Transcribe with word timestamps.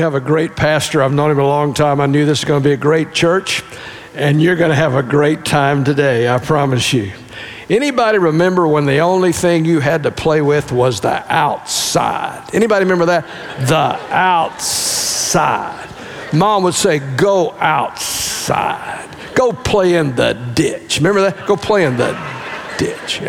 you 0.00 0.04
have 0.04 0.14
a 0.14 0.20
great 0.20 0.56
pastor. 0.56 1.02
I've 1.02 1.12
known 1.12 1.30
him 1.30 1.38
a 1.38 1.46
long 1.46 1.74
time. 1.74 2.00
I 2.00 2.06
knew 2.06 2.24
this 2.24 2.40
was 2.40 2.48
going 2.48 2.62
to 2.62 2.66
be 2.66 2.72
a 2.72 2.78
great 2.78 3.12
church, 3.12 3.62
and 4.14 4.40
you're 4.40 4.56
going 4.56 4.70
to 4.70 4.74
have 4.74 4.94
a 4.94 5.02
great 5.02 5.44
time 5.44 5.84
today, 5.84 6.26
I 6.26 6.38
promise 6.38 6.94
you. 6.94 7.12
Anybody 7.68 8.16
remember 8.16 8.66
when 8.66 8.86
the 8.86 9.00
only 9.00 9.32
thing 9.32 9.66
you 9.66 9.80
had 9.80 10.04
to 10.04 10.10
play 10.10 10.40
with 10.40 10.72
was 10.72 11.02
the 11.02 11.22
outside? 11.30 12.48
Anybody 12.54 12.86
remember 12.86 13.04
that? 13.06 13.26
The 13.68 14.00
outside. 14.10 15.86
Mom 16.32 16.62
would 16.62 16.72
say, 16.72 17.00
Go 17.18 17.50
outside. 17.58 19.06
Go 19.34 19.52
play 19.52 19.96
in 19.96 20.16
the 20.16 20.32
ditch. 20.54 20.96
Remember 20.96 21.20
that? 21.30 21.46
Go 21.46 21.58
play 21.58 21.84
in 21.84 21.98
the 21.98 22.18
ditch. 22.78 23.20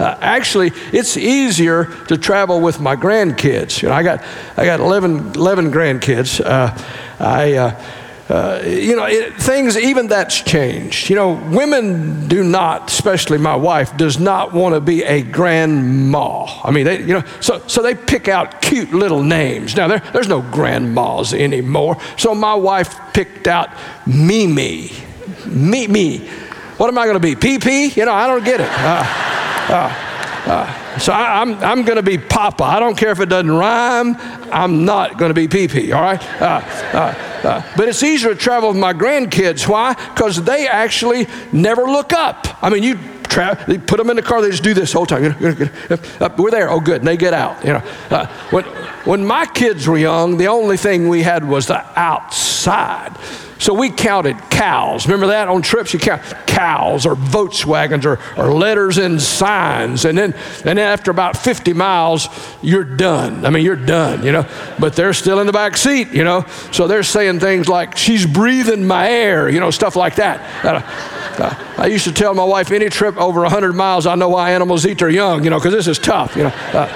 Uh, 0.00 0.16
actually, 0.22 0.72
it's 0.92 1.18
easier 1.18 1.84
to 2.08 2.16
travel 2.16 2.58
with 2.58 2.80
my 2.80 2.96
grandkids. 2.96 3.82
You 3.82 3.90
know, 3.90 3.94
I 3.94 4.02
got, 4.02 4.24
I 4.56 4.64
got 4.64 4.80
11, 4.80 5.34
11 5.34 5.70
grandkids. 5.70 6.40
Uh, 6.40 6.74
I, 7.18 7.52
uh, 7.52 7.84
uh, 8.30 8.62
you 8.64 8.96
know, 8.96 9.04
it, 9.04 9.34
things, 9.34 9.76
even 9.76 10.06
that's 10.06 10.40
changed. 10.40 11.10
You 11.10 11.16
know, 11.16 11.32
women 11.50 12.28
do 12.28 12.42
not, 12.42 12.90
especially 12.90 13.36
my 13.36 13.54
wife, 13.56 13.94
does 13.98 14.18
not 14.18 14.54
want 14.54 14.74
to 14.74 14.80
be 14.80 15.02
a 15.02 15.20
grandma. 15.20 16.46
I 16.64 16.70
mean, 16.70 16.86
they, 16.86 17.00
you 17.00 17.12
know, 17.12 17.24
so, 17.40 17.62
so 17.66 17.82
they 17.82 17.94
pick 17.94 18.26
out 18.26 18.62
cute 18.62 18.94
little 18.94 19.22
names. 19.22 19.76
Now, 19.76 19.86
there, 19.86 19.98
there's 20.14 20.28
no 20.28 20.40
grandmas 20.40 21.34
anymore. 21.34 22.00
So 22.16 22.34
my 22.34 22.54
wife 22.54 22.98
picked 23.12 23.48
out 23.48 23.68
Mimi. 24.06 24.92
Mimi. 25.44 26.26
What 26.78 26.88
am 26.88 26.96
I 26.96 27.04
going 27.04 27.20
to 27.20 27.20
be? 27.20 27.34
PP? 27.34 27.96
You 27.96 28.06
know, 28.06 28.14
I 28.14 28.26
don't 28.26 28.44
get 28.46 28.60
it. 28.60 28.70
Uh, 28.70 29.39
uh, 29.70 30.10
uh, 30.46 30.98
so 30.98 31.12
I, 31.12 31.42
am 31.42 31.54
I'm, 31.54 31.64
I'm 31.64 31.82
going 31.84 31.96
to 31.96 32.02
be 32.02 32.18
Papa. 32.18 32.64
I 32.64 32.80
don't 32.80 32.96
care 32.96 33.10
if 33.10 33.20
it 33.20 33.28
doesn't 33.28 33.50
rhyme. 33.50 34.16
I'm 34.52 34.84
not 34.84 35.18
going 35.18 35.32
to 35.32 35.34
be 35.34 35.48
PP, 35.48 35.94
all 35.94 36.02
right? 36.02 36.22
Uh, 36.40 36.60
uh, 36.94 37.74
but 37.76 37.88
it's 37.88 38.02
easier 38.02 38.34
to 38.34 38.40
travel 38.40 38.70
with 38.70 38.78
my 38.78 38.92
grandkids. 38.92 39.68
Why? 39.68 39.94
Because 39.94 40.42
they 40.42 40.66
actually 40.66 41.26
never 41.52 41.82
look 41.82 42.12
up. 42.12 42.46
I 42.62 42.70
mean, 42.70 42.82
you 42.82 42.98
tra- 43.24 43.62
they 43.66 43.78
put 43.78 43.98
them 43.98 44.10
in 44.10 44.16
the 44.16 44.22
car, 44.22 44.42
they 44.42 44.50
just 44.50 44.62
do 44.62 44.74
this 44.74 44.92
whole 44.92 45.06
time. 45.06 45.36
We're 45.40 46.50
there. 46.50 46.70
Oh, 46.70 46.80
good. 46.80 46.98
And 46.98 47.06
they 47.06 47.16
get 47.16 47.32
out. 47.32 47.64
You 47.64 47.74
know, 47.74 47.82
uh, 48.10 48.26
when, 48.50 48.64
when 49.04 49.24
my 49.24 49.46
kids 49.46 49.86
were 49.86 49.98
young, 49.98 50.36
the 50.36 50.48
only 50.48 50.76
thing 50.76 51.08
we 51.08 51.22
had 51.22 51.48
was 51.48 51.66
the 51.66 51.84
outside. 51.98 53.16
So 53.60 53.74
we 53.74 53.90
counted 53.90 54.38
cows. 54.50 55.06
Remember 55.06 55.26
that 55.28 55.46
on 55.48 55.60
trips? 55.60 55.92
You 55.92 55.98
count 56.00 56.22
cows 56.46 57.04
or 57.04 57.14
Volkswagens 57.14 58.06
or, 58.06 58.18
or 58.40 58.54
letters 58.54 58.96
and 58.96 59.20
signs. 59.20 60.06
And 60.06 60.16
then, 60.16 60.32
and 60.32 60.64
then 60.64 60.78
after 60.78 61.10
about 61.10 61.36
50 61.36 61.74
miles, 61.74 62.28
you're 62.62 62.84
done. 62.84 63.44
I 63.44 63.50
mean, 63.50 63.62
you're 63.62 63.76
done, 63.76 64.24
you 64.24 64.32
know. 64.32 64.48
But 64.78 64.96
they're 64.96 65.12
still 65.12 65.40
in 65.40 65.46
the 65.46 65.52
back 65.52 65.76
seat, 65.76 66.08
you 66.12 66.24
know. 66.24 66.46
So 66.72 66.88
they're 66.88 67.02
saying 67.02 67.40
things 67.40 67.68
like, 67.68 67.98
she's 67.98 68.24
breathing 68.24 68.86
my 68.86 69.10
air, 69.10 69.50
you 69.50 69.60
know, 69.60 69.70
stuff 69.70 69.94
like 69.94 70.14
that. 70.14 70.64
Uh, 70.64 71.74
I 71.76 71.86
used 71.86 72.04
to 72.04 72.12
tell 72.12 72.32
my 72.32 72.44
wife, 72.44 72.70
any 72.70 72.88
trip 72.88 73.18
over 73.18 73.42
100 73.42 73.74
miles, 73.74 74.06
I 74.06 74.14
know 74.14 74.30
why 74.30 74.52
animals 74.52 74.86
eat 74.86 74.98
their 74.98 75.10
young, 75.10 75.44
you 75.44 75.50
know, 75.50 75.58
because 75.58 75.74
this 75.74 75.86
is 75.86 75.98
tough, 75.98 76.34
you 76.34 76.44
know. 76.44 76.52
Uh, 76.72 76.88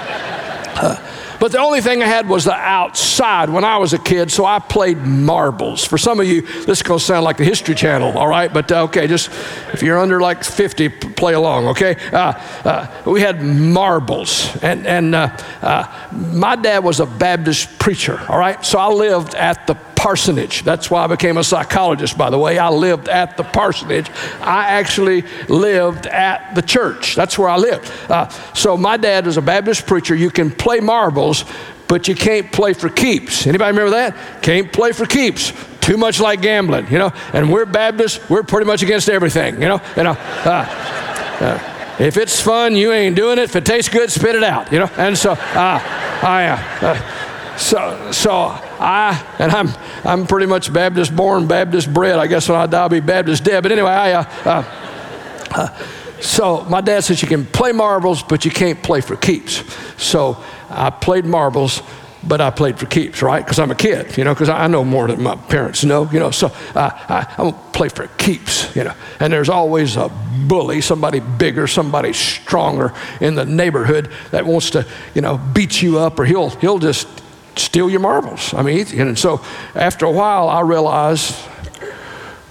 uh 0.77 1.14
but 1.39 1.51
the 1.51 1.59
only 1.59 1.81
thing 1.81 2.01
I 2.01 2.07
had 2.07 2.27
was 2.27 2.45
the 2.45 2.53
outside 2.53 3.49
when 3.49 3.63
I 3.63 3.77
was 3.77 3.93
a 3.93 3.99
kid, 3.99 4.31
so 4.31 4.45
I 4.45 4.59
played 4.59 4.97
marbles. 4.99 5.83
For 5.83 5.97
some 5.97 6.19
of 6.19 6.27
you, 6.27 6.41
this 6.41 6.79
is 6.79 6.83
going 6.83 6.99
to 6.99 7.05
sound 7.05 7.23
like 7.23 7.37
the 7.37 7.43
History 7.43 7.75
Channel, 7.75 8.17
all 8.17 8.27
right? 8.27 8.53
But 8.53 8.71
uh, 8.71 8.83
okay, 8.83 9.07
just 9.07 9.29
if 9.73 9.81
you're 9.81 9.99
under 9.99 10.19
like 10.19 10.43
50, 10.43 10.89
play 10.89 11.33
along, 11.33 11.67
okay? 11.67 11.95
Uh, 12.11 12.33
uh, 12.63 13.03
we 13.05 13.21
had 13.21 13.41
marbles. 13.41 14.55
And, 14.63 14.85
and 14.87 15.15
uh, 15.15 15.37
uh, 15.61 16.09
my 16.11 16.55
dad 16.55 16.83
was 16.83 16.99
a 16.99 17.05
Baptist 17.05 17.77
preacher, 17.79 18.19
all 18.29 18.37
right? 18.37 18.63
So 18.65 18.79
I 18.79 18.87
lived 18.87 19.35
at 19.35 19.67
the 19.67 19.75
parsonage. 20.05 20.61
That's 20.61 20.91
why 20.91 21.03
I 21.03 21.07
became 21.07 21.37
a 21.37 21.43
psychologist, 21.43 22.15
by 22.15 22.29
the 22.29 22.37
way. 22.37 22.59
I 22.59 22.69
lived 22.69 23.09
at 23.09 23.37
the 23.37 23.43
parsonage. 23.43 24.07
I 24.39 24.65
actually 24.67 25.23
lived 25.49 26.05
at 26.05 26.53
the 26.53 26.61
church. 26.61 27.15
That's 27.15 27.39
where 27.39 27.49
I 27.49 27.57
lived. 27.57 27.91
Uh, 28.07 28.29
so 28.53 28.77
my 28.77 28.97
dad 28.97 29.25
was 29.25 29.37
a 29.37 29.41
Baptist 29.41 29.87
preacher. 29.87 30.13
You 30.13 30.29
can 30.29 30.51
play 30.51 30.79
marbles, 30.79 31.43
but 31.87 32.07
you 32.07 32.13
can't 32.13 32.51
play 32.51 32.73
for 32.73 32.87
keeps. 32.87 33.47
Anybody 33.47 33.75
remember 33.75 33.97
that? 33.97 34.43
Can't 34.43 34.71
play 34.71 34.91
for 34.91 35.07
keeps. 35.07 35.51
Too 35.81 35.97
much 35.97 36.19
like 36.19 36.39
gambling, 36.39 36.85
you 36.91 36.99
know. 36.99 37.11
And 37.33 37.51
we're 37.51 37.65
Baptists. 37.65 38.29
We're 38.29 38.43
pretty 38.43 38.67
much 38.67 38.83
against 38.83 39.09
everything, 39.09 39.59
you 39.59 39.67
know. 39.67 39.81
You 39.97 40.03
know. 40.03 40.11
Uh, 40.11 40.67
uh, 41.41 41.95
if 41.97 42.17
it's 42.17 42.39
fun, 42.39 42.75
you 42.75 42.91
ain't 42.91 43.15
doing 43.15 43.39
it. 43.39 43.45
If 43.45 43.55
it 43.55 43.65
tastes 43.65 43.89
good, 43.89 44.11
spit 44.11 44.35
it 44.35 44.43
out, 44.43 44.71
you 44.71 44.77
know. 44.77 44.89
And 44.97 45.17
so, 45.17 45.31
uh, 45.31 45.79
I, 46.21 46.61
uh, 46.81 47.24
so, 47.57 48.11
so 48.11 48.31
I, 48.31 49.35
and 49.39 49.51
I'm, 49.51 49.69
I'm 50.03 50.27
pretty 50.27 50.45
much 50.45 50.71
Baptist 50.71 51.15
born, 51.15 51.47
Baptist 51.47 51.93
bred. 51.93 52.19
I 52.19 52.27
guess 52.27 52.49
when 52.49 52.59
I 52.59 52.65
die, 52.65 52.81
I'll 52.81 52.89
be 52.89 52.99
Baptist 52.99 53.43
dead. 53.43 53.63
But 53.63 53.71
anyway, 53.71 53.91
I, 53.91 54.13
uh, 54.13 54.25
uh, 54.45 54.63
uh, 55.51 55.77
so 56.21 56.63
my 56.65 56.81
dad 56.81 57.03
says 57.03 57.21
you 57.21 57.27
can 57.27 57.45
play 57.45 57.71
marbles, 57.71 58.23
but 58.23 58.45
you 58.45 58.51
can't 58.51 58.81
play 58.81 59.01
for 59.01 59.15
keeps. 59.15 59.63
So 60.01 60.43
I 60.69 60.89
played 60.89 61.25
marbles, 61.25 61.81
but 62.23 62.41
I 62.41 62.49
played 62.49 62.79
for 62.79 62.87
keeps, 62.87 63.21
right? 63.21 63.43
Because 63.43 63.59
I'm 63.59 63.71
a 63.71 63.75
kid, 63.75 64.17
you 64.17 64.23
know, 64.23 64.33
because 64.33 64.49
I 64.49 64.67
know 64.67 64.83
more 64.83 65.07
than 65.07 65.21
my 65.21 65.35
parents 65.35 65.83
know, 65.83 66.09
you 66.11 66.19
know. 66.19 66.31
So 66.31 66.47
uh, 66.73 66.89
I, 67.09 67.35
I 67.37 67.41
won't 67.41 67.73
play 67.73 67.89
for 67.89 68.07
keeps, 68.07 68.75
you 68.75 68.83
know. 68.83 68.93
And 69.19 69.31
there's 69.31 69.49
always 69.49 69.97
a 69.97 70.09
bully, 70.47 70.81
somebody 70.81 71.19
bigger, 71.19 71.67
somebody 71.67 72.13
stronger 72.13 72.93
in 73.21 73.35
the 73.35 73.45
neighborhood 73.45 74.09
that 74.31 74.45
wants 74.45 74.71
to, 74.71 74.85
you 75.13 75.21
know, 75.21 75.37
beat 75.37 75.81
you 75.81 75.99
up, 75.99 76.19
or 76.19 76.25
he'll 76.25 76.49
he'll 76.49 76.79
just 76.79 77.07
steal 77.57 77.89
your 77.89 77.99
marbles. 77.99 78.53
I 78.53 78.61
mean, 78.61 78.87
and 78.99 79.17
so 79.17 79.41
after 79.73 80.05
a 80.05 80.11
while, 80.11 80.49
I 80.49 80.61
realized 80.61 81.35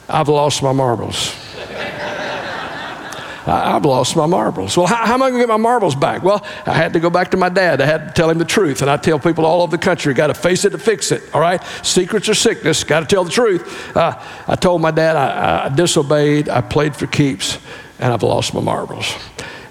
I've 0.09 0.29
lost 0.29 0.63
my 0.63 0.73
marbles. 0.73 1.35
I've 3.47 3.85
lost 3.85 4.17
my 4.17 4.25
marbles. 4.27 4.77
Well, 4.77 4.87
how, 4.87 5.07
how 5.07 5.15
am 5.15 5.23
I 5.23 5.29
going 5.29 5.41
to 5.41 5.47
get 5.47 5.49
my 5.49 5.59
marbles 5.59 5.95
back? 5.95 6.23
Well, 6.23 6.45
I 6.65 6.73
had 6.73 6.95
to 6.95 7.01
go 7.01 7.11
back 7.11 7.31
to 7.33 7.37
my 7.37 7.51
dad. 7.51 7.81
I 7.83 7.87
had 7.87 8.09
to 8.09 8.13
tell 8.15 8.31
him 8.31 8.39
the 8.39 8.45
truth. 8.45 8.81
And 8.81 8.91
I 8.91 8.97
tell 8.97 9.19
people 9.19 9.45
all 9.45 9.63
over 9.63 9.77
the 9.77 9.83
country, 9.83 10.15
got 10.15 10.29
to 10.29 10.35
face 10.35 10.65
it 10.65 10.71
to 10.71 10.79
fix 10.79 11.13
it, 11.13 11.23
all 11.35 11.41
right? 11.41 11.63
Secrets 11.83 12.29
are 12.29 12.35
sickness, 12.35 12.85
got 12.85 13.01
to 13.01 13.07
tell 13.07 13.25
the 13.25 13.31
truth. 13.31 13.95
Uh, 13.95 14.19
I 14.49 14.57
told 14.57 14.81
my 14.81 14.91
dad 14.91 15.17
I, 15.17 15.67
I 15.67 15.69
disobeyed, 15.69 16.49
I 16.49 16.63
played 16.63 16.97
for 16.97 17.07
keeps, 17.07 17.59
and 17.99 18.13
I've 18.13 18.23
lost 18.23 18.55
my 18.55 18.61
marbles. 18.61 19.15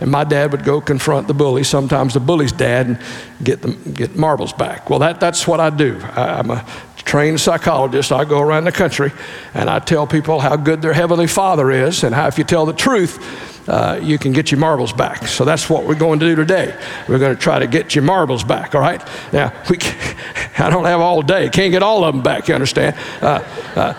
And 0.03 0.11
my 0.11 0.25
dad 0.25 0.51
would 0.51 0.65
go 0.65 0.81
confront 0.81 1.29
the 1.29 1.33
bully, 1.33 1.63
sometimes 1.63 2.13
the 2.13 2.19
bully's 2.19 2.51
dad, 2.51 2.87
and 2.87 2.99
get, 3.41 3.61
them, 3.61 3.81
get 3.93 4.17
marbles 4.17 4.51
back. 4.51 4.89
Well, 4.89 4.99
that, 4.99 5.21
that's 5.21 5.47
what 5.47 5.61
I 5.61 5.69
do. 5.69 5.97
I, 6.03 6.39
I'm 6.39 6.51
a 6.51 6.65
trained 6.97 7.39
psychologist. 7.39 8.11
I 8.11 8.25
go 8.25 8.41
around 8.41 8.65
the 8.65 8.73
country 8.73 9.13
and 9.53 9.69
I 9.69 9.79
tell 9.79 10.05
people 10.05 10.41
how 10.41 10.57
good 10.57 10.81
their 10.81 10.91
Heavenly 10.91 11.27
Father 11.27 11.71
is 11.71 12.03
and 12.03 12.13
how 12.13 12.27
if 12.27 12.37
you 12.37 12.43
tell 12.43 12.65
the 12.65 12.73
truth, 12.73 13.69
uh, 13.69 13.97
you 14.03 14.17
can 14.17 14.33
get 14.33 14.51
your 14.51 14.59
marbles 14.59 14.91
back. 14.91 15.25
So 15.25 15.45
that's 15.45 15.69
what 15.69 15.85
we're 15.85 15.95
going 15.95 16.19
to 16.19 16.25
do 16.25 16.35
today. 16.35 16.77
We're 17.07 17.19
going 17.19 17.33
to 17.33 17.41
try 17.41 17.59
to 17.59 17.67
get 17.67 17.95
your 17.95 18.03
marbles 18.03 18.43
back, 18.43 18.75
all 18.75 18.81
right? 18.81 19.01
Now, 19.31 19.53
we 19.69 19.77
I 20.59 20.69
don't 20.69 20.83
have 20.83 20.99
all 20.99 21.21
day. 21.21 21.47
Can't 21.47 21.71
get 21.71 21.81
all 21.81 22.03
of 22.03 22.13
them 22.13 22.21
back, 22.21 22.49
you 22.49 22.55
understand? 22.55 22.97
Uh, 23.21 23.41
uh, 23.77 23.93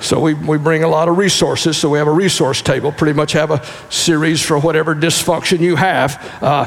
so 0.00 0.20
we, 0.20 0.34
we 0.34 0.58
bring 0.58 0.82
a 0.82 0.88
lot 0.88 1.08
of 1.08 1.18
resources. 1.18 1.76
So 1.76 1.88
we 1.90 1.98
have 1.98 2.08
a 2.08 2.12
resource 2.12 2.62
table, 2.62 2.92
pretty 2.92 3.14
much 3.14 3.32
have 3.32 3.50
a 3.50 3.64
series 3.90 4.44
for 4.44 4.58
whatever 4.58 4.94
dysfunction 4.94 5.60
you 5.60 5.76
have. 5.76 6.16
Uh, 6.42 6.66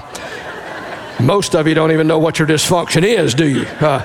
most 1.22 1.56
of 1.56 1.68
you 1.68 1.74
don't 1.74 1.92
even 1.92 2.08
know 2.08 2.20
what 2.20 2.40
your 2.40 2.48
dysfunction 2.48 3.04
is, 3.04 3.34
do 3.34 3.48
you? 3.48 3.62
Uh, 3.64 4.04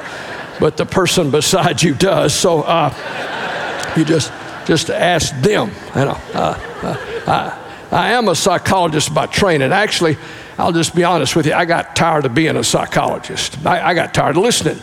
but 0.60 0.76
the 0.76 0.86
person 0.86 1.30
beside 1.30 1.82
you 1.82 1.94
does. 1.94 2.34
So 2.34 2.62
uh, 2.62 3.94
you 3.96 4.04
just 4.04 4.32
just 4.66 4.90
ask 4.90 5.34
them. 5.40 5.70
You 5.94 6.04
know, 6.04 6.20
uh, 6.34 6.58
uh, 6.82 6.96
I, 7.26 7.96
I 7.96 8.12
am 8.12 8.28
a 8.28 8.34
psychologist 8.34 9.14
by 9.14 9.26
training. 9.26 9.72
Actually, 9.72 10.18
I'll 10.58 10.72
just 10.72 10.94
be 10.94 11.04
honest 11.04 11.34
with 11.34 11.46
you. 11.46 11.54
I 11.54 11.64
got 11.64 11.96
tired 11.96 12.26
of 12.26 12.34
being 12.34 12.56
a 12.56 12.62
psychologist. 12.62 13.64
I, 13.64 13.88
I 13.88 13.94
got 13.94 14.12
tired 14.12 14.36
of 14.36 14.42
listening. 14.42 14.78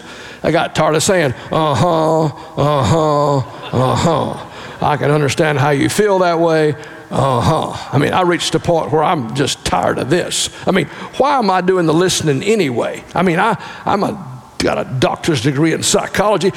I 0.46 0.52
got 0.52 0.76
tired 0.76 0.94
of 0.94 1.02
saying, 1.02 1.34
uh 1.52 1.74
huh, 1.74 2.26
uh 2.26 2.84
huh, 2.84 3.38
uh 3.38 3.96
huh. 3.96 4.52
I 4.80 4.96
can 4.96 5.10
understand 5.10 5.58
how 5.58 5.72
you 5.72 5.90
feel 5.90 6.20
that 6.20 6.40
way. 6.40 6.76
Uh 7.10 7.42
huh. 7.42 7.90
I 7.92 7.98
mean, 7.98 8.14
I 8.14 8.22
reached 8.22 8.54
a 8.54 8.60
point 8.60 8.92
where 8.92 9.04
I'm 9.04 9.34
just 9.34 9.66
tired 9.66 9.98
of 9.98 10.12
this. 10.12 10.52
I 10.68 10.72
mean, 10.72 10.86
why 11.18 11.40
am 11.40 11.50
I 11.50 11.62
doing 11.62 11.88
the 11.88 11.96
listening 11.96 12.44
anyway? 12.44 13.04
I 13.16 13.24
mean, 13.24 13.40
I, 13.40 13.60
I'm 13.88 14.04
a 14.04 14.34
got 14.60 14.78
a 14.78 15.00
doctor's 15.00 15.42
degree 15.42 15.74
in 15.74 15.82
psychology. 15.82 16.52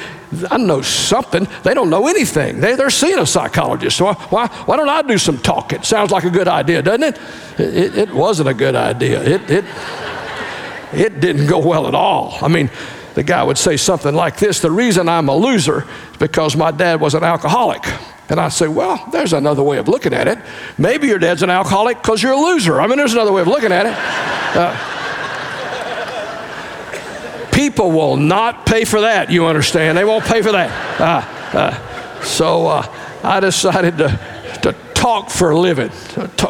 I 0.51 0.57
know 0.57 0.83
something. 0.83 1.47
They 1.63 1.73
don't 1.73 1.89
know 1.89 2.07
anything. 2.07 2.59
They, 2.59 2.75
they're 2.75 2.91
seeing 2.91 3.17
a 3.17 3.25
psychologist. 3.25 3.97
So 3.97 4.13
why, 4.13 4.47
why 4.65 4.77
don't 4.77 4.89
I 4.89 5.01
do 5.01 5.17
some 5.17 5.39
talking? 5.39 5.81
Sounds 5.81 6.11
like 6.11 6.25
a 6.25 6.29
good 6.29 6.47
idea, 6.47 6.83
doesn't 6.83 7.03
it? 7.03 7.19
It, 7.57 7.97
it, 7.97 8.13
wasn't 8.13 8.49
a 8.49 8.53
good 8.53 8.75
idea. 8.75 9.23
It, 9.23 9.49
it, 9.49 9.65
it 10.93 11.19
didn't 11.19 11.47
go 11.47 11.57
well 11.57 11.87
at 11.87 11.95
all. 11.95 12.37
I 12.41 12.47
mean, 12.47 12.69
the 13.19 13.23
guy 13.23 13.43
would 13.43 13.57
say 13.57 13.75
something 13.75 14.15
like 14.15 14.37
this 14.37 14.61
The 14.61 14.71
reason 14.71 15.09
I'm 15.09 15.27
a 15.27 15.35
loser 15.35 15.81
is 16.11 16.17
because 16.19 16.55
my 16.55 16.71
dad 16.71 17.01
was 17.01 17.15
an 17.15 17.25
alcoholic. 17.25 17.83
And 18.29 18.39
I 18.39 18.47
say, 18.47 18.69
well, 18.69 19.09
there's 19.11 19.33
another 19.33 19.61
way 19.61 19.77
of 19.77 19.89
looking 19.89 20.13
at 20.13 20.29
it. 20.29 20.39
Maybe 20.77 21.07
your 21.07 21.19
dad's 21.19 21.43
an 21.43 21.49
alcoholic 21.49 22.01
because 22.01 22.23
you're 22.23 22.31
a 22.31 22.37
loser. 22.37 22.79
I 22.79 22.87
mean, 22.87 22.97
there's 22.97 23.11
another 23.11 23.33
way 23.33 23.41
of 23.41 23.47
looking 23.47 23.73
at 23.73 23.85
it. 23.87 23.93
Uh, 24.55 24.73
people 27.51 27.91
will 27.91 28.15
not 28.15 28.65
pay 28.65 28.85
for 28.85 29.01
that, 29.01 29.29
you 29.29 29.47
understand? 29.47 29.97
They 29.97 30.05
won't 30.05 30.23
pay 30.23 30.41
for 30.41 30.53
that. 30.53 31.01
Uh, 31.01 31.21
uh, 31.57 32.23
so 32.23 32.67
uh, 32.67 32.85
I 33.21 33.41
decided 33.41 33.97
to, 33.97 34.17
to 34.61 34.71
talk 34.93 35.29
for 35.29 35.49
a 35.49 35.59
living. 35.59 35.91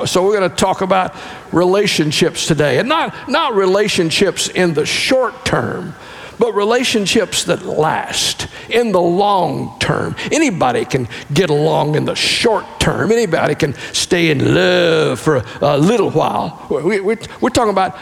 So 0.06 0.24
we're 0.24 0.38
going 0.38 0.48
to 0.52 0.56
talk 0.56 0.82
about 0.82 1.16
relationships 1.52 2.46
today. 2.46 2.78
And 2.78 2.88
not, 2.88 3.28
not 3.28 3.56
relationships 3.56 4.50
in 4.50 4.76
the 4.76 4.86
short 4.86 5.46
term, 5.46 5.96
but 6.40 6.54
relationships 6.54 7.44
that 7.44 7.64
last 7.66 8.48
in 8.70 8.92
the 8.92 9.02
long 9.02 9.78
term. 9.80 10.16
Anybody 10.32 10.86
can 10.86 11.08
get 11.34 11.50
along 11.50 11.96
in 11.96 12.06
the 12.06 12.16
short 12.16 12.66
term, 12.80 13.12
anybody 13.12 13.56
can 13.56 13.76
stay 13.94 14.32
in 14.32 14.56
love 14.56 15.20
for 15.20 15.44
a, 15.62 15.78
little 15.78 16.10
while. 16.10 16.66
We, 16.70 17.02
we, 17.02 17.18
we're 17.42 17.50
talking 17.50 17.72
about 17.72 17.98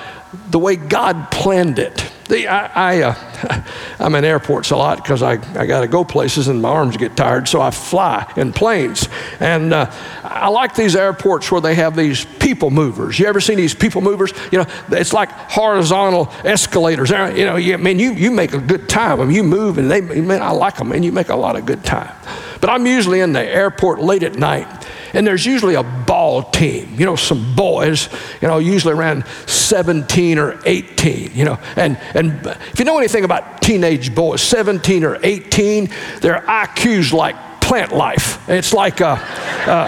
the 0.51 0.59
way 0.59 0.75
God 0.75 1.31
planned 1.31 1.79
it. 1.79 2.11
The, 2.27 2.47
I, 2.47 2.95
I, 2.95 3.01
uh, 3.03 3.63
I'm 3.99 4.15
in 4.15 4.25
airports 4.25 4.71
a 4.71 4.77
lot 4.77 4.97
because 4.97 5.21
I, 5.23 5.33
I 5.59 5.65
got 5.65 5.81
to 5.81 5.87
go 5.87 6.03
places 6.03 6.47
and 6.47 6.61
my 6.61 6.69
arms 6.69 6.97
get 6.97 7.15
tired, 7.15 7.47
so 7.47 7.61
I 7.61 7.71
fly 7.71 8.31
in 8.35 8.53
planes. 8.53 9.07
And 9.39 9.73
uh, 9.73 9.91
I 10.23 10.49
like 10.49 10.75
these 10.75 10.95
airports 10.95 11.51
where 11.51 11.61
they 11.61 11.75
have 11.75 11.95
these 11.95 12.25
people 12.25 12.69
movers. 12.69 13.17
You 13.19 13.27
ever 13.27 13.39
seen 13.39 13.57
these 13.57 13.73
people 13.73 14.01
movers? 14.01 14.33
You 14.51 14.59
know, 14.59 14.65
it's 14.89 15.13
like 15.13 15.31
horizontal 15.31 16.31
escalators. 16.43 17.09
You 17.09 17.45
know, 17.45 17.55
you, 17.55 17.77
man, 17.77 17.99
you, 17.99 18.11
you 18.13 18.31
make 18.31 18.53
a 18.53 18.59
good 18.59 18.89
time. 18.89 19.21
I 19.21 19.25
mean, 19.25 19.35
you 19.35 19.43
move 19.43 19.77
and 19.77 19.89
they, 19.89 20.01
man, 20.01 20.41
I 20.41 20.51
like 20.51 20.77
them, 20.77 20.91
and 20.91 21.03
you 21.03 21.11
make 21.11 21.29
a 21.29 21.35
lot 21.35 21.55
of 21.55 21.65
good 21.65 21.83
time. 21.83 22.13
But 22.59 22.69
I'm 22.69 22.85
usually 22.85 23.21
in 23.21 23.33
the 23.33 23.43
airport 23.43 23.99
late 23.99 24.23
at 24.23 24.35
night 24.35 24.86
and 25.17 25.25
there's 25.25 25.47
usually 25.47 25.73
a 25.73 25.81
ball 25.81 26.43
team, 26.43 26.93
you 26.95 27.03
know, 27.03 27.15
some 27.15 27.55
boys, 27.55 28.07
you 28.39 28.47
know, 28.47 28.59
usually 28.59 28.93
around 28.93 29.25
17 29.47 30.37
or 30.37 30.59
18, 30.63 31.31
you 31.33 31.43
know. 31.43 31.57
And, 31.75 31.97
and 32.13 32.39
if 32.71 32.77
you 32.77 32.85
know 32.85 32.99
anything 32.99 33.25
about 33.25 33.59
teenage 33.59 34.13
boys, 34.13 34.43
17 34.43 35.03
or 35.03 35.17
18, 35.23 35.89
their 36.21 36.41
IQ's 36.41 37.11
like 37.11 37.35
plant 37.61 37.93
life. 37.93 38.47
It's 38.47 38.73
like, 38.73 39.01
uh, 39.01 39.17
uh, 39.19 39.87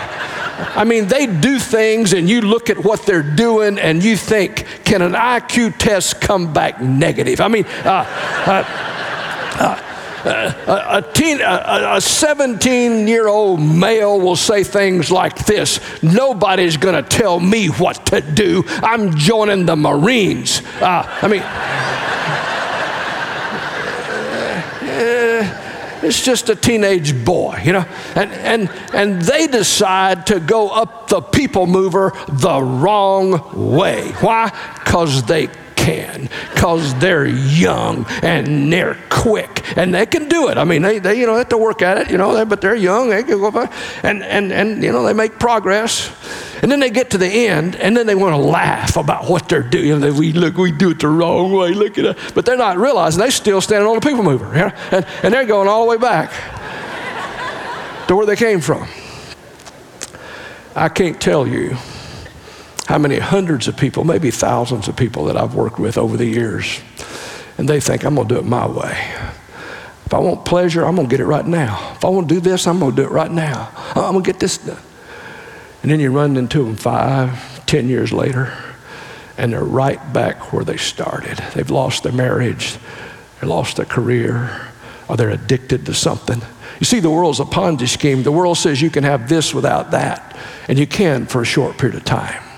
I 0.76 0.84
mean, 0.84 1.08
they 1.08 1.28
do 1.28 1.60
things 1.60 2.14
and 2.14 2.28
you 2.28 2.42
look 2.42 2.72
at 2.72 2.84
what 2.84 3.06
they're 3.06 3.22
doing 3.22 3.78
and 3.78 4.04
you 4.04 4.18
think, 4.18 4.66
can 4.84 5.04
an 5.04 5.12
IQ 5.12 5.78
test 5.78 6.22
come 6.22 6.54
back 6.54 6.82
negative? 6.82 7.40
I 7.40 7.50
mean, 7.50 7.66
uh, 7.86 8.04
uh, 8.48 8.64
uh 9.60 9.89
a, 10.26 11.06
teen, 11.14 11.42
a, 11.42 11.96
a 11.96 12.02
17 12.02 13.08
year 13.08 13.28
old 13.28 13.62
male 13.62 14.20
will 14.20 14.36
say 14.36 14.64
things 14.64 15.12
like 15.12 15.46
this 15.46 15.80
Nobody's 16.04 16.78
going 16.78 17.02
to 17.02 17.08
tell 17.08 17.40
me 17.40 17.68
what 17.68 18.06
to 18.08 18.22
do. 18.22 18.64
I'm 18.68 19.16
joining 19.16 19.66
the 19.66 19.76
Marines. 19.76 20.62
Uh, 20.82 21.04
I 21.22 21.28
mean, 21.28 21.42
uh, 24.82 26.00
it's 26.02 26.24
just 26.24 26.50
a 26.50 26.56
teenage 26.56 27.26
boy, 27.26 27.62
you 27.64 27.74
know? 27.74 27.86
And, 28.16 28.32
and, 28.32 28.70
and 28.94 29.22
they 29.22 29.48
decide 29.48 30.28
to 30.28 30.40
go 30.40 30.70
up 30.70 31.10
the 31.10 31.22
people 31.22 31.68
mover 31.68 32.14
the 32.28 32.62
wrong 32.62 33.76
way. 33.76 34.12
Why? 34.20 34.50
Because 34.84 35.24
they 35.24 35.50
can 35.80 36.30
because 36.54 36.94
they're 37.00 37.26
young 37.26 38.06
and 38.22 38.72
they're 38.72 38.98
quick 39.10 39.64
and 39.78 39.94
they 39.94 40.06
can 40.06 40.28
do 40.28 40.50
it. 40.50 40.58
I 40.58 40.66
mean, 40.66 40.82
they, 40.82 41.00
they 41.00 41.20
you 41.20 41.26
know, 41.26 41.36
have 41.36 41.50
to 41.50 41.58
work 41.58 41.82
at 41.82 41.98
it, 41.98 42.12
you 42.12 42.18
know, 42.18 42.46
but 42.46 42.62
they're 42.62 42.76
young. 42.76 43.10
They 43.10 43.24
can 43.24 43.40
go 43.40 43.50
by, 43.50 43.74
and, 44.04 44.22
and, 44.24 44.52
and, 44.52 44.84
you 44.84 44.92
know, 44.92 45.04
they 45.04 45.14
make 45.14 45.40
progress. 45.40 46.12
And 46.62 46.70
then 46.70 46.82
they 46.82 46.90
get 46.90 47.12
to 47.12 47.18
the 47.18 47.28
end 47.48 47.78
and 47.78 47.96
then 47.96 48.06
they 48.06 48.16
want 48.16 48.36
to 48.36 48.42
laugh 48.42 48.98
about 48.98 49.30
what 49.30 49.48
they're 49.48 49.64
doing. 49.64 50.02
We 50.18 50.34
look, 50.34 50.58
we 50.58 50.74
do 50.74 50.90
it 50.90 51.00
the 51.00 51.08
wrong 51.08 51.54
way. 51.54 51.70
Look 51.70 51.98
at. 51.98 52.18
But 52.36 52.46
they're 52.46 52.58
not 52.58 52.78
realizing 52.78 53.20
they're 53.20 53.32
still 53.32 53.62
standing 53.62 53.88
on 53.88 53.96
the 53.96 54.02
people 54.02 54.24
mover. 54.24 54.48
You 54.48 54.66
know? 54.66 54.72
and, 54.92 55.06
and 55.24 55.34
they're 55.34 55.46
going 55.46 55.70
all 55.70 55.86
the 55.86 55.90
way 55.90 55.98
back 55.98 56.32
to 58.08 58.16
where 58.16 58.26
they 58.26 58.36
came 58.36 58.60
from. 58.60 58.88
I 60.76 60.90
can't 60.90 61.20
tell 61.20 61.48
you 61.48 61.78
how 62.90 62.98
many 62.98 63.20
hundreds 63.20 63.68
of 63.68 63.78
people, 63.78 64.04
maybe 64.04 64.32
thousands 64.32 64.88
of 64.88 64.96
people 64.96 65.26
that 65.26 65.38
I've 65.38 65.54
worked 65.54 65.78
with 65.78 65.96
over 65.96 66.18
the 66.18 66.26
years, 66.26 66.82
and 67.60 67.70
they 67.70 67.80
think, 67.80 68.04
I'm 68.04 68.16
going 68.16 68.28
to 68.28 68.34
do 68.34 68.40
it 68.40 68.46
my 68.46 68.66
way. 68.66 68.98
If 70.08 70.12
I 70.12 70.18
want 70.18 70.44
pleasure, 70.44 70.84
I'm 70.84 70.96
going 70.96 71.08
to 71.08 71.12
get 71.12 71.20
it 71.20 71.28
right 71.28 71.46
now. 71.46 71.94
If 71.96 72.04
I 72.04 72.10
want 72.10 72.28
to 72.28 72.34
do 72.34 72.42
this, 72.42 72.66
I'm 72.66 72.80
going 72.80 72.96
to 72.96 73.04
do 73.04 73.08
it 73.08 73.12
right 73.12 73.30
now. 73.30 73.70
Uh, 73.96 74.08
I'm 74.08 74.14
going 74.14 74.24
to 74.24 74.32
get 74.32 74.40
this 74.40 74.58
done. 74.58 74.82
And 75.84 75.92
then 75.92 76.00
you 76.00 76.10
run 76.10 76.36
into 76.36 76.64
them 76.64 76.76
five, 76.76 77.64
ten 77.68 77.90
years 77.90 78.12
later, 78.12 78.58
and 79.38 79.54
they're 79.54 79.64
right 79.64 80.02
back 80.12 80.52
where 80.52 80.64
they 80.64 80.78
started. 80.78 81.38
They've 81.54 81.70
lost 81.70 82.02
their 82.02 82.12
marriage, 82.12 82.76
they 83.40 83.46
lost 83.46 83.76
their 83.76 83.86
career, 83.86 84.68
or 85.08 85.16
they're 85.16 85.30
addicted 85.30 85.86
to 85.86 85.94
something. 85.94 86.42
You 86.80 86.86
see, 86.86 87.02
the 87.02 87.12
world's 87.12 87.40
a 87.40 87.46
Ponzi 87.46 87.88
scheme. 87.88 88.24
The 88.24 88.32
world 88.32 88.58
says 88.58 88.82
you 88.82 88.90
can 88.90 89.04
have 89.04 89.30
this 89.30 89.54
without 89.54 89.92
that, 89.92 90.36
and 90.68 90.80
you 90.80 90.88
can 90.88 91.28
for 91.28 91.44
a 91.44 91.46
short 91.46 91.78
period 91.78 91.96
of 91.96 92.04
time. 92.04 92.49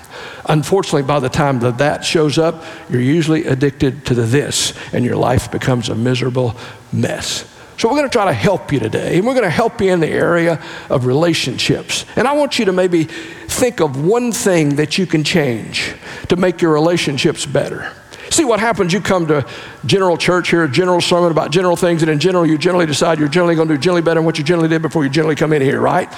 Unfortunately, 0.46 1.02
by 1.02 1.20
the 1.20 1.28
time 1.28 1.60
that 1.60 1.78
that 1.78 2.04
shows 2.04 2.38
up, 2.38 2.64
you're 2.90 3.00
usually 3.00 3.44
addicted 3.44 4.04
to 4.06 4.14
the 4.14 4.22
this, 4.22 4.74
and 4.92 5.04
your 5.04 5.16
life 5.16 5.50
becomes 5.50 5.88
a 5.88 5.94
miserable 5.94 6.56
mess. 6.92 7.48
So, 7.78 7.88
we're 7.88 7.96
going 7.96 8.08
to 8.08 8.12
try 8.12 8.26
to 8.26 8.32
help 8.32 8.72
you 8.72 8.78
today, 8.78 9.18
and 9.18 9.26
we're 9.26 9.34
going 9.34 9.44
to 9.44 9.50
help 9.50 9.80
you 9.80 9.92
in 9.92 10.00
the 10.00 10.08
area 10.08 10.62
of 10.88 11.06
relationships. 11.06 12.04
And 12.16 12.28
I 12.28 12.32
want 12.32 12.58
you 12.58 12.66
to 12.66 12.72
maybe 12.72 13.04
think 13.04 13.80
of 13.80 14.04
one 14.04 14.30
thing 14.30 14.76
that 14.76 14.98
you 14.98 15.06
can 15.06 15.24
change 15.24 15.94
to 16.28 16.36
make 16.36 16.60
your 16.60 16.72
relationships 16.72 17.46
better. 17.46 17.92
See 18.30 18.44
what 18.44 18.60
happens, 18.60 18.92
you 18.92 19.00
come 19.00 19.26
to 19.26 19.46
general 19.84 20.16
church 20.16 20.50
here, 20.50 20.64
a 20.64 20.70
general 20.70 21.00
sermon 21.00 21.30
about 21.30 21.50
general 21.50 21.76
things, 21.76 22.02
and 22.02 22.10
in 22.10 22.18
general, 22.18 22.46
you 22.46 22.56
generally 22.56 22.86
decide 22.86 23.18
you're 23.18 23.28
generally 23.28 23.54
going 23.54 23.68
to 23.68 23.74
do 23.74 23.80
generally 23.80 24.02
better 24.02 24.20
than 24.20 24.24
what 24.24 24.38
you 24.38 24.44
generally 24.44 24.68
did 24.68 24.80
before 24.80 25.04
you 25.04 25.10
generally 25.10 25.36
come 25.36 25.52
in 25.52 25.60
here, 25.60 25.80
right? 25.80 26.12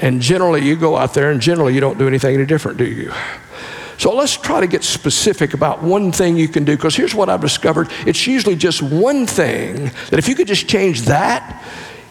And 0.00 0.22
generally, 0.22 0.64
you 0.64 0.76
go 0.76 0.96
out 0.96 1.14
there, 1.14 1.30
and 1.30 1.40
generally, 1.40 1.74
you 1.74 1.80
don't 1.80 1.98
do 1.98 2.08
anything 2.08 2.34
any 2.34 2.46
different, 2.46 2.78
do 2.78 2.86
you? 2.86 3.12
So 4.02 4.12
let's 4.12 4.36
try 4.36 4.58
to 4.58 4.66
get 4.66 4.82
specific 4.82 5.54
about 5.54 5.80
one 5.80 6.10
thing 6.10 6.36
you 6.36 6.48
can 6.48 6.64
do, 6.64 6.74
because 6.74 6.96
here's 6.96 7.14
what 7.14 7.28
I've 7.28 7.40
discovered 7.40 7.88
it's 8.04 8.26
usually 8.26 8.56
just 8.56 8.82
one 8.82 9.28
thing 9.28 9.92
that 10.10 10.18
if 10.18 10.26
you 10.26 10.34
could 10.34 10.48
just 10.48 10.66
change 10.68 11.02
that, 11.02 11.64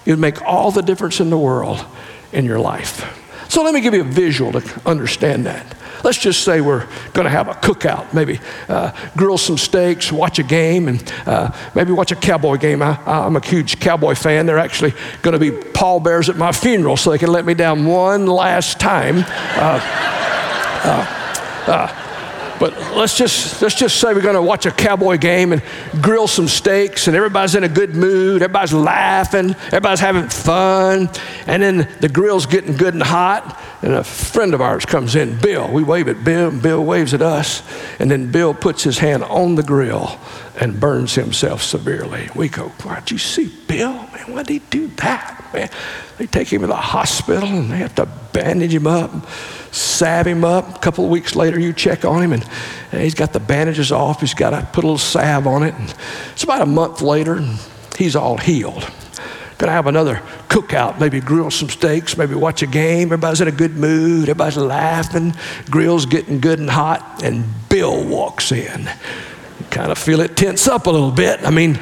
it 0.06 0.12
would 0.12 0.20
make 0.20 0.42
all 0.42 0.72
the 0.72 0.82
difference 0.82 1.20
in 1.20 1.30
the 1.30 1.38
world 1.38 1.86
in 2.32 2.46
your 2.46 2.62
life. 2.62 3.04
So 3.50 3.62
let 3.62 3.74
me 3.74 3.82
give 3.82 3.94
you 3.94 4.00
a 4.00 4.06
visual 4.06 4.54
to 4.54 4.82
understand 4.86 5.46
that. 5.48 5.76
Let's 6.02 6.18
just 6.18 6.46
say 6.46 6.62
we're 6.62 6.88
going 7.12 7.26
to 7.26 7.30
have 7.30 7.50
a 7.50 7.56
cookout, 7.56 8.14
maybe 8.14 8.40
uh, 8.70 8.94
grill 9.18 9.38
some 9.38 9.58
steaks, 9.58 10.14
watch 10.14 10.40
a 10.40 10.44
game, 10.44 10.88
and 10.88 11.14
uh, 11.26 11.52
maybe 11.76 11.92
watch 11.92 12.14
a 12.14 12.16
cowboy 12.16 12.56
game. 12.56 12.82
I, 12.82 12.98
am 13.06 13.36
a 13.36 13.46
huge 13.46 13.82
cowboy 13.82 14.16
fan. 14.16 14.46
They're 14.46 14.58
actually 14.58 14.94
going 15.24 15.38
to 15.38 15.40
be 15.40 15.52
pallbearers 15.52 16.30
at 16.30 16.38
my 16.38 16.54
funeral 16.54 16.96
so 16.96 17.12
they 17.12 17.18
can 17.18 17.34
let 17.34 17.46
me 17.46 17.54
down 17.54 17.86
one 17.86 18.28
last 18.28 18.80
time. 18.80 19.26
Uh, 19.28 21.18
uh 21.68 22.12
but 22.62 22.78
let's 22.96 23.18
just, 23.18 23.60
let's 23.64 23.74
just 23.74 24.00
say 24.00 24.14
we're 24.14 24.22
going 24.22 24.36
to 24.36 24.42
watch 24.42 24.68
a 24.68 24.72
cowboy 24.72 25.18
game 25.18 25.52
and 25.52 25.64
grill 26.00 26.28
some 26.28 26.48
steaks, 26.48 27.08
and 27.08 27.18
everybody's 27.18 27.56
in 27.56 27.64
a 27.64 27.68
good 27.68 27.96
mood. 27.96 28.44
Everybody's 28.44 28.72
laughing. 28.72 29.56
Everybody's 29.66 30.00
having 30.00 30.30
fun. 30.30 31.10
And 31.48 31.64
then 31.64 31.90
the 32.02 32.08
grill's 32.08 32.46
getting 32.46 32.78
good 32.78 32.94
and 32.94 33.02
hot, 33.02 33.60
and 33.82 33.94
a 33.94 34.04
friend 34.04 34.54
of 34.54 34.62
ours 34.62 34.86
comes 34.86 35.16
in, 35.16 35.40
Bill. 35.40 35.72
We 35.72 35.82
wave 35.82 36.08
at 36.08 36.24
Bill, 36.24 36.50
and 36.50 36.62
Bill 36.62 36.84
waves 36.86 37.16
at 37.16 37.24
us. 37.24 37.64
And 37.98 38.12
then 38.12 38.32
Bill 38.32 38.54
puts 38.54 38.84
his 38.84 39.00
hand 39.00 39.24
on 39.24 39.56
the 39.56 39.64
grill 39.64 40.20
and 40.60 40.80
burns 40.80 41.16
himself 41.16 41.64
severely. 41.64 42.30
We 42.36 42.48
go, 42.48 42.68
Why'd 42.84 43.10
you 43.10 43.18
see 43.18 43.52
Bill? 43.68 43.92
Man, 43.92 44.36
why'd 44.36 44.50
he 44.50 44.60
do 44.60 44.86
that? 44.98 45.50
Man, 45.52 45.72
they 46.20 46.28
take 46.28 46.54
him 46.54 46.62
to 46.62 46.68
the 46.68 46.76
hospital 46.76 47.50
and 47.50 47.72
they 47.72 47.78
have 47.78 47.96
to 47.96 48.06
bandage 48.34 48.76
him 48.76 48.86
up 48.86 49.12
salve 49.72 50.28
him 50.28 50.44
up. 50.44 50.76
A 50.76 50.80
couple 50.80 51.06
of 51.06 51.10
weeks 51.10 51.36
later, 51.36 51.60
you 51.60 51.74
check 51.74 52.06
on 52.06 52.22
him, 52.22 52.34
and, 52.34 52.46
he's 52.92 53.16
got 53.16 53.34
the 53.34 53.40
bandages 53.40 53.92
off. 53.92 54.20
He's 54.20 54.34
got 54.34 54.52
to 54.52 54.68
put 54.74 54.84
a 54.84 54.88
little 54.88 54.98
salve 54.98 55.48
on 55.48 55.64
it. 55.64 55.74
And 55.76 55.94
it's 56.34 56.44
about 56.44 56.62
a 56.62 56.66
month 56.66 57.02
later, 57.02 57.36
and 57.36 57.60
he's 57.98 58.16
all 58.16 58.38
healed. 58.38 58.90
Gonna 59.58 59.74
have 59.74 59.86
another 59.86 60.16
cookout, 60.50 61.00
maybe 61.00 61.20
grill 61.20 61.52
some 61.52 61.70
steaks, 61.70 62.18
maybe 62.18 62.34
watch 62.34 62.64
a 62.64 62.68
game. 62.68 63.10
Everybody's 63.10 63.42
in 63.42 63.48
a 63.48 63.52
good 63.52 63.76
mood, 63.76 64.24
everybody's 64.24 64.58
laughing, 64.58 65.36
grill's 65.70 66.08
getting 66.08 66.40
good 66.40 66.58
and 66.58 66.68
hot, 66.68 67.22
and 67.24 67.46
Bill 67.70 68.04
walks 68.04 68.52
in. 68.52 68.90
Kind 69.70 69.92
of 69.92 70.00
feel 70.00 70.20
it 70.22 70.36
tense 70.36 70.68
up 70.68 70.88
a 70.88 70.90
little 70.90 71.12
bit. 71.12 71.46
I 71.46 71.52
mean, 71.52 71.80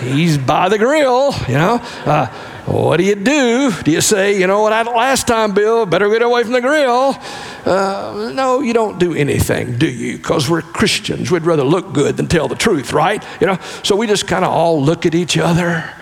he's 0.00 0.36
by 0.36 0.68
the 0.68 0.76
grill, 0.76 1.34
you 1.48 1.54
know. 1.54 1.80
Uh, 2.04 2.26
what 2.66 2.98
do 2.98 3.04
you 3.04 3.16
do? 3.16 3.72
Do 3.82 3.90
you 3.90 4.00
say, 4.00 4.38
you 4.38 4.46
know 4.46 4.62
what, 4.62 4.72
I 4.72 4.82
last 4.82 5.26
time, 5.26 5.52
Bill, 5.52 5.84
better 5.84 6.08
get 6.08 6.22
away 6.22 6.44
from 6.44 6.52
the 6.52 6.60
grill? 6.60 7.16
Uh, 7.64 8.30
no, 8.34 8.60
you 8.60 8.72
don't 8.72 8.98
do 8.98 9.14
anything, 9.14 9.78
do 9.78 9.88
you? 9.88 10.16
Because 10.16 10.48
we're 10.48 10.62
Christians. 10.62 11.30
We'd 11.30 11.42
rather 11.42 11.64
look 11.64 11.92
good 11.92 12.16
than 12.16 12.28
tell 12.28 12.48
the 12.48 12.54
truth, 12.54 12.92
right? 12.92 13.24
You 13.40 13.48
know, 13.48 13.58
so 13.82 13.96
we 13.96 14.06
just 14.06 14.28
kind 14.28 14.44
of 14.44 14.52
all 14.52 14.80
look 14.80 15.06
at 15.06 15.14
each 15.14 15.36
other, 15.36 15.92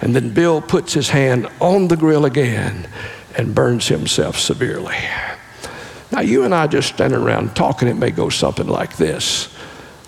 and 0.00 0.14
then 0.14 0.34
Bill 0.34 0.60
puts 0.60 0.92
his 0.92 1.10
hand 1.10 1.48
on 1.60 1.88
the 1.88 1.96
grill 1.96 2.24
again 2.24 2.88
and 3.36 3.54
burns 3.54 3.86
himself 3.86 4.38
severely. 4.38 4.96
Now, 6.10 6.20
you 6.20 6.44
and 6.44 6.54
I 6.54 6.66
just 6.66 6.94
standing 6.94 7.20
around 7.20 7.54
talking, 7.54 7.86
it 7.86 7.96
may 7.96 8.10
go 8.10 8.28
something 8.28 8.66
like 8.66 8.96
this 8.96 9.54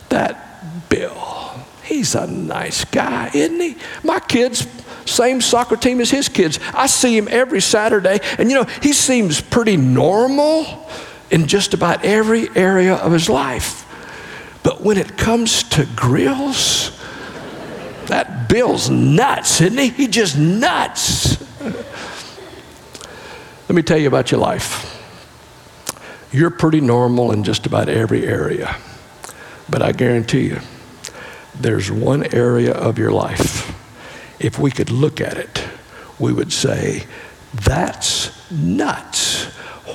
That 0.08 0.88
Bill, 0.88 1.52
he's 1.84 2.14
a 2.14 2.26
nice 2.26 2.84
guy, 2.84 3.30
isn't 3.32 3.60
he? 3.60 3.76
My 4.02 4.18
kids, 4.18 4.66
same 5.06 5.40
soccer 5.40 5.76
team 5.76 6.00
as 6.00 6.10
his 6.10 6.28
kids. 6.28 6.58
I 6.74 6.86
see 6.86 7.16
him 7.16 7.28
every 7.30 7.60
Saturday, 7.60 8.20
and 8.38 8.50
you 8.50 8.56
know, 8.56 8.64
he 8.82 8.92
seems 8.92 9.40
pretty 9.40 9.76
normal 9.76 10.88
in 11.30 11.46
just 11.46 11.74
about 11.74 12.04
every 12.04 12.48
area 12.56 12.94
of 12.94 13.12
his 13.12 13.28
life. 13.28 13.86
But 14.62 14.82
when 14.82 14.98
it 14.98 15.16
comes 15.16 15.62
to 15.70 15.86
grills, 15.96 16.98
that 18.06 18.48
Bill's 18.48 18.90
nuts, 18.90 19.60
isn't 19.60 19.78
he? 19.78 19.88
He's 19.90 20.08
just 20.08 20.36
nuts. 20.36 21.40
Let 23.68 23.76
me 23.76 23.82
tell 23.82 23.98
you 23.98 24.08
about 24.08 24.32
your 24.32 24.40
life. 24.40 24.96
You're 26.32 26.50
pretty 26.50 26.80
normal 26.80 27.32
in 27.32 27.44
just 27.44 27.66
about 27.66 27.88
every 27.88 28.26
area. 28.26 28.76
But 29.68 29.82
I 29.82 29.92
guarantee 29.92 30.48
you, 30.48 30.60
there's 31.54 31.90
one 31.90 32.34
area 32.34 32.72
of 32.72 32.98
your 32.98 33.12
life, 33.12 33.69
if 34.40 34.58
we 34.58 34.70
could 34.70 34.90
look 34.90 35.20
at 35.20 35.36
it, 35.36 35.64
we 36.18 36.32
would 36.32 36.52
say, 36.52 37.06
that's 37.54 38.50
nuts. 38.50 39.44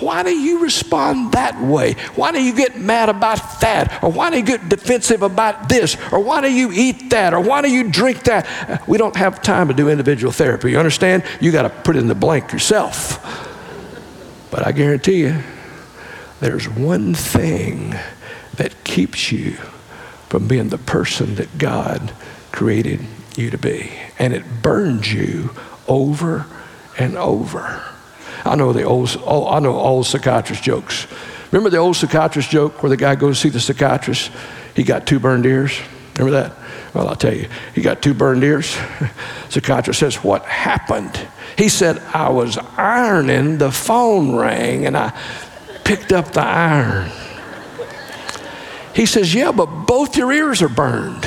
Why 0.01 0.23
do 0.23 0.29
you 0.29 0.59
respond 0.59 1.31
that 1.33 1.61
way? 1.61 1.93
Why 2.15 2.31
do 2.31 2.43
you 2.43 2.53
get 2.53 2.77
mad 2.77 3.07
about 3.07 3.61
that? 3.61 4.03
Or 4.03 4.11
why 4.11 4.29
do 4.29 4.37
you 4.37 4.43
get 4.43 4.67
defensive 4.67 5.21
about 5.21 5.69
this? 5.69 5.95
Or 6.11 6.19
why 6.19 6.41
do 6.41 6.51
you 6.51 6.71
eat 6.73 7.11
that? 7.11 7.33
Or 7.33 7.39
why 7.39 7.61
do 7.61 7.71
you 7.71 7.89
drink 7.89 8.23
that? 8.23 8.87
We 8.87 8.97
don't 8.97 9.15
have 9.15 9.41
time 9.41 9.69
to 9.69 9.73
do 9.73 9.89
individual 9.89 10.33
therapy. 10.33 10.71
You 10.71 10.79
understand? 10.79 11.23
You 11.39 11.51
got 11.51 11.63
to 11.63 11.69
put 11.69 11.95
in 11.95 12.07
the 12.07 12.15
blank 12.15 12.51
yourself. 12.51 13.21
But 14.51 14.67
I 14.67 14.73
guarantee 14.73 15.21
you, 15.21 15.41
there's 16.41 16.67
one 16.67 17.13
thing 17.13 17.95
that 18.55 18.83
keeps 18.83 19.31
you 19.31 19.51
from 20.29 20.47
being 20.47 20.69
the 20.69 20.77
person 20.77 21.35
that 21.35 21.57
God 21.57 22.13
created 22.51 22.99
you 23.37 23.49
to 23.49 23.57
be. 23.57 23.91
And 24.19 24.33
it 24.33 24.43
burns 24.61 25.11
you 25.11 25.51
over 25.87 26.45
and 26.97 27.17
over. 27.17 27.83
I 28.43 28.55
know 28.55 28.73
the 28.73 28.83
old, 28.83 29.15
oh, 29.25 29.47
I 29.47 29.59
know 29.59 29.75
old 29.75 30.05
psychiatrist 30.05 30.63
jokes. 30.63 31.07
Remember 31.51 31.69
the 31.69 31.77
old 31.77 31.95
psychiatrist 31.95 32.49
joke 32.49 32.83
where 32.83 32.89
the 32.89 32.97
guy 32.97 33.15
goes 33.15 33.37
to 33.37 33.41
see 33.43 33.49
the 33.49 33.59
psychiatrist? 33.59 34.31
He 34.75 34.83
got 34.83 35.07
two 35.07 35.19
burned 35.19 35.45
ears. 35.45 35.79
Remember 36.17 36.39
that? 36.39 36.53
Well, 36.93 37.09
I'll 37.09 37.15
tell 37.15 37.33
you, 37.33 37.49
he 37.73 37.81
got 37.81 38.01
two 38.01 38.13
burned 38.13 38.43
ears. 38.43 38.77
Psychiatrist 39.49 39.99
says, 39.99 40.23
What 40.23 40.45
happened? 40.45 41.19
He 41.57 41.67
said, 41.67 41.99
I 42.13 42.29
was 42.29 42.57
ironing, 42.77 43.57
the 43.57 43.71
phone 43.71 44.35
rang, 44.35 44.85
and 44.85 44.95
I 44.95 45.13
picked 45.83 46.13
up 46.13 46.31
the 46.31 46.41
iron. 46.41 47.11
He 48.93 49.05
says, 49.05 49.33
Yeah, 49.33 49.51
but 49.51 49.65
both 49.65 50.15
your 50.15 50.31
ears 50.31 50.61
are 50.61 50.69
burned. 50.69 51.25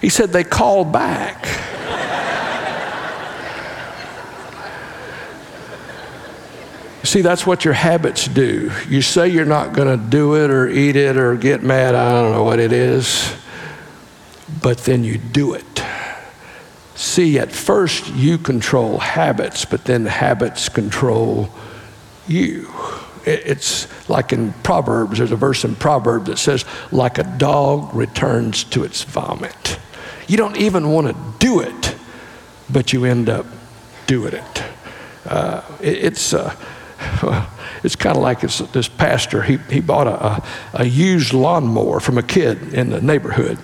He 0.00 0.08
said, 0.08 0.30
They 0.30 0.44
called 0.44 0.92
back. 0.92 1.46
See, 7.02 7.22
that's 7.22 7.46
what 7.46 7.64
your 7.64 7.74
habits 7.74 8.28
do. 8.28 8.70
You 8.88 9.00
say 9.00 9.28
you're 9.28 9.46
not 9.46 9.72
going 9.72 9.88
to 9.88 10.10
do 10.10 10.36
it 10.36 10.50
or 10.50 10.68
eat 10.68 10.96
it 10.96 11.16
or 11.16 11.34
get 11.34 11.62
mad, 11.62 11.94
I 11.94 12.12
don't 12.12 12.32
know 12.32 12.44
what 12.44 12.60
it 12.60 12.72
is, 12.72 13.34
but 14.62 14.78
then 14.78 15.02
you 15.02 15.16
do 15.16 15.54
it. 15.54 15.82
See, 16.94 17.38
at 17.38 17.50
first 17.50 18.08
you 18.08 18.36
control 18.36 18.98
habits, 18.98 19.64
but 19.64 19.86
then 19.86 20.04
habits 20.04 20.68
control 20.68 21.48
you. 22.28 22.70
It's 23.24 23.88
like 24.08 24.32
in 24.32 24.52
Proverbs, 24.62 25.18
there's 25.18 25.32
a 25.32 25.36
verse 25.36 25.64
in 25.64 25.76
Proverbs 25.76 26.26
that 26.26 26.38
says, 26.38 26.64
like 26.92 27.18
a 27.18 27.24
dog 27.24 27.94
returns 27.94 28.62
to 28.64 28.84
its 28.84 29.02
vomit. 29.04 29.78
You 30.30 30.36
don't 30.36 30.58
even 30.58 30.92
want 30.92 31.08
to 31.08 31.16
do 31.40 31.58
it, 31.58 31.96
but 32.72 32.92
you 32.92 33.04
end 33.04 33.28
up 33.28 33.46
doing 34.06 34.34
it. 34.34 34.62
Uh, 35.26 35.60
it 35.80 36.04
it's, 36.04 36.32
uh, 36.32 36.54
it's 37.82 37.96
kind 37.96 38.16
of 38.16 38.22
like 38.22 38.40
this 38.40 38.88
pastor, 38.88 39.42
he, 39.42 39.56
he 39.68 39.80
bought 39.80 40.06
a, 40.06 40.24
a, 40.24 40.44
a 40.74 40.84
used 40.84 41.32
lawnmower 41.32 41.98
from 41.98 42.16
a 42.16 42.22
kid 42.22 42.72
in 42.72 42.90
the 42.90 43.00
neighborhood 43.00 43.58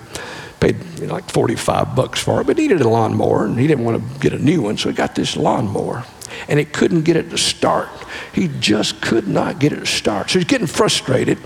paid 0.60 0.76
like 1.00 1.28
45 1.30 1.94
bucks 1.94 2.22
for 2.22 2.40
it, 2.40 2.46
but 2.46 2.58
he 2.58 2.68
needed 2.68 2.82
a 2.82 2.88
lawnmower 2.88 3.44
and 3.44 3.58
he 3.58 3.66
didn't 3.66 3.84
want 3.84 4.02
to 4.02 4.20
get 4.20 4.32
a 4.32 4.38
new 4.38 4.62
one, 4.62 4.76
so 4.78 4.88
he 4.88 4.94
got 4.94 5.14
this 5.14 5.36
lawnmower 5.36 6.04
and 6.48 6.58
he 6.58 6.64
couldn't 6.64 7.02
get 7.02 7.16
it 7.16 7.30
to 7.30 7.38
start. 7.38 7.88
He 8.32 8.48
just 8.60 9.00
could 9.00 9.26
not 9.28 9.58
get 9.58 9.72
it 9.72 9.76
to 9.76 9.86
start. 9.86 10.30
So 10.30 10.38
he's 10.38 10.46
getting 10.46 10.66
frustrated. 10.66 11.38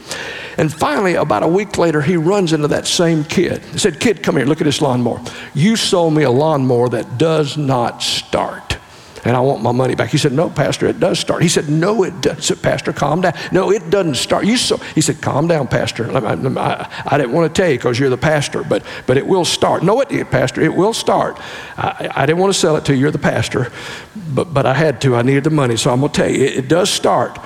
And 0.56 0.72
finally, 0.72 1.14
about 1.14 1.42
a 1.42 1.48
week 1.48 1.78
later, 1.78 2.02
he 2.02 2.16
runs 2.16 2.52
into 2.52 2.68
that 2.68 2.86
same 2.86 3.24
kid. 3.24 3.62
He 3.66 3.78
said, 3.78 4.00
Kid, 4.00 4.22
come 4.22 4.36
here, 4.36 4.46
look 4.46 4.60
at 4.60 4.64
this 4.64 4.82
lawnmower. 4.82 5.22
You 5.54 5.76
sold 5.76 6.14
me 6.14 6.24
a 6.24 6.30
lawnmower 6.30 6.88
that 6.90 7.18
does 7.18 7.56
not 7.56 8.02
start 8.02 8.69
and 9.24 9.36
I 9.36 9.40
want 9.40 9.62
my 9.62 9.72
money 9.72 9.94
back. 9.94 10.10
He 10.10 10.18
said, 10.18 10.32
No, 10.32 10.48
Pastor, 10.48 10.86
it 10.86 11.00
does 11.00 11.18
start. 11.18 11.42
He 11.42 11.48
said, 11.48 11.68
No, 11.68 12.02
it 12.02 12.20
doesn't. 12.20 12.62
Pastor, 12.62 12.92
calm 12.92 13.20
down. 13.20 13.34
No, 13.52 13.70
it 13.70 13.90
doesn't 13.90 14.14
start. 14.14 14.46
You 14.46 14.56
so 14.56 14.76
he 14.94 15.00
said, 15.00 15.20
Calm 15.20 15.46
down, 15.46 15.68
Pastor. 15.68 16.10
I, 16.10 16.34
I, 16.34 17.02
I 17.06 17.18
didn't 17.18 17.32
want 17.32 17.54
to 17.54 17.62
tell 17.62 17.70
you 17.70 17.78
because 17.78 17.98
you're 17.98 18.10
the 18.10 18.16
pastor, 18.16 18.62
but 18.62 18.84
but 19.06 19.16
it 19.16 19.26
will 19.26 19.44
start. 19.44 19.82
No, 19.82 20.00
it 20.00 20.08
did, 20.08 20.30
Pastor, 20.30 20.60
it 20.60 20.74
will 20.74 20.94
start. 20.94 21.38
I, 21.76 22.10
I, 22.14 22.26
didn't 22.26 22.38
want 22.38 22.52
to 22.52 22.58
sell 22.58 22.76
it 22.76 22.84
to 22.86 22.94
you. 22.94 23.00
You're 23.00 23.10
the 23.10 23.18
pastor, 23.18 23.70
but 24.34 24.54
but 24.54 24.66
I 24.66 24.74
had 24.74 25.00
to. 25.02 25.16
I 25.16 25.22
needed 25.22 25.44
the 25.44 25.50
money, 25.50 25.76
so 25.76 25.92
I'm 25.92 26.00
gonna 26.00 26.12
tell 26.12 26.30
you, 26.30 26.44
it, 26.44 26.56
it 26.56 26.68
does 26.68 26.90
start. 26.90 27.38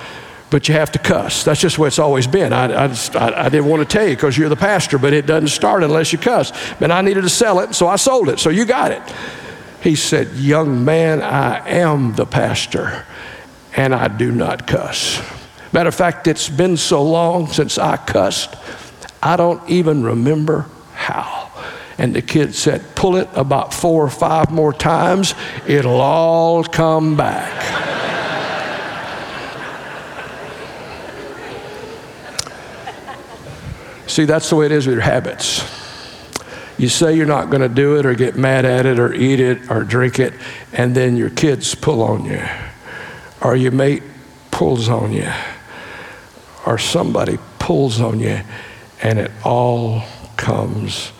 But 0.51 0.69
you 0.69 0.75
have 0.75 0.91
to 0.91 0.99
cuss. 0.99 1.43
That's 1.43 1.59
just 1.59 1.79
what 1.79 1.87
it's 1.87 1.99
always 1.99 2.27
been. 2.27 2.53
I, 2.53 2.85
I, 2.85 2.87
just, 2.87 3.15
I, 3.15 3.45
I 3.45 3.49
didn't 3.49 3.65
want 3.65 3.81
to 3.81 3.91
tell 3.91 4.07
you 4.07 4.15
because 4.15 4.37
you're 4.37 4.47
the 4.47 4.55
pastor, 4.55 4.99
but 4.99 5.11
it 5.11 5.25
doesn't 5.25 5.47
start 5.47 5.83
unless 5.83 6.13
you 6.13 6.19
cuss. 6.19 6.53
And 6.79 6.93
I 6.93 7.01
needed 7.01 7.23
to 7.23 7.29
sell 7.29 7.59
it, 7.59 7.73
so 7.73 7.87
I 7.87 7.95
sold 7.95 8.29
it. 8.29 8.39
So 8.39 8.51
you 8.51 8.63
got 8.63 8.91
it. 8.91 9.01
He 9.85 9.95
said, 9.95 10.33
Young 10.33 10.83
man, 10.83 11.21
I 11.21 11.69
am 11.69 12.15
the 12.15 12.25
pastor, 12.25 13.05
and 13.75 13.93
I 13.93 14.07
do 14.07 14.31
not 14.31 14.65
cuss. 14.65 15.21
Matter 15.73 15.89
of 15.89 15.93
fact, 15.93 16.25
it's 16.25 16.49
been 16.49 16.75
so 16.75 17.03
long 17.03 17.45
since 17.49 17.77
I 17.77 17.97
cussed, 17.97 18.55
I 19.21 19.37
don't 19.37 19.61
even 19.69 20.01
remember 20.01 20.65
how. 20.95 21.51
And 21.99 22.15
the 22.15 22.23
kid 22.23 22.55
said, 22.55 22.95
Pull 22.95 23.17
it 23.17 23.29
about 23.35 23.75
four 23.75 24.03
or 24.03 24.09
five 24.09 24.49
more 24.49 24.73
times, 24.73 25.35
it'll 25.67 26.01
all 26.01 26.63
come 26.63 27.15
back. 27.15 27.53
See, 34.07 34.25
that's 34.25 34.49
the 34.49 34.55
way 34.55 34.65
it 34.65 34.71
is 34.71 34.87
with 34.87 34.95
your 34.95 35.03
habits. 35.03 35.74
You 36.77 36.89
say 36.89 37.15
you're 37.15 37.25
not 37.25 37.49
going 37.49 37.61
to 37.61 37.69
do 37.69 37.97
it 37.97 38.05
or 38.05 38.13
get 38.15 38.35
mad 38.35 38.65
at 38.65 38.85
it 38.85 38.99
or 38.99 39.13
eat 39.13 39.39
it 39.39 39.69
or 39.69 39.83
drink 39.83 40.19
it, 40.19 40.33
and 40.73 40.95
then 40.95 41.15
your 41.15 41.29
kids 41.29 41.73
pull 41.73 42.01
on 42.03 42.25
you, 42.25 42.43
or 43.41 43.55
your 43.55 43.71
mate 43.71 44.03
pulls 44.51 44.89
on 44.89 45.13
you, 45.13 45.31
or 46.65 46.77
somebody 46.77 47.37
pulls 47.59 48.01
on 48.01 48.19
you, 48.19 48.41
and 49.01 49.19
it 49.19 49.31
all 49.43 50.03
comes 50.35 51.11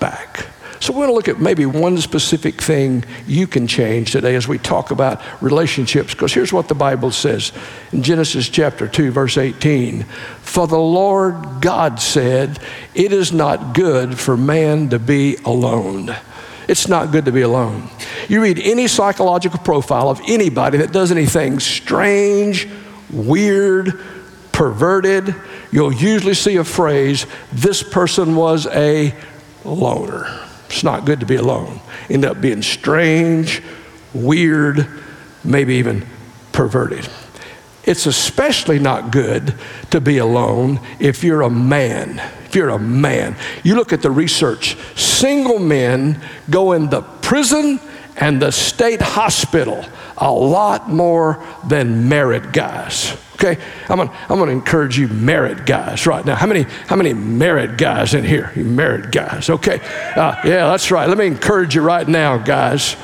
back. 0.00 0.48
So, 0.84 0.92
we're 0.92 1.06
going 1.06 1.08
to 1.08 1.14
look 1.14 1.28
at 1.28 1.40
maybe 1.40 1.64
one 1.64 1.96
specific 1.96 2.60
thing 2.60 3.04
you 3.26 3.46
can 3.46 3.66
change 3.66 4.12
today 4.12 4.34
as 4.34 4.46
we 4.46 4.58
talk 4.58 4.90
about 4.90 5.22
relationships, 5.42 6.12
because 6.12 6.34
here's 6.34 6.52
what 6.52 6.68
the 6.68 6.74
Bible 6.74 7.10
says 7.10 7.52
in 7.90 8.02
Genesis 8.02 8.50
chapter 8.50 8.86
2, 8.86 9.10
verse 9.10 9.38
18 9.38 10.02
For 10.42 10.66
the 10.66 10.76
Lord 10.76 11.62
God 11.62 12.00
said, 12.00 12.58
It 12.94 13.14
is 13.14 13.32
not 13.32 13.74
good 13.74 14.18
for 14.18 14.36
man 14.36 14.90
to 14.90 14.98
be 14.98 15.36
alone. 15.46 16.14
It's 16.68 16.86
not 16.86 17.12
good 17.12 17.24
to 17.24 17.32
be 17.32 17.40
alone. 17.40 17.88
You 18.28 18.42
read 18.42 18.58
any 18.58 18.86
psychological 18.86 19.60
profile 19.60 20.10
of 20.10 20.20
anybody 20.28 20.76
that 20.76 20.92
does 20.92 21.10
anything 21.10 21.60
strange, 21.60 22.68
weird, 23.10 24.04
perverted, 24.52 25.34
you'll 25.72 25.94
usually 25.94 26.34
see 26.34 26.56
a 26.56 26.64
phrase, 26.64 27.24
this 27.54 27.82
person 27.82 28.36
was 28.36 28.66
a 28.66 29.14
loner. 29.64 30.44
It's 30.68 30.84
not 30.84 31.04
good 31.04 31.20
to 31.20 31.26
be 31.26 31.36
alone. 31.36 31.80
End 32.08 32.24
up 32.24 32.40
being 32.40 32.62
strange, 32.62 33.62
weird, 34.12 34.86
maybe 35.44 35.74
even 35.74 36.06
perverted. 36.52 37.08
It's 37.84 38.06
especially 38.06 38.78
not 38.78 39.10
good 39.12 39.54
to 39.90 40.00
be 40.00 40.18
alone 40.18 40.80
if 40.98 41.22
you're 41.22 41.42
a 41.42 41.50
man. 41.50 42.18
If 42.46 42.54
you're 42.54 42.70
a 42.70 42.78
man, 42.78 43.36
you 43.62 43.74
look 43.74 43.92
at 43.92 44.00
the 44.00 44.10
research. 44.10 44.76
Single 44.96 45.58
men 45.58 46.20
go 46.48 46.72
in 46.72 46.88
the 46.88 47.02
prison 47.02 47.80
and 48.16 48.40
the 48.40 48.52
state 48.52 49.02
hospital 49.02 49.84
a 50.16 50.30
lot 50.30 50.88
more 50.88 51.44
than 51.66 52.08
married 52.08 52.52
guys. 52.52 53.16
Okay, 53.34 53.60
I'm 53.88 53.98
gonna, 53.98 54.16
I'm 54.28 54.38
gonna 54.38 54.52
encourage 54.52 54.96
you 54.96 55.08
married 55.08 55.66
guys 55.66 56.06
right 56.06 56.24
now. 56.24 56.36
How 56.36 56.46
many, 56.46 56.62
how 56.62 56.96
many 56.96 57.12
married 57.12 57.76
guys 57.78 58.14
in 58.14 58.24
here? 58.24 58.52
You 58.54 58.64
married 58.64 59.10
guys, 59.10 59.50
okay? 59.50 59.80
Uh, 60.14 60.36
yeah, 60.44 60.68
that's 60.68 60.90
right. 60.90 61.08
Let 61.08 61.18
me 61.18 61.26
encourage 61.26 61.74
you 61.74 61.82
right 61.82 62.06
now, 62.06 62.38
guys. 62.38 62.96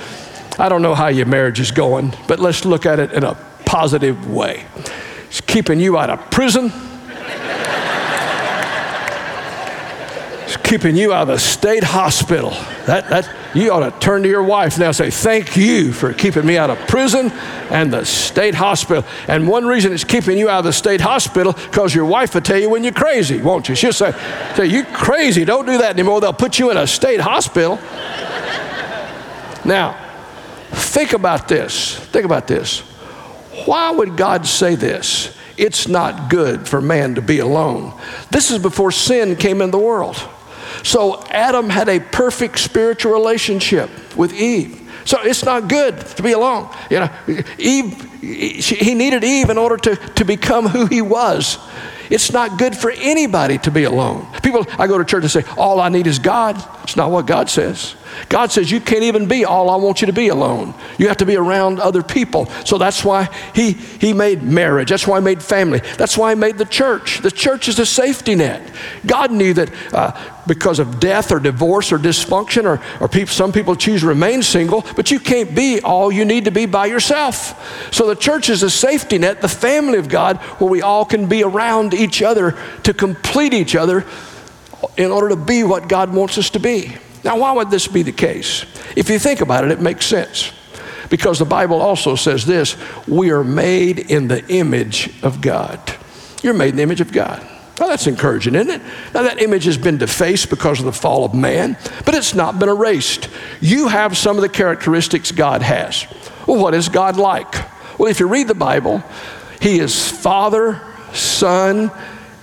I 0.58 0.68
don't 0.68 0.82
know 0.82 0.94
how 0.94 1.08
your 1.08 1.26
marriage 1.26 1.58
is 1.58 1.70
going, 1.70 2.14
but 2.28 2.38
let's 2.38 2.64
look 2.64 2.86
at 2.86 3.00
it 3.00 3.12
in 3.12 3.24
a 3.24 3.34
positive 3.64 4.30
way. 4.30 4.66
It's 5.28 5.40
keeping 5.40 5.80
you 5.80 5.98
out 5.98 6.10
of 6.10 6.30
prison. 6.30 6.72
Keeping 10.70 10.94
you 10.94 11.12
out 11.12 11.22
of 11.22 11.28
the 11.28 11.38
state 11.38 11.82
hospital. 11.82 12.50
That, 12.86 13.08
that, 13.10 13.56
you 13.56 13.72
ought 13.72 13.80
to 13.80 13.98
turn 13.98 14.22
to 14.22 14.28
your 14.28 14.44
wife 14.44 14.78
now 14.78 14.86
and 14.86 14.96
say, 14.96 15.10
Thank 15.10 15.56
you 15.56 15.92
for 15.92 16.12
keeping 16.12 16.46
me 16.46 16.56
out 16.56 16.70
of 16.70 16.78
prison 16.86 17.32
and 17.70 17.92
the 17.92 18.04
state 18.04 18.54
hospital. 18.54 19.04
And 19.26 19.48
one 19.48 19.66
reason 19.66 19.92
it's 19.92 20.04
keeping 20.04 20.38
you 20.38 20.48
out 20.48 20.60
of 20.60 20.64
the 20.66 20.72
state 20.72 21.00
hospital, 21.00 21.54
because 21.54 21.92
your 21.92 22.04
wife 22.04 22.34
will 22.34 22.42
tell 22.42 22.56
you 22.56 22.70
when 22.70 22.84
you're 22.84 22.92
crazy, 22.92 23.42
won't 23.42 23.68
you? 23.68 23.74
She'll 23.74 23.92
say, 23.92 24.12
say, 24.54 24.66
You're 24.66 24.84
crazy, 24.84 25.44
don't 25.44 25.66
do 25.66 25.76
that 25.78 25.90
anymore. 25.98 26.20
They'll 26.20 26.32
put 26.32 26.60
you 26.60 26.70
in 26.70 26.76
a 26.76 26.86
state 26.86 27.20
hospital. 27.20 27.76
now, 29.64 29.98
think 30.70 31.14
about 31.14 31.48
this. 31.48 31.96
Think 31.96 32.24
about 32.24 32.46
this. 32.46 32.78
Why 33.66 33.90
would 33.90 34.16
God 34.16 34.46
say 34.46 34.76
this? 34.76 35.36
It's 35.56 35.88
not 35.88 36.30
good 36.30 36.68
for 36.68 36.80
man 36.80 37.16
to 37.16 37.22
be 37.22 37.40
alone. 37.40 37.92
This 38.30 38.52
is 38.52 38.60
before 38.60 38.92
sin 38.92 39.34
came 39.34 39.60
in 39.60 39.72
the 39.72 39.78
world. 39.78 40.16
So 40.82 41.24
Adam 41.30 41.68
had 41.68 41.88
a 41.88 42.00
perfect 42.00 42.58
spiritual 42.58 43.12
relationship 43.12 43.90
with 44.16 44.32
Eve. 44.32 44.80
So 45.04 45.18
it's 45.22 45.44
not 45.44 45.68
good 45.68 45.98
to 46.00 46.22
be 46.22 46.32
alone. 46.32 46.68
You 46.90 47.00
know, 47.00 47.10
Eve, 47.58 48.20
he 48.20 48.94
needed 48.94 49.24
Eve 49.24 49.50
in 49.50 49.58
order 49.58 49.76
to, 49.78 49.96
to 49.96 50.24
become 50.24 50.68
who 50.68 50.86
he 50.86 51.02
was. 51.02 51.58
It's 52.10 52.32
not 52.32 52.58
good 52.58 52.76
for 52.76 52.90
anybody 52.90 53.58
to 53.58 53.70
be 53.70 53.84
alone. 53.84 54.26
People, 54.42 54.66
I 54.78 54.86
go 54.86 54.98
to 54.98 55.04
church 55.04 55.22
and 55.22 55.30
say, 55.30 55.44
All 55.56 55.80
I 55.80 55.88
need 55.88 56.06
is 56.06 56.18
God. 56.18 56.62
It's 56.82 56.96
not 56.96 57.10
what 57.10 57.26
God 57.26 57.48
says. 57.48 57.94
God 58.28 58.50
says 58.50 58.70
you 58.70 58.80
can't 58.80 59.02
even 59.02 59.28
be 59.28 59.44
all 59.44 59.70
I 59.70 59.76
want 59.76 60.00
you 60.00 60.06
to 60.06 60.12
be 60.12 60.28
alone. 60.28 60.74
You 60.98 61.08
have 61.08 61.18
to 61.18 61.26
be 61.26 61.36
around 61.36 61.80
other 61.80 62.02
people. 62.02 62.46
So 62.64 62.78
that's 62.78 63.04
why 63.04 63.28
he, 63.54 63.72
he 63.72 64.12
made 64.12 64.42
marriage. 64.42 64.90
That's 64.90 65.06
why 65.06 65.18
he 65.18 65.24
made 65.24 65.42
family. 65.42 65.80
That's 65.96 66.18
why 66.18 66.34
he 66.34 66.38
made 66.38 66.58
the 66.58 66.64
church. 66.64 67.20
The 67.20 67.30
church 67.30 67.68
is 67.68 67.78
a 67.78 67.86
safety 67.86 68.34
net. 68.34 68.72
God 69.06 69.30
knew 69.30 69.54
that 69.54 69.72
uh, 69.94 70.20
because 70.46 70.78
of 70.78 71.00
death 71.00 71.30
or 71.32 71.38
divorce 71.38 71.92
or 71.92 71.98
dysfunction, 71.98 72.64
or, 72.64 72.82
or 73.00 73.08
people, 73.08 73.32
some 73.32 73.52
people 73.52 73.76
choose 73.76 74.00
to 74.00 74.08
remain 74.08 74.42
single, 74.42 74.84
but 74.96 75.10
you 75.10 75.20
can't 75.20 75.54
be 75.54 75.80
all 75.80 76.10
you 76.10 76.24
need 76.24 76.44
to 76.46 76.50
be 76.50 76.66
by 76.66 76.86
yourself. 76.86 77.92
So 77.94 78.06
the 78.06 78.16
church 78.16 78.48
is 78.48 78.62
a 78.62 78.70
safety 78.70 79.18
net, 79.18 79.40
the 79.40 79.48
family 79.48 79.98
of 79.98 80.08
God, 80.08 80.38
where 80.58 80.70
we 80.70 80.82
all 80.82 81.04
can 81.04 81.26
be 81.26 81.44
around 81.44 81.94
each 82.00 82.22
other 82.22 82.58
to 82.82 82.94
complete 82.94 83.54
each 83.54 83.76
other 83.76 84.04
in 84.96 85.10
order 85.10 85.28
to 85.30 85.36
be 85.36 85.62
what 85.62 85.88
God 85.88 86.12
wants 86.12 86.38
us 86.38 86.50
to 86.50 86.60
be. 86.60 86.96
Now, 87.24 87.38
why 87.38 87.52
would 87.52 87.70
this 87.70 87.86
be 87.86 88.02
the 88.02 88.12
case? 88.12 88.64
If 88.96 89.10
you 89.10 89.18
think 89.18 89.40
about 89.40 89.64
it, 89.64 89.70
it 89.70 89.80
makes 89.80 90.06
sense. 90.06 90.52
Because 91.10 91.38
the 91.38 91.44
Bible 91.44 91.80
also 91.82 92.14
says 92.14 92.46
this 92.46 92.76
we 93.06 93.30
are 93.30 93.44
made 93.44 93.98
in 93.98 94.28
the 94.28 94.46
image 94.48 95.10
of 95.22 95.40
God. 95.40 95.80
You're 96.42 96.54
made 96.54 96.70
in 96.70 96.76
the 96.76 96.82
image 96.82 97.00
of 97.00 97.12
God. 97.12 97.46
Well, 97.78 97.88
that's 97.88 98.06
encouraging, 98.06 98.54
isn't 98.54 98.70
it? 98.70 98.82
Now, 99.14 99.22
that 99.22 99.40
image 99.40 99.64
has 99.64 99.78
been 99.78 99.96
defaced 99.96 100.50
because 100.50 100.80
of 100.80 100.84
the 100.84 100.92
fall 100.92 101.24
of 101.24 101.34
man, 101.34 101.78
but 102.04 102.14
it's 102.14 102.34
not 102.34 102.58
been 102.58 102.68
erased. 102.68 103.30
You 103.62 103.88
have 103.88 104.18
some 104.18 104.36
of 104.36 104.42
the 104.42 104.50
characteristics 104.50 105.32
God 105.32 105.62
has. 105.62 106.06
Well, 106.46 106.60
what 106.60 106.74
is 106.74 106.90
God 106.90 107.16
like? 107.16 107.54
Well, 107.98 108.10
if 108.10 108.20
you 108.20 108.28
read 108.28 108.48
the 108.48 108.54
Bible, 108.54 109.02
He 109.62 109.78
is 109.78 110.10
Father, 110.10 110.82
Son, 111.12 111.90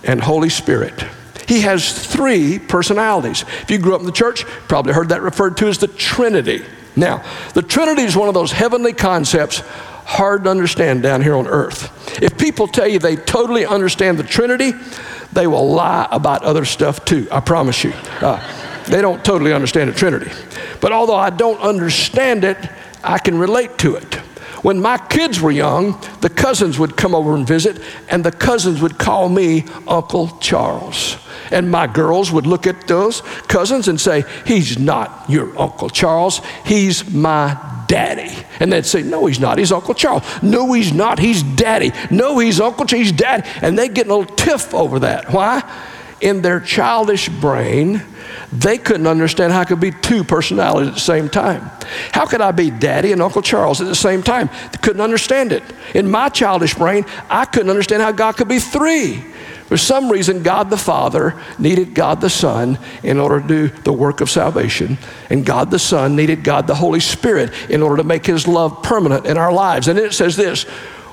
and 0.04 0.22
Holy 0.22 0.50
Spirit. 0.50 1.06
He 1.48 1.62
has 1.62 1.92
three 2.08 2.60
personalities. 2.60 3.44
If 3.62 3.72
you 3.72 3.78
grew 3.78 3.96
up 3.96 4.02
in 4.02 4.06
the 4.06 4.12
church, 4.12 4.46
probably 4.68 4.94
heard 4.94 5.10
that 5.10 5.22
referred 5.22 5.58
to 5.58 5.68
as 5.68 5.78
the 5.78 5.88
Trinity. 5.88 6.64
Now, 6.96 7.24
the 7.54 7.62
Trinity 7.62 8.02
is 8.02 8.16
one 8.16 8.28
of 8.28 8.34
those 8.34 8.52
heavenly 8.52 8.92
concepts 8.92 9.60
hard 10.06 10.46
to 10.46 10.50
understand 10.50 11.04
down 11.04 11.22
here 11.22 11.36
on 11.36 11.48
earth. 11.48 12.22
If 12.22 12.38
people 12.38 12.68
tell 12.68 12.88
you 12.88 13.00
they 13.00 13.16
totally 13.16 13.66
understand 13.66 14.18
the 14.18 14.24
Trinity, 14.24 14.74
they 15.34 15.48
will 15.48 15.70
lie 15.70 16.08
about 16.12 16.44
other 16.44 16.66
stuff 16.66 17.06
too, 17.06 17.28
I 17.32 17.40
promise 17.40 17.84
you. 17.84 17.94
Uh, 18.22 18.42
they 18.88 19.02
don't 19.02 19.24
totally 19.24 19.54
understand 19.54 19.90
the 19.90 19.94
Trinity. 19.94 20.32
But 20.80 20.92
although 20.92 21.16
I 21.16 21.30
don't 21.30 21.60
understand 21.60 22.44
it, 22.44 22.58
I 23.04 23.20
can 23.20 23.38
relate 23.38 23.78
to 23.80 23.96
it. 23.96 24.20
When 24.68 24.82
my 24.82 24.98
kids 24.98 25.40
were 25.40 25.50
young, 25.50 25.98
the 26.20 26.30
cousins 26.30 26.78
would 26.78 26.98
come 26.98 27.16
over 27.16 27.34
and 27.34 27.48
visit, 27.48 27.82
and 28.10 28.22
the 28.22 28.34
cousins 28.34 28.82
would 28.82 28.98
call 28.98 29.30
me 29.30 29.64
Uncle 29.88 30.28
Charles. 30.42 31.16
And 31.52 31.72
my 31.72 31.88
girls 31.88 32.34
would 32.34 32.46
look 32.46 32.68
at 32.68 32.86
those 32.86 33.22
cousins 33.48 33.88
and 33.88 33.98
say, 33.98 34.26
He's 34.46 34.78
not 34.78 35.24
your 35.30 35.58
Uncle 35.58 35.90
Charles, 35.90 36.42
he's 36.66 37.10
my 37.10 37.58
daddy. 37.88 38.46
And 38.60 38.74
they'd 38.74 38.86
say, 38.86 39.04
No, 39.04 39.26
he's 39.28 39.40
not. 39.40 39.58
He's 39.58 39.72
Uncle 39.72 39.94
Charles. 39.94 40.24
No, 40.44 40.74
he's 40.74 40.92
not. 40.92 41.18
He's 41.18 41.44
daddy. 41.44 41.94
No, 42.12 42.38
he's 42.38 42.60
Uncle 42.60 42.86
Charles. 42.86 43.08
He's 43.08 43.14
daddy. 43.14 43.48
And 43.62 43.80
they'd 43.80 43.94
get 43.94 44.08
a 44.08 44.14
little 44.14 44.36
tiff 44.36 44.74
over 44.74 45.00
that. 45.00 45.32
Why? 45.32 45.64
In 46.20 46.42
their 46.42 46.60
childish 46.60 47.30
brain, 47.30 48.02
they 48.52 48.78
couldn't 48.78 49.08
understand 49.08 49.54
how 49.54 49.62
I 49.62 49.66
could 49.66 49.80
be 49.80 49.92
two 49.92 50.24
personalities 50.24 50.90
at 50.90 50.94
the 50.96 51.00
same 51.00 51.30
time. 51.30 51.70
How 52.12 52.26
could 52.26 52.42
I 52.42 52.52
be 52.52 52.70
daddy 52.70 53.12
and 53.12 53.22
Uncle 53.22 53.42
Charles 53.42 53.82
at 53.82 53.88
the 53.88 53.96
same 53.96 54.24
time? 54.24 54.50
They 54.72 54.78
couldn't 54.82 55.02
understand 55.02 55.52
it. 55.52 55.64
In 55.94 56.10
my 56.10 56.30
childish 56.30 56.74
brain, 56.74 57.06
I 57.30 57.46
couldn't 57.46 57.70
understand 57.70 58.02
how 58.02 58.12
God 58.12 58.38
could 58.38 58.48
be 58.48 58.60
three. 58.60 59.24
For 59.68 59.76
some 59.76 60.10
reason, 60.10 60.44
God 60.44 60.70
the 60.70 60.78
Father 60.78 61.36
needed 61.60 61.94
God 61.94 62.22
the 62.22 62.30
Son 62.30 62.80
in 63.04 63.20
order 63.20 63.42
to 63.42 63.48
do 63.48 63.68
the 63.68 63.92
work 63.92 64.22
of 64.22 64.30
salvation, 64.30 64.98
and 65.30 65.46
God 65.46 65.72
the 65.72 65.80
Son 65.80 66.16
needed 66.16 66.42
God 66.42 66.68
the 66.68 66.76
Holy 66.76 67.02
Spirit 67.02 67.52
in 67.70 67.84
order 67.84 67.98
to 67.98 68.06
make 68.06 68.26
His 68.26 68.48
love 68.48 68.82
permanent 68.82 69.26
in 69.26 69.38
our 69.38 69.52
lives. 69.52 69.90
And 69.90 70.00
it 70.00 70.14
says 70.14 70.38
this 70.38 70.66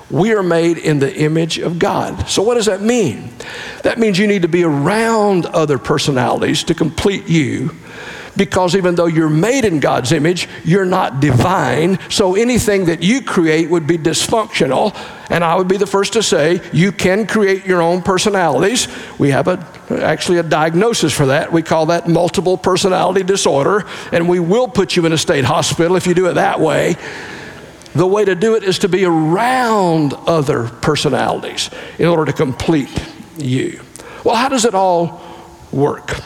we 0.09 0.33
are 0.33 0.43
made 0.43 0.77
in 0.77 0.99
the 0.99 1.15
image 1.15 1.57
of 1.57 1.79
God. 1.79 2.27
So, 2.27 2.41
what 2.41 2.55
does 2.55 2.67
that 2.67 2.81
mean? 2.81 3.33
That 3.83 3.97
means 3.97 4.19
you 4.19 4.27
need 4.27 4.43
to 4.43 4.47
be 4.47 4.63
around 4.63 5.45
other 5.47 5.77
personalities 5.77 6.63
to 6.65 6.75
complete 6.75 7.27
you 7.27 7.71
because 8.37 8.75
even 8.75 8.95
though 8.95 9.05
you're 9.05 9.29
made 9.29 9.65
in 9.65 9.79
God's 9.79 10.11
image, 10.11 10.47
you're 10.63 10.85
not 10.85 11.19
divine. 11.19 11.99
So 12.09 12.35
anything 12.35 12.85
that 12.85 13.01
you 13.01 13.21
create 13.21 13.69
would 13.69 13.87
be 13.87 13.97
dysfunctional. 13.97 14.95
And 15.29 15.43
I 15.43 15.55
would 15.55 15.67
be 15.67 15.77
the 15.77 15.87
first 15.87 16.13
to 16.13 16.23
say 16.23 16.61
you 16.73 16.91
can 16.91 17.27
create 17.27 17.65
your 17.65 17.81
own 17.81 18.01
personalities. 18.01 18.87
We 19.17 19.31
have 19.31 19.47
a, 19.47 19.65
actually 19.89 20.39
a 20.39 20.43
diagnosis 20.43 21.13
for 21.13 21.27
that. 21.27 21.51
We 21.51 21.61
call 21.61 21.87
that 21.87 22.07
multiple 22.07 22.57
personality 22.57 23.23
disorder. 23.23 23.85
And 24.11 24.27
we 24.27 24.39
will 24.39 24.67
put 24.67 24.95
you 24.95 25.05
in 25.05 25.13
a 25.13 25.17
state 25.17 25.45
hospital 25.45 25.95
if 25.95 26.05
you 26.05 26.13
do 26.13 26.27
it 26.27 26.33
that 26.33 26.59
way. 26.59 26.97
The 27.95 28.05
way 28.05 28.25
to 28.25 28.35
do 28.35 28.55
it 28.55 28.63
is 28.63 28.79
to 28.79 28.89
be 28.89 29.05
around 29.05 30.13
other 30.27 30.67
personalities 30.67 31.69
in 31.97 32.07
order 32.07 32.25
to 32.25 32.33
complete 32.33 32.91
you. 33.37 33.81
Well, 34.23 34.35
how 34.35 34.49
does 34.49 34.65
it 34.65 34.75
all 34.75 35.21
work? 35.71 36.19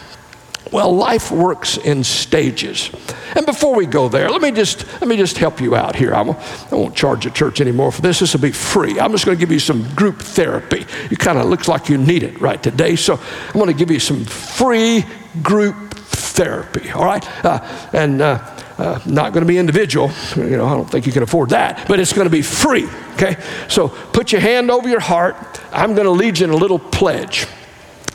Well, 0.71 0.95
life 0.95 1.31
works 1.31 1.77
in 1.77 2.03
stages. 2.03 2.91
And 3.35 3.45
before 3.45 3.75
we 3.75 3.85
go 3.85 4.07
there, 4.07 4.29
let 4.29 4.41
me 4.41 4.51
just, 4.51 4.85
let 4.99 5.07
me 5.07 5.17
just 5.17 5.37
help 5.37 5.61
you 5.61 5.75
out 5.75 5.95
here. 5.95 6.13
I 6.13 6.21
won't, 6.21 6.39
I 6.71 6.75
won't 6.75 6.95
charge 6.95 7.23
the 7.23 7.31
church 7.31 7.59
anymore 7.59 7.91
for 7.91 8.01
this. 8.01 8.19
This 8.19 8.33
will 8.33 8.41
be 8.41 8.51
free. 8.51 8.99
I'm 8.99 9.11
just 9.11 9.25
going 9.25 9.37
to 9.37 9.39
give 9.39 9.51
you 9.51 9.59
some 9.59 9.87
group 9.95 10.21
therapy. 10.21 10.85
You 11.09 11.17
kind 11.17 11.39
of 11.39 11.45
looks 11.45 11.67
like 11.67 11.89
you 11.89 11.97
need 11.97 12.23
it 12.23 12.39
right 12.39 12.61
today. 12.61 12.95
So 12.95 13.19
I'm 13.47 13.53
going 13.53 13.67
to 13.67 13.73
give 13.73 13.89
you 13.89 13.99
some 13.99 14.25
free 14.25 15.05
group 15.41 15.75
therapy, 15.95 16.91
all 16.91 17.05
right? 17.05 17.45
Uh, 17.45 17.89
and 17.93 18.21
uh, 18.21 18.58
uh, 18.79 18.99
not 19.05 19.33
going 19.33 19.41
to 19.41 19.47
be 19.47 19.57
individual. 19.57 20.09
You 20.35 20.57
know, 20.57 20.65
I 20.65 20.73
don't 20.73 20.89
think 20.89 21.05
you 21.05 21.11
can 21.11 21.21
afford 21.21 21.49
that, 21.49 21.85
but 21.87 21.99
it's 21.99 22.13
going 22.13 22.25
to 22.27 22.31
be 22.31 22.41
free, 22.41 22.87
okay? 23.13 23.35
So 23.67 23.89
put 23.89 24.31
your 24.31 24.41
hand 24.41 24.71
over 24.71 24.87
your 24.87 25.01
heart. 25.01 25.35
I'm 25.71 25.93
going 25.95 26.05
to 26.05 26.11
lead 26.11 26.39
you 26.39 26.45
in 26.45 26.51
a 26.51 26.55
little 26.55 26.79
pledge. 26.79 27.45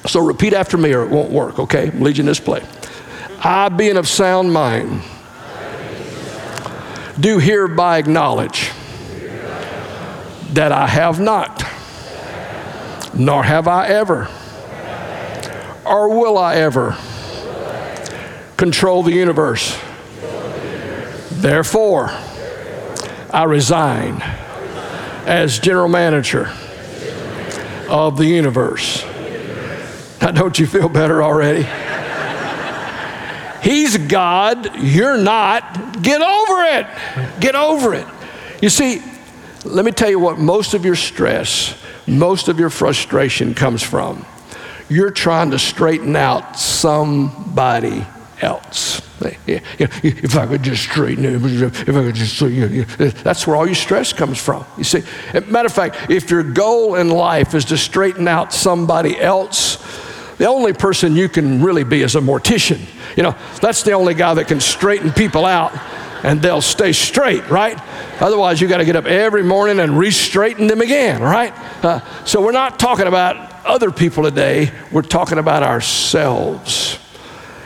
So 0.06 0.20
repeat 0.20 0.54
after 0.54 0.78
me 0.78 0.94
or 0.94 1.04
it 1.04 1.10
won't 1.10 1.30
work, 1.30 1.58
okay? 1.58 1.88
I'm 1.88 2.00
leading 2.00 2.24
this 2.24 2.40
play. 2.40 2.62
I, 3.42 3.68
being 3.68 3.98
of 3.98 4.08
sound 4.08 4.52
mind, 4.52 5.02
do 7.20 7.38
hereby 7.38 7.98
acknowledge 7.98 8.70
that 10.54 10.72
I 10.72 10.86
have 10.86 11.20
not, 11.20 11.62
nor 13.14 13.42
have 13.44 13.68
I 13.68 13.88
ever, 13.88 14.28
or 15.84 16.08
will 16.18 16.38
I 16.38 16.56
ever 16.56 16.96
control 18.56 19.02
the 19.02 19.12
universe. 19.12 19.78
Therefore, 21.44 22.08
I 23.30 23.44
resign 23.46 24.22
as 25.26 25.58
general 25.58 25.88
manager 25.88 26.50
of 27.86 28.16
the 28.16 28.24
universe. 28.24 29.04
Now, 30.22 30.30
don't 30.30 30.58
you 30.58 30.66
feel 30.66 30.88
better 30.88 31.22
already? 31.22 31.68
He's 33.60 33.98
God, 33.98 34.74
you're 34.80 35.18
not. 35.18 36.00
Get 36.02 36.22
over 36.22 36.62
it. 36.62 36.86
Get 37.40 37.54
over 37.54 37.92
it. 37.92 38.06
You 38.62 38.70
see, 38.70 39.02
let 39.66 39.84
me 39.84 39.92
tell 39.92 40.08
you 40.08 40.18
what 40.18 40.38
most 40.38 40.72
of 40.72 40.86
your 40.86 40.96
stress, 40.96 41.78
most 42.06 42.48
of 42.48 42.58
your 42.58 42.70
frustration 42.70 43.52
comes 43.52 43.82
from. 43.82 44.24
You're 44.88 45.10
trying 45.10 45.50
to 45.50 45.58
straighten 45.58 46.16
out 46.16 46.58
somebody 46.58 48.06
else. 48.40 49.02
If 49.46 50.36
I 50.36 50.46
could 50.46 50.62
just 50.62 50.84
straighten 50.84 51.24
it, 51.24 51.34
if 51.34 51.88
I 51.88 52.02
could 52.02 52.14
just, 52.14 53.24
that's 53.24 53.46
where 53.46 53.56
all 53.56 53.66
your 53.66 53.74
stress 53.74 54.12
comes 54.12 54.38
from. 54.38 54.64
You 54.76 54.84
see, 54.84 55.02
matter 55.46 55.66
of 55.66 55.72
fact, 55.72 56.10
if 56.10 56.30
your 56.30 56.42
goal 56.42 56.94
in 56.96 57.08
life 57.08 57.54
is 57.54 57.64
to 57.66 57.76
straighten 57.76 58.28
out 58.28 58.52
somebody 58.52 59.18
else, 59.18 59.76
the 60.38 60.46
only 60.46 60.72
person 60.72 61.14
you 61.14 61.28
can 61.28 61.62
really 61.62 61.84
be 61.84 62.02
is 62.02 62.16
a 62.16 62.20
mortician. 62.20 62.80
You 63.16 63.22
know, 63.22 63.36
that's 63.60 63.82
the 63.82 63.92
only 63.92 64.14
guy 64.14 64.34
that 64.34 64.48
can 64.48 64.60
straighten 64.60 65.12
people 65.12 65.44
out 65.44 65.72
and 66.24 66.40
they'll 66.40 66.62
stay 66.62 66.92
straight, 66.92 67.48
right? 67.50 67.78
Otherwise, 68.20 68.60
you 68.60 68.66
got 68.66 68.78
to 68.78 68.84
get 68.84 68.96
up 68.96 69.04
every 69.04 69.42
morning 69.42 69.78
and 69.78 69.98
re 69.98 70.10
straighten 70.10 70.66
them 70.66 70.80
again, 70.80 71.22
right? 71.22 71.52
Uh, 71.84 72.00
so, 72.24 72.40
we're 72.40 72.52
not 72.52 72.78
talking 72.78 73.06
about 73.06 73.64
other 73.66 73.90
people 73.90 74.24
today, 74.24 74.72
we're 74.90 75.02
talking 75.02 75.38
about 75.38 75.62
ourselves. 75.62 76.98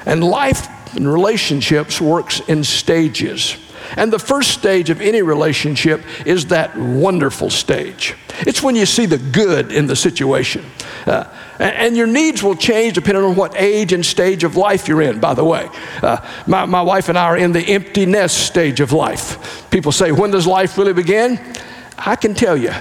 And 0.05 0.25
life 0.25 0.67
and 0.95 1.11
relationships 1.11 2.01
works 2.01 2.41
in 2.41 2.65
stages. 2.65 3.57
And 3.97 4.13
the 4.13 4.19
first 4.19 4.51
stage 4.51 4.91
of 4.91 5.01
any 5.01 5.23
relationship 5.23 6.03
is 6.27 6.47
that 6.47 6.77
wonderful 6.77 7.51
stage. 7.51 8.15
It's 8.41 8.63
when 8.63 8.77
you 8.77 8.87
see 8.87 9.07
the 9.07 9.19
good 9.19 9.73
in 9.73 9.87
the 9.87 9.97
situation. 9.97 10.65
Uh, 11.07 11.25
and 11.59 11.97
your 11.97 12.07
needs 12.07 12.43
will 12.43 12.55
change 12.55 12.95
depending 12.95 13.25
on 13.25 13.35
what 13.35 13.55
age 13.57 13.93
and 13.93 14.05
stage 14.05 14.45
of 14.45 14.57
life 14.57 14.89
you're 14.89 15.03
in, 15.03 15.21
by 15.21 15.35
the 15.35 15.45
way. 15.45 15.69
Uh, 16.03 16.19
my, 16.47 16.67
my 16.67 16.83
wife 16.83 17.09
and 17.09 17.19
I 17.19 17.25
are 17.25 17.37
in 17.37 17.53
the 17.53 17.63
empty 17.63 18.07
nest 18.07 18.47
stage 18.47 18.81
of 18.81 18.93
life. 18.93 19.69
People 19.71 19.91
say, 19.91 20.13
when 20.13 20.31
does 20.31 20.47
life 20.47 20.77
really 20.79 20.93
begin? 20.93 21.41
I 21.97 22.15
can 22.15 22.35
tell 22.35 22.57
you. 22.57 22.73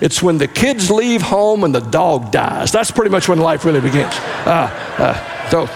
It's 0.00 0.22
when 0.22 0.38
the 0.38 0.48
kids 0.48 0.90
leave 0.90 1.22
home 1.22 1.62
and 1.62 1.74
the 1.74 1.80
dog 1.80 2.32
dies. 2.32 2.72
That's 2.72 2.90
pretty 2.90 3.10
much 3.10 3.28
when 3.28 3.38
life 3.38 3.64
really 3.64 3.80
begins. 3.80 4.14
Uh, 4.44 4.70
uh 4.98 5.50
so, 5.50 5.68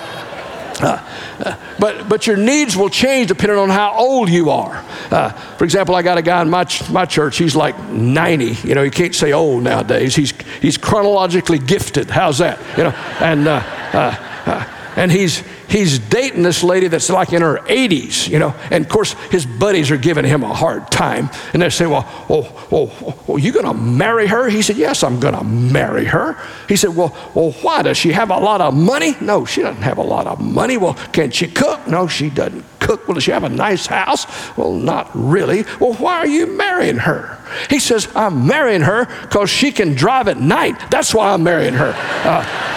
uh, 0.80 1.56
but, 1.78 2.08
but 2.08 2.26
your 2.26 2.36
needs 2.36 2.76
will 2.76 2.88
change 2.88 3.28
depending 3.28 3.58
on 3.58 3.68
how 3.68 3.92
old 3.94 4.28
you 4.28 4.50
are. 4.50 4.84
Uh, 5.10 5.30
for 5.56 5.64
example, 5.64 5.94
I 5.94 6.02
got 6.02 6.18
a 6.18 6.22
guy 6.22 6.42
in 6.42 6.50
my, 6.50 6.64
ch- 6.64 6.88
my 6.90 7.04
church, 7.04 7.38
he's 7.38 7.56
like 7.56 7.78
90. 7.88 8.68
You 8.68 8.74
know, 8.74 8.82
you 8.82 8.90
can't 8.90 9.14
say 9.14 9.32
old 9.32 9.62
nowadays. 9.62 10.14
He's, 10.14 10.32
he's 10.60 10.76
chronologically 10.76 11.58
gifted. 11.58 12.10
How's 12.10 12.38
that? 12.38 12.58
You 12.76 12.84
know, 12.84 12.90
and, 13.20 13.48
uh, 13.48 13.62
uh, 13.92 14.42
uh 14.46 14.74
and 14.96 15.12
he's, 15.12 15.42
he's 15.68 15.98
dating 15.98 16.42
this 16.42 16.62
lady 16.62 16.88
that's 16.88 17.10
like 17.10 17.32
in 17.32 17.42
her 17.42 17.58
80s, 17.58 18.28
you 18.28 18.38
know, 18.38 18.54
and 18.70 18.84
of 18.84 18.90
course 18.90 19.12
his 19.30 19.46
buddies 19.46 19.90
are 19.90 19.96
giving 19.96 20.24
him 20.24 20.42
a 20.42 20.52
hard 20.52 20.90
time. 20.90 21.30
And 21.52 21.62
they 21.62 21.70
say, 21.70 21.86
well, 21.86 22.06
oh, 22.28 22.68
oh, 22.72 23.24
oh 23.28 23.36
you 23.36 23.52
going 23.52 23.66
to 23.66 23.74
marry 23.74 24.26
her? 24.26 24.48
He 24.48 24.62
said, 24.62 24.76
yes, 24.76 25.02
I'm 25.02 25.20
going 25.20 25.34
to 25.34 25.44
marry 25.44 26.06
her. 26.06 26.36
He 26.68 26.76
said, 26.76 26.96
well, 26.96 27.16
well, 27.34 27.52
why? 27.62 27.82
Does 27.82 27.96
she 27.96 28.12
have 28.12 28.30
a 28.30 28.38
lot 28.38 28.60
of 28.60 28.74
money? 28.74 29.16
No, 29.20 29.44
she 29.44 29.62
doesn't 29.62 29.82
have 29.82 29.98
a 29.98 30.02
lot 30.02 30.26
of 30.26 30.40
money. 30.40 30.76
Well, 30.76 30.94
can 31.12 31.30
she 31.30 31.48
cook? 31.48 31.86
No, 31.86 32.06
she 32.06 32.30
doesn't 32.30 32.64
cook. 32.80 33.06
Well, 33.06 33.14
does 33.14 33.24
she 33.24 33.30
have 33.30 33.44
a 33.44 33.48
nice 33.48 33.86
house? 33.86 34.26
Well, 34.56 34.72
not 34.72 35.10
really. 35.14 35.64
Well, 35.80 35.94
why 35.94 36.18
are 36.18 36.26
you 36.26 36.46
marrying 36.46 36.98
her? 36.98 37.38
He 37.70 37.78
says, 37.78 38.08
I'm 38.14 38.46
marrying 38.46 38.82
her 38.82 39.06
because 39.22 39.50
she 39.50 39.72
can 39.72 39.94
drive 39.94 40.28
at 40.28 40.38
night. 40.38 40.90
That's 40.90 41.14
why 41.14 41.32
I'm 41.32 41.42
marrying 41.42 41.74
her. 41.74 41.92
Uh, 41.96 42.68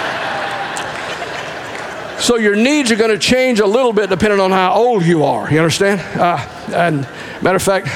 so 2.21 2.37
your 2.37 2.55
needs 2.55 2.91
are 2.91 2.95
going 2.95 3.11
to 3.11 3.19
change 3.19 3.59
a 3.59 3.65
little 3.65 3.93
bit 3.93 4.09
depending 4.09 4.39
on 4.39 4.51
how 4.51 4.73
old 4.73 5.03
you 5.03 5.23
are. 5.23 5.51
You 5.51 5.57
understand? 5.59 5.99
Uh, 6.19 6.37
and 6.73 7.01
matter 7.41 7.55
of 7.55 7.63
fact, 7.63 7.87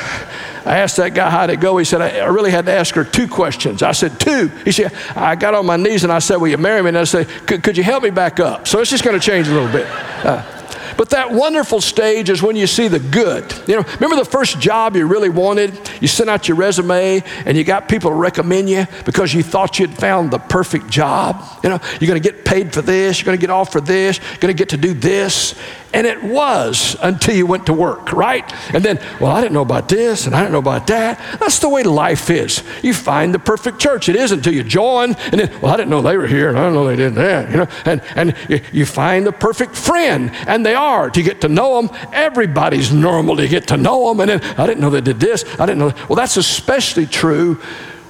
I 0.66 0.80
asked 0.80 0.98
that 0.98 1.14
guy 1.14 1.30
how'd 1.30 1.52
it 1.52 1.60
go. 1.60 1.78
He 1.78 1.86
said, 1.86 2.02
I 2.02 2.26
really 2.26 2.50
had 2.50 2.66
to 2.66 2.72
ask 2.72 2.96
her 2.96 3.04
two 3.04 3.28
questions. 3.28 3.84
I 3.84 3.92
said, 3.92 4.20
two. 4.20 4.48
He 4.64 4.72
said, 4.72 4.94
I 5.16 5.36
got 5.36 5.54
on 5.54 5.66
my 5.68 5.78
knees 5.78 6.04
and 6.04 6.12
I 6.12 6.20
said, 6.20 6.38
Will 6.38 6.48
you 6.48 6.58
marry 6.58 6.82
me? 6.82 6.90
And 6.90 6.98
I 6.98 7.04
said, 7.04 7.28
Could 7.46 7.78
you 7.78 7.84
help 7.84 8.04
me 8.04 8.10
back 8.10 8.40
up? 8.40 8.68
So 8.68 8.80
it's 8.80 8.90
just 8.90 9.04
going 9.04 9.20
to 9.20 9.24
change 9.24 9.48
a 9.48 9.54
little 9.54 9.72
bit. 9.72 9.86
Uh, 10.26 10.55
but 10.98 11.10
that 11.10 11.32
wonderful 11.32 11.82
stage 11.82 12.30
is 12.30 12.42
when 12.42 12.56
you 12.56 12.68
see 12.68 12.88
the 12.88 13.00
good. 13.00 13.52
You 13.68 13.78
know, 13.78 13.84
remember 14.00 14.16
the 14.16 14.30
first 14.30 14.60
job 14.60 14.96
you 14.96 15.08
really 15.08 15.30
wanted? 15.30 15.78
You 16.02 16.08
sent 16.08 16.30
out 16.30 16.48
your 16.48 16.58
resume 16.58 17.24
and 17.46 17.58
you 17.58 17.64
got 17.64 17.90
people 17.90 18.12
to 18.12 18.16
recommend 18.16 18.70
you 18.70 18.88
because 19.06 19.34
you 19.34 19.44
thought 19.44 19.80
you'd 19.80 19.94
found 19.94 20.32
the 20.32 20.40
perfect 20.40 20.90
job. 20.90 21.44
You 21.64 21.70
know, 21.70 21.80
you're 22.00 22.08
going 22.08 22.22
to 22.22 22.32
get 22.32 22.46
paid 22.46 22.74
for 22.74 22.82
this, 22.82 23.20
you're 23.20 23.26
going 23.26 23.38
to 23.38 23.42
get 23.42 23.50
off 23.50 23.72
for 23.72 23.82
this, 23.82 24.20
you're 24.20 24.40
going 24.40 24.56
to 24.56 24.58
get 24.58 24.70
to 24.70 24.78
do 24.78 24.94
this. 24.94 25.56
And 25.96 26.06
it 26.06 26.22
was 26.22 26.98
until 27.02 27.34
you 27.34 27.46
went 27.46 27.68
to 27.68 27.74
work, 27.74 28.12
right? 28.12 28.44
And 28.74 28.84
then, 28.84 29.00
well, 29.22 29.32
I 29.32 29.40
didn't 29.40 29.54
know 29.54 29.62
about 29.62 29.88
this 29.88 30.28
and 30.28 30.36
I 30.36 30.42
didn't 30.42 30.52
know 30.52 30.60
about 30.60 30.88
that. 30.88 31.18
That's 31.40 31.60
the 31.60 31.70
way 31.70 31.84
life 31.84 32.30
is. 32.30 32.64
You 32.84 32.94
find 32.94 33.34
the 33.34 33.40
perfect 33.40 33.80
church. 33.80 34.10
It 34.10 34.18
is 34.18 34.34
until 34.34 34.54
you 34.54 34.64
join, 34.64 35.16
and 35.32 35.40
then, 35.40 35.62
well, 35.62 35.74
I 35.74 35.78
didn't 35.78 35.90
know 35.90 36.02
they 36.02 36.18
were 36.18 36.28
here 36.28 36.50
and 36.50 36.58
I 36.58 36.64
didn't 36.64 36.74
know 36.74 36.88
they 36.88 36.98
did 36.98 37.16
that, 37.16 37.50
you 37.50 37.58
know. 37.58 37.68
And, 37.86 38.02
and 38.18 38.36
you 38.74 38.86
find 38.86 39.26
the 39.26 39.32
perfect 39.32 39.74
friend, 39.74 40.32
and 40.48 40.66
they 40.66 40.76
are 40.76 41.10
to 41.10 41.24
get 41.24 41.40
to 41.42 41.48
know 41.48 41.82
them. 41.82 41.98
Everybody's 42.12 42.92
normal 42.92 43.38
to 43.38 43.48
get 43.48 43.68
to 43.68 43.78
know 43.78 44.10
them. 44.10 44.20
And 44.20 44.30
then, 44.30 44.60
I 44.60 44.68
didn't 44.68 44.82
know 44.82 44.90
they 44.90 45.00
did 45.00 45.22
this. 45.22 45.46
I 45.58 45.66
didn't 45.66 45.80
know. 45.80 45.94
Well, 46.10 46.18
that's 46.18 46.36
especially 46.36 47.06
true 47.06 47.62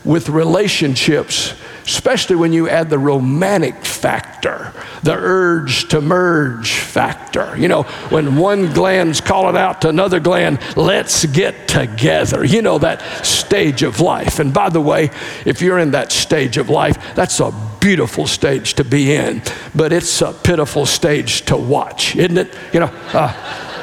with 0.04 0.30
relationships 0.30 1.54
especially 1.86 2.36
when 2.36 2.52
you 2.52 2.68
add 2.68 2.90
the 2.90 2.98
romantic 2.98 3.86
factor, 3.86 4.74
the 5.04 5.14
urge 5.14 5.88
to 5.90 6.02
merge 6.02 6.72
factor. 6.74 7.56
You 7.58 7.68
know, 7.68 7.84
when 8.10 8.38
one 8.38 8.74
gland's 8.74 9.22
calling 9.22 9.56
out 9.56 9.82
to 9.82 9.90
another 9.90 10.20
gland, 10.20 10.60
let's 10.76 11.26
get 11.26 11.68
together. 11.68 12.44
You 12.44 12.62
know, 12.62 12.80
that 12.80 13.26
stage 13.26 13.84
of 13.84 14.00
life. 14.00 14.40
And 14.40 14.54
by 14.54 14.70
the 14.70 14.82
way, 14.82 15.12
if 15.46 15.62
you're 15.62 15.80
in 15.80 15.92
that 15.92 16.12
stage 16.12 16.58
of 16.58 16.70
life, 16.70 16.98
that's 17.16 17.40
a 17.40 17.54
beautiful 17.80 18.26
stage 18.26 18.74
to 18.74 18.84
be 18.84 19.14
in, 19.14 19.44
but 19.76 19.94
it's 19.94 20.22
a 20.24 20.34
pitiful 20.34 20.88
stage 20.88 21.44
to 21.44 21.56
watch, 21.56 22.16
isn't 22.16 22.38
it? 22.38 22.52
You 22.74 22.80
know, 22.80 22.92
uh, 23.14 23.75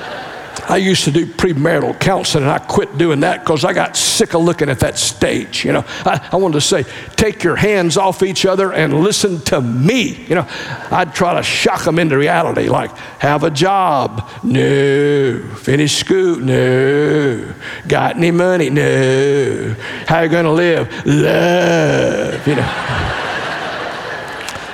I 0.69 0.77
used 0.77 1.05
to 1.05 1.11
do 1.11 1.27
premarital 1.27 1.99
counseling, 1.99 2.45
and 2.45 2.53
I 2.53 2.59
quit 2.59 2.97
doing 2.97 3.21
that 3.21 3.41
because 3.41 3.65
I 3.65 3.73
got 3.73 3.97
sick 3.97 4.35
of 4.35 4.43
looking 4.43 4.69
at 4.69 4.79
that 4.81 4.97
stage. 4.97 5.65
You 5.65 5.73
know, 5.73 5.85
I, 6.05 6.29
I, 6.33 6.37
wanted 6.37 6.55
to 6.55 6.61
say, 6.61 6.85
take 7.17 7.43
your 7.43 7.57
hands 7.57 7.97
off 7.97 8.23
each 8.23 8.47
other 8.47 8.73
and 8.73 9.03
listen 9.03 9.41
to 9.43 9.61
me. 9.61 10.25
You 10.27 10.37
know, 10.37 10.47
I'd 10.91 11.15
try 11.15 11.35
to 11.35 11.43
shock 11.43 11.85
them 11.85 11.99
into 11.99 12.17
reality, 12.17 12.69
like 12.69 12.97
have 13.19 13.43
a 13.43 13.51
job, 13.51 14.31
no. 14.45 15.43
Finish 15.57 15.97
school, 15.97 16.37
no. 16.37 17.55
Got 17.89 18.17
any 18.17 18.31
money, 18.31 18.71
no. 18.71 19.75
How 20.07 20.21
you 20.23 20.29
going 20.29 20.45
to 20.45 20.53
live, 20.53 20.89
love. 21.05 22.47
You 22.47 22.55
know. 22.55 22.63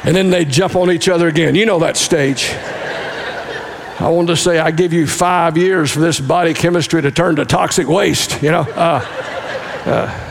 and 0.05 0.15
then 0.15 0.29
they 0.31 0.45
jump 0.45 0.77
on 0.77 0.91
each 0.91 1.09
other 1.09 1.29
again. 1.29 1.55
You 1.55 1.65
know 1.65 1.79
that 1.79 1.97
stage. 1.97 2.55
I 4.01 4.11
wanted 4.11 4.29
to 4.29 4.37
say, 4.37 4.59
I 4.61 4.71
give 4.71 4.93
you 4.93 5.09
five 5.09 5.57
years 5.57 5.91
for 5.91 5.99
this 5.99 6.21
body 6.21 6.55
chemistry 6.55 7.03
to 7.03 7.11
turn 7.11 7.37
to 7.37 7.45
toxic 7.45 7.89
waste, 7.89 8.41
you 8.43 8.51
know. 8.53 8.61
Uh, 8.61 9.05
uh, 9.85 10.28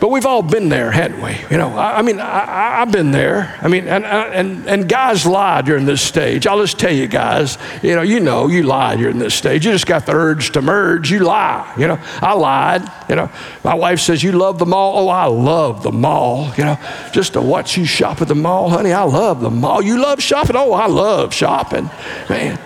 but 0.00 0.08
we've 0.10 0.26
all 0.26 0.42
been 0.42 0.68
there, 0.68 0.90
hadn't 0.90 1.22
we? 1.22 1.36
You 1.50 1.56
know, 1.56 1.70
I, 1.70 1.98
I 1.98 2.02
mean, 2.02 2.20
I, 2.20 2.80
have 2.80 2.92
been 2.92 3.12
there. 3.12 3.58
I 3.62 3.68
mean, 3.68 3.88
and, 3.88 4.04
uh, 4.04 4.30
and, 4.32 4.68
and 4.68 4.88
guys 4.88 5.24
lie 5.24 5.62
during 5.62 5.86
this 5.86 6.02
stage. 6.02 6.46
I'll 6.46 6.60
just 6.60 6.78
tell 6.78 6.92
you, 6.92 7.06
guys, 7.06 7.56
you 7.82 7.94
know, 7.94 8.02
you 8.02 8.20
know, 8.20 8.46
you 8.46 8.64
lie 8.64 8.96
during 8.96 9.18
this 9.18 9.34
stage. 9.34 9.64
You 9.64 9.72
just 9.72 9.86
got 9.86 10.04
the 10.04 10.12
urge 10.12 10.52
to 10.52 10.60
merge. 10.60 11.10
You 11.10 11.20
lie. 11.20 11.72
You 11.78 11.88
know, 11.88 11.98
I 12.20 12.34
lied. 12.34 12.82
You 13.08 13.16
know, 13.16 13.30
my 13.64 13.74
wife 13.74 14.00
says, 14.00 14.22
You 14.22 14.32
love 14.32 14.58
the 14.58 14.66
mall. 14.66 14.98
Oh, 14.98 15.08
I 15.08 15.26
love 15.26 15.82
the 15.82 15.92
mall. 15.92 16.52
You 16.58 16.64
know, 16.64 16.78
just 17.12 17.32
to 17.32 17.40
watch 17.40 17.78
you 17.78 17.86
shop 17.86 18.20
at 18.20 18.28
the 18.28 18.34
mall, 18.34 18.68
honey, 18.68 18.92
I 18.92 19.04
love 19.04 19.40
the 19.40 19.50
mall. 19.50 19.80
You 19.80 19.98
love 19.98 20.22
shopping? 20.22 20.56
Oh, 20.56 20.72
I 20.72 20.86
love 20.86 21.32
shopping. 21.32 21.88
Man, 22.28 22.60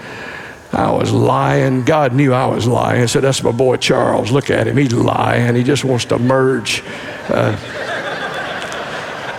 I 0.73 0.91
was 0.91 1.13
lying. 1.13 1.85
God 1.85 2.13
knew 2.13 2.33
I 2.33 2.47
was 2.47 2.67
lying. 2.67 3.03
I 3.03 3.07
said, 3.07 3.23
That's 3.23 3.43
my 3.43 3.53
boy 3.53 3.77
Charles. 3.77 4.33
Look 4.33 4.51
at 4.51 4.67
him. 4.67 4.77
He's 4.77 4.93
lying. 4.93 5.55
He 5.55 5.63
just 5.63 5.85
wants 5.85 6.07
to 6.07 6.19
merge. 6.19 6.83
Uh, 7.31 7.57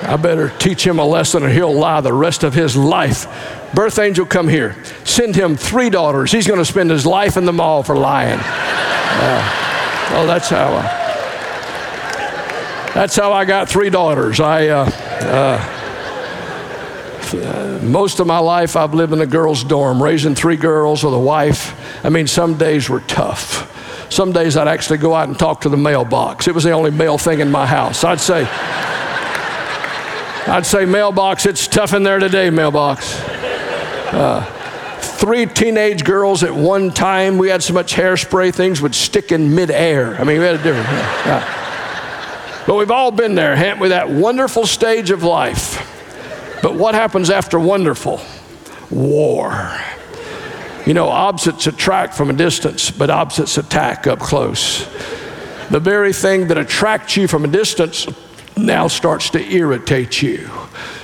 I 0.03 0.17
better 0.17 0.49
teach 0.57 0.85
him 0.85 0.99
a 0.99 1.05
lesson 1.05 1.43
or 1.43 1.49
he'll 1.49 1.73
lie 1.73 2.01
the 2.01 2.13
rest 2.13 2.43
of 2.43 2.53
his 2.53 2.75
life. 2.75 3.27
Birth 3.73 3.99
angel, 3.99 4.25
come 4.25 4.47
here. 4.47 4.75
Send 5.03 5.35
him 5.35 5.55
three 5.55 5.89
daughters. 5.89 6.31
He's 6.31 6.47
going 6.47 6.59
to 6.59 6.65
spend 6.65 6.89
his 6.89 7.05
life 7.05 7.37
in 7.37 7.45
the 7.45 7.53
mall 7.53 7.83
for 7.83 7.95
lying. 7.95 8.39
Uh, 8.39 9.41
well, 10.11 10.27
that's 10.27 10.49
how 10.49 10.73
I, 10.73 10.83
that's 12.93 13.15
how 13.15 13.31
I 13.31 13.45
got 13.45 13.69
three 13.69 13.89
daughters. 13.89 14.39
I, 14.39 14.67
uh, 14.67 14.89
uh 15.21 15.77
uh, 17.33 17.79
most 17.81 18.19
of 18.19 18.27
my 18.27 18.39
life 18.39 18.75
I've 18.75 18.93
lived 18.93 19.13
in 19.13 19.21
a 19.21 19.25
girls' 19.25 19.63
dorm, 19.63 20.03
raising 20.03 20.35
three 20.35 20.57
girls 20.57 21.03
with 21.03 21.13
a 21.13 21.19
wife. 21.19 22.05
I 22.05 22.09
mean, 22.09 22.27
some 22.27 22.57
days 22.57 22.89
were 22.89 22.99
tough. 23.01 23.69
Some 24.11 24.31
days 24.31 24.57
I'd 24.57 24.67
actually 24.67 24.99
go 24.99 25.15
out 25.15 25.27
and 25.27 25.39
talk 25.39 25.61
to 25.61 25.69
the 25.69 25.77
mailbox. 25.77 26.47
It 26.47 26.53
was 26.53 26.63
the 26.63 26.71
only 26.71 26.91
mail 26.91 27.17
thing 27.17 27.39
in 27.39 27.49
my 27.49 27.65
house. 27.65 28.03
I'd 28.03 28.19
say, 28.19 28.47
I'd 30.47 30.65
say, 30.65 30.85
mailbox, 30.85 31.47
it's 31.47 31.67
tough 31.67 31.93
in 31.93 32.03
there 32.03 32.19
today, 32.19 32.51
mailbox. 32.51 33.19
Uh, 34.13 34.45
three 34.99 35.47
teenage 35.47 36.03
girls 36.03 36.43
at 36.43 36.53
one 36.53 36.91
time. 36.91 37.39
We 37.39 37.49
had 37.49 37.63
so 37.63 37.73
much 37.73 37.95
hairspray, 37.95 38.53
things 38.53 38.81
would 38.81 38.93
stick 38.93 39.31
in 39.31 39.55
midair. 39.55 40.15
I 40.15 40.23
mean, 40.25 40.39
we 40.39 40.45
had 40.45 40.55
a 40.55 40.63
different. 40.63 40.87
Yeah. 41.25 42.63
But 42.67 42.75
we've 42.75 42.91
all 42.91 43.09
been 43.09 43.33
there, 43.33 43.55
haven't 43.55 43.81
we? 43.81 43.87
That 43.89 44.09
wonderful 44.09 44.67
stage 44.67 45.09
of 45.09 45.23
life 45.23 45.87
but 46.61 46.75
what 46.75 46.93
happens 46.93 47.29
after 47.29 47.59
wonderful? 47.59 48.21
War. 48.91 49.51
You 50.85 50.93
know, 50.93 51.09
opposites 51.09 51.67
attract 51.67 52.13
from 52.13 52.29
a 52.29 52.33
distance, 52.33 52.89
but 52.89 53.09
opposites 53.09 53.57
attack 53.57 54.07
up 54.07 54.19
close. 54.19 54.85
The 55.69 55.79
very 55.79 56.11
thing 56.11 56.47
that 56.47 56.57
attracts 56.57 57.15
you 57.15 57.27
from 57.27 57.45
a 57.45 57.47
distance 57.47 58.07
now 58.57 58.87
starts 58.87 59.29
to 59.31 59.39
irritate 59.39 60.21
you. 60.21 60.49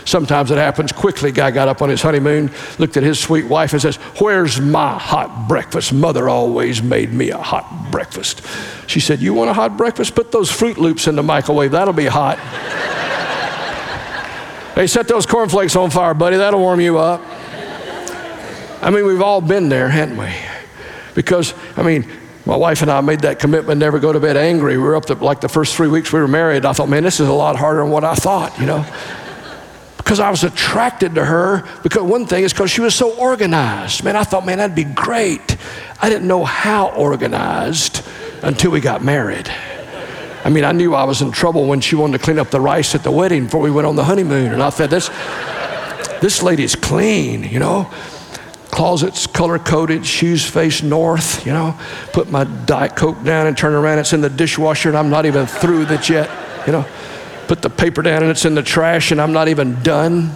Sometimes 0.04 0.52
it 0.52 0.58
happens 0.58 0.92
quickly. 0.92 1.32
Guy 1.32 1.52
got 1.52 1.68
up 1.68 1.82
on 1.82 1.90
his 1.90 2.02
honeymoon, 2.02 2.52
looked 2.80 2.98
at 2.98 3.04
his 3.04 3.20
sweet 3.20 3.46
wife, 3.46 3.74
and 3.74 3.82
says, 3.82 3.98
Where's 4.20 4.60
my 4.60 4.98
hot 4.98 5.48
breakfast? 5.48 5.94
Mother 5.94 6.30
always 6.30 6.82
made 6.82 7.14
me 7.14 7.30
a 7.30 7.38
hot 7.38 7.92
breakfast. 7.92 8.42
She 8.88 9.00
said, 9.00 9.22
You 9.22 9.34
want 9.34 9.50
a 9.50 9.54
hot 9.54 9.78
breakfast? 9.78 10.16
Put 10.16 10.32
those 10.32 10.50
Froot 10.50 10.78
Loops 10.78 11.08
in 11.08 11.16
the 11.16 11.24
microwave. 11.24 11.72
That'll 11.72 11.94
be 11.94 12.06
hot. 12.06 12.38
hey, 14.76 14.88
set 14.88 15.08
those 15.08 15.26
cornflakes 15.26 15.76
on 15.76 15.90
fire, 15.90 16.14
buddy. 16.14 16.38
That'll 16.38 16.62
warm 16.62 16.80
you 16.80 16.98
up. 16.98 17.22
I 18.88 18.90
mean, 18.90 19.06
we've 19.06 19.22
all 19.22 19.42
been 19.42 19.68
there, 19.68 19.90
haven't 19.90 20.16
we? 20.16 20.34
Because, 21.14 21.54
I 21.76 21.84
mean, 21.84 22.10
my 22.46 22.56
wife 22.56 22.82
and 22.82 22.90
I 22.90 23.02
made 23.02 23.20
that 23.20 23.38
commitment 23.38 23.80
never 23.80 24.00
go 24.00 24.14
to 24.14 24.20
bed 24.22 24.38
angry. 24.38 24.78
We 24.78 24.84
were 24.84 24.96
up 24.96 25.08
to 25.08 25.16
like 25.16 25.42
the 25.42 25.50
first 25.50 25.76
three 25.76 25.90
weeks 25.90 26.14
we 26.14 26.22
were 26.22 26.28
married. 26.30 26.64
I 26.64 26.72
thought, 26.72 26.88
man, 26.88 27.04
this 27.04 27.20
is 27.20 27.28
a 27.28 27.34
lot 27.34 27.58
harder 27.58 27.82
than 27.82 27.90
what 27.90 28.06
I 28.06 28.16
thought, 28.16 28.58
you 28.58 28.66
know? 28.66 28.86
because 29.98 30.22
I 30.22 30.30
was 30.30 30.46
attracted 30.46 31.16
to 31.16 31.26
her. 31.26 31.68
Because 31.84 32.04
one 32.04 32.28
thing 32.28 32.46
is 32.46 32.54
because 32.54 32.72
she 32.72 32.80
was 32.80 32.96
so 32.96 33.14
organized. 33.18 34.06
Man, 34.06 34.16
I 34.16 34.24
thought, 34.24 34.46
man, 34.46 34.60
that'd 34.60 34.74
be 34.74 34.86
great. 34.86 35.58
I 36.02 36.10
didn't 36.10 36.30
know 36.30 36.46
how 36.46 36.88
organized 36.92 38.06
until 38.42 38.72
we 38.72 38.80
got 38.80 39.04
married. 39.04 39.50
I 40.46 40.50
mean, 40.50 40.64
I 40.64 40.72
knew 40.72 40.96
I 40.96 41.04
was 41.04 41.22
in 41.22 41.34
trouble 41.34 41.68
when 41.68 41.82
she 41.82 41.98
wanted 41.98 42.20
to 42.20 42.24
clean 42.24 42.40
up 42.40 42.52
the 42.52 42.62
rice 42.62 42.96
at 42.96 43.04
the 43.04 43.12
wedding 43.12 43.44
before 43.44 43.60
we 43.60 43.70
went 43.70 43.86
on 43.86 43.98
the 43.98 44.06
honeymoon. 44.06 44.54
And 44.54 44.64
I 44.64 44.70
said, 44.70 44.90
this, 44.90 45.10
this 46.22 46.42
lady's 46.42 46.78
clean, 46.78 47.44
you 47.44 47.60
know. 47.60 47.92
Closets 48.70 49.28
color 49.28 49.60
coded, 49.60 50.06
shoes 50.06 50.46
face 50.46 50.84
north, 50.84 51.46
you 51.46 51.54
know. 51.54 51.78
Put 52.14 52.30
my 52.30 52.44
Diet 52.44 52.96
Coke 52.96 53.24
down 53.24 53.48
and 53.48 53.58
turn 53.58 53.74
around, 53.74 54.00
it's 54.00 54.14
in 54.14 54.22
the 54.22 54.30
dishwasher, 54.30 54.90
and 54.90 54.98
I'm 54.98 55.10
not 55.10 55.26
even 55.26 55.46
through 55.46 55.80
with 55.80 55.92
it 55.92 56.10
yet, 56.10 56.30
you 56.66 56.74
know 56.74 56.86
put 57.48 57.62
the 57.62 57.70
paper 57.70 58.02
down 58.02 58.22
and 58.22 58.32
it's 58.32 58.46
in 58.46 58.56
the 58.56 58.64
trash 58.64 59.12
and 59.12 59.22
I'm 59.22 59.32
not 59.32 59.48
even 59.48 59.82
done. 59.82 60.32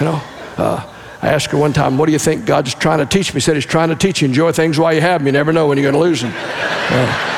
You 0.00 0.06
know, 0.06 0.22
uh, 0.56 0.94
I 1.22 1.28
asked 1.28 1.50
her 1.52 1.58
one 1.58 1.72
time, 1.72 1.96
What 1.98 2.06
do 2.06 2.12
you 2.12 2.18
think 2.18 2.44
God's 2.44 2.74
trying 2.74 2.98
to 2.98 3.06
teach 3.06 3.32
me? 3.32 3.34
He 3.36 3.40
said, 3.40 3.54
He's 3.54 3.66
trying 3.66 3.88
to 3.88 3.96
teach 3.96 4.20
you 4.20 4.28
enjoy 4.28 4.52
things 4.52 4.78
while 4.78 4.92
you 4.92 5.00
have 5.00 5.20
them. 5.20 5.26
You 5.26 5.32
never 5.32 5.52
know 5.52 5.68
when 5.68 5.78
you're 5.78 5.90
going 5.90 6.00
to 6.00 6.08
lose 6.08 6.20
them. 6.20 6.32
Uh, 6.34 7.34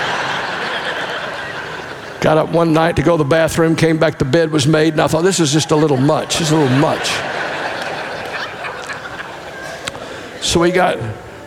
got 2.21 2.39
up 2.39 2.51
one 2.51 2.73
night 2.73 2.97
to 2.97 3.03
go 3.03 3.17
to 3.17 3.23
the 3.23 3.29
bathroom, 3.29 3.77
came 3.77 3.99
back, 3.99 4.19
the 4.19 4.25
bed 4.25 4.51
was 4.51 4.67
made, 4.67 4.95
and 4.95 5.01
I 5.03 5.07
thought, 5.07 5.23
This 5.23 5.41
is 5.41 5.53
just 5.53 5.71
a 5.71 5.77
little 5.77 5.97
much. 5.97 6.39
Just 6.39 6.53
a 6.53 6.57
little 6.57 6.79
much. 6.79 7.11
So 10.41 10.61
we 10.61 10.71
got, 10.71 10.99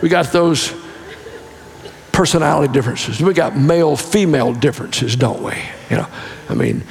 we 0.02 0.08
got 0.08 0.32
those 0.32 0.72
personality 2.12 2.72
differences. 2.72 3.20
We 3.20 3.34
got 3.34 3.56
male 3.56 3.96
female 3.96 4.52
differences, 4.52 5.16
don't 5.16 5.42
we? 5.42 5.54
You 5.90 5.96
know, 5.96 6.06
I 6.48 6.54
mean, 6.54 6.84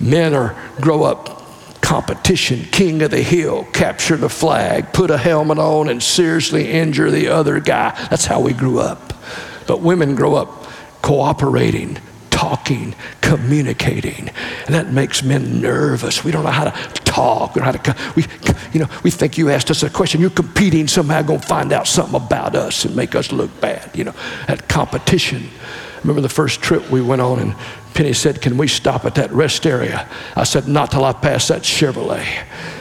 Men 0.00 0.34
are 0.34 0.54
grow 0.80 1.04
up 1.04 1.42
competition, 1.80 2.64
king 2.64 3.02
of 3.02 3.10
the 3.10 3.22
hill, 3.22 3.64
capture 3.72 4.16
the 4.16 4.28
flag, 4.28 4.92
put 4.92 5.10
a 5.10 5.18
helmet 5.18 5.58
on, 5.58 5.88
and 5.88 6.02
seriously 6.02 6.70
injure 6.70 7.10
the 7.10 7.28
other 7.28 7.60
guy. 7.60 7.90
That's 8.10 8.24
how 8.24 8.40
we 8.40 8.52
grew 8.52 8.80
up. 8.80 9.14
But 9.66 9.80
women 9.80 10.14
grow 10.14 10.34
up 10.34 10.66
cooperating, 11.02 11.98
talking, 12.30 12.94
communicating. 13.20 14.30
And 14.66 14.74
that 14.74 14.90
makes 14.90 15.22
men 15.22 15.60
nervous. 15.60 16.24
We 16.24 16.32
don't 16.32 16.44
know 16.44 16.50
how 16.50 16.64
to 16.64 17.00
talk. 17.14 17.54
We 17.54 17.62
to, 17.62 18.12
we, 18.16 18.24
you 18.72 18.80
know, 18.80 18.88
we 19.02 19.10
think 19.10 19.38
you 19.38 19.50
asked 19.50 19.70
us 19.70 19.82
a 19.82 19.90
question. 19.90 20.20
You're 20.20 20.30
competing 20.30 20.88
somehow, 20.88 21.22
going 21.22 21.40
to 21.40 21.46
find 21.46 21.72
out 21.72 21.86
something 21.86 22.16
about 22.16 22.56
us 22.56 22.84
and 22.84 22.96
make 22.96 23.14
us 23.14 23.30
look 23.32 23.60
bad. 23.60 23.90
You 23.96 24.04
know, 24.04 24.14
that 24.48 24.68
competition. 24.68 25.48
Remember 26.02 26.20
the 26.20 26.28
first 26.28 26.60
trip 26.60 26.90
we 26.90 27.00
went 27.00 27.22
on 27.22 27.38
and 27.38 27.54
Penny 27.94 28.12
said, 28.12 28.42
Can 28.42 28.58
we 28.58 28.68
stop 28.68 29.04
at 29.04 29.14
that 29.14 29.30
rest 29.32 29.66
area? 29.66 30.08
I 30.36 30.44
said, 30.44 30.68
Not 30.68 30.90
till 30.90 31.04
I 31.04 31.12
pass 31.12 31.48
that 31.48 31.62
Chevrolet. 31.62 32.26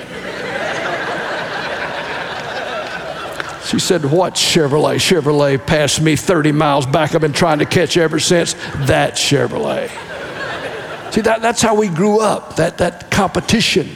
She 3.65 3.80
said, 3.80 4.04
What 4.06 4.34
Chevrolet? 4.34 4.98
Chevrolet 4.98 5.65
passed 5.65 6.02
me 6.02 6.15
30 6.15 6.52
miles 6.52 6.86
back. 6.86 7.15
I've 7.15 7.22
been 7.22 7.34
trying 7.34 7.60
to 7.60 7.65
catch 7.65 7.96
ever 7.98 8.19
since. 8.19 8.54
That 8.88 9.13
Chevrolet. 9.13 9.89
See, 11.13 11.21
that, 11.21 11.43
that's 11.43 11.62
how 11.62 11.76
we 11.76 11.89
grew 11.89 12.19
up, 12.19 12.56
that, 12.56 12.80
that 12.80 13.12
competition. 13.12 13.88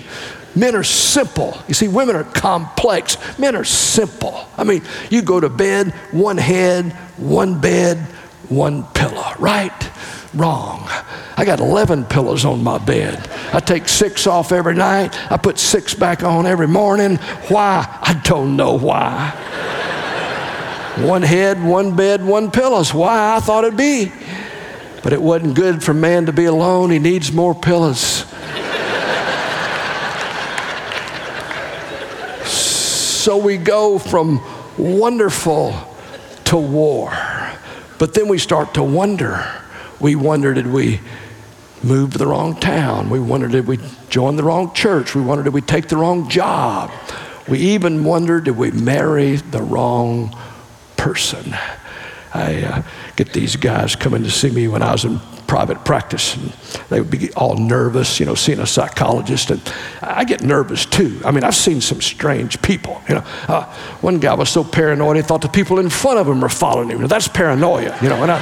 Men 0.55 0.75
are 0.75 0.83
simple. 0.83 1.57
You 1.67 1.73
see, 1.73 1.87
women 1.87 2.15
are 2.15 2.23
complex. 2.23 3.17
Men 3.39 3.55
are 3.55 3.63
simple. 3.63 4.47
I 4.55 4.63
mean, 4.63 4.83
you 5.09 5.23
go 5.23 5.39
to 5.39 5.49
bed, 5.49 5.93
one 6.11 6.37
head, 6.37 6.91
one 7.17 7.59
bed, 7.59 7.97
one 8.49 8.83
pillow, 8.93 9.33
right? 9.39 9.91
Wrong. 10.35 10.83
I 11.35 11.43
got 11.43 11.59
11 11.59 12.05
pillows 12.05 12.45
on 12.45 12.63
my 12.63 12.77
bed. 12.77 13.27
I 13.51 13.61
take 13.61 13.87
six 13.87 14.27
off 14.27 14.51
every 14.51 14.75
night. 14.75 15.19
I 15.31 15.37
put 15.37 15.57
six 15.57 15.95
back 15.95 16.21
on 16.21 16.45
every 16.45 16.67
morning. 16.67 17.15
Why? 17.47 17.83
I 17.99 18.13
don't 18.23 18.55
know 18.55 18.77
why. 18.77 19.31
one 20.97 21.23
head, 21.23 21.63
one 21.63 21.95
bed, 21.95 22.23
one 22.23 22.51
pillows. 22.51 22.93
Why? 22.93 23.37
I 23.37 23.39
thought 23.39 23.63
it'd 23.63 23.75
be. 23.75 24.11
But 25.03 25.13
it 25.13 25.21
wasn't 25.21 25.55
good 25.55 25.83
for 25.83 25.93
man 25.93 26.25
to 26.25 26.33
be 26.33 26.45
alone. 26.45 26.91
He 26.91 26.99
needs 26.99 27.31
more 27.31 27.55
pillows. 27.55 28.25
so 32.47 33.37
we 33.37 33.57
go 33.57 33.99
from 33.99 34.41
wonderful 34.77 35.75
to 36.45 36.57
war. 36.57 37.11
But 37.99 38.13
then 38.13 38.27
we 38.27 38.37
start 38.37 38.75
to 38.75 38.83
wonder. 38.83 39.45
We 39.99 40.15
wonder 40.15 40.53
did 40.53 40.67
we 40.67 41.01
move 41.83 42.13
to 42.13 42.17
the 42.17 42.27
wrong 42.27 42.59
town? 42.59 43.09
We 43.09 43.19
wonder 43.19 43.47
did 43.47 43.67
we 43.67 43.79
join 44.09 44.35
the 44.35 44.43
wrong 44.43 44.73
church? 44.73 45.15
We 45.15 45.21
wonder 45.21 45.43
did 45.43 45.53
we 45.53 45.61
take 45.61 45.87
the 45.87 45.97
wrong 45.97 46.29
job? 46.29 46.91
We 47.47 47.59
even 47.59 48.03
wonder 48.03 48.39
did 48.39 48.57
we 48.57 48.71
marry 48.71 49.37
the 49.37 49.61
wrong 49.61 50.35
person? 50.95 51.55
I 52.33 52.63
uh, 52.63 52.83
get 53.15 53.33
these 53.33 53.55
guys 53.55 53.95
coming 53.95 54.23
to 54.23 54.31
see 54.31 54.49
me 54.49 54.67
when 54.67 54.81
I 54.81 54.91
was 54.91 55.05
in 55.05 55.19
private 55.47 55.83
practice. 55.85 56.35
And 56.35 56.51
they 56.89 56.99
would 57.01 57.09
be 57.09 57.31
all 57.33 57.55
nervous, 57.55 58.19
you 58.19 58.25
know, 58.25 58.35
seeing 58.35 58.59
a 58.59 58.67
psychologist. 58.67 59.49
And 59.49 59.61
I 60.01 60.25
get 60.25 60.43
nervous 60.43 60.85
too. 60.85 61.19
I 61.25 61.31
mean, 61.31 61.43
I've 61.43 61.55
seen 61.55 61.81
some 61.81 62.01
strange 62.01 62.61
people. 62.61 63.01
You 63.07 63.15
know, 63.15 63.23
uh, 63.47 63.63
one 64.01 64.19
guy 64.19 64.33
was 64.33 64.49
so 64.49 64.63
paranoid 64.63 65.15
he 65.15 65.21
thought 65.21 65.41
the 65.41 65.47
people 65.47 65.79
in 65.79 65.89
front 65.89 66.19
of 66.19 66.27
him 66.27 66.41
were 66.41 66.49
following 66.49 66.89
him. 66.89 67.07
That's 67.07 67.27
paranoia, 67.27 67.97
you 68.01 68.09
know. 68.09 68.21
And 68.21 68.31
I, 68.31 68.39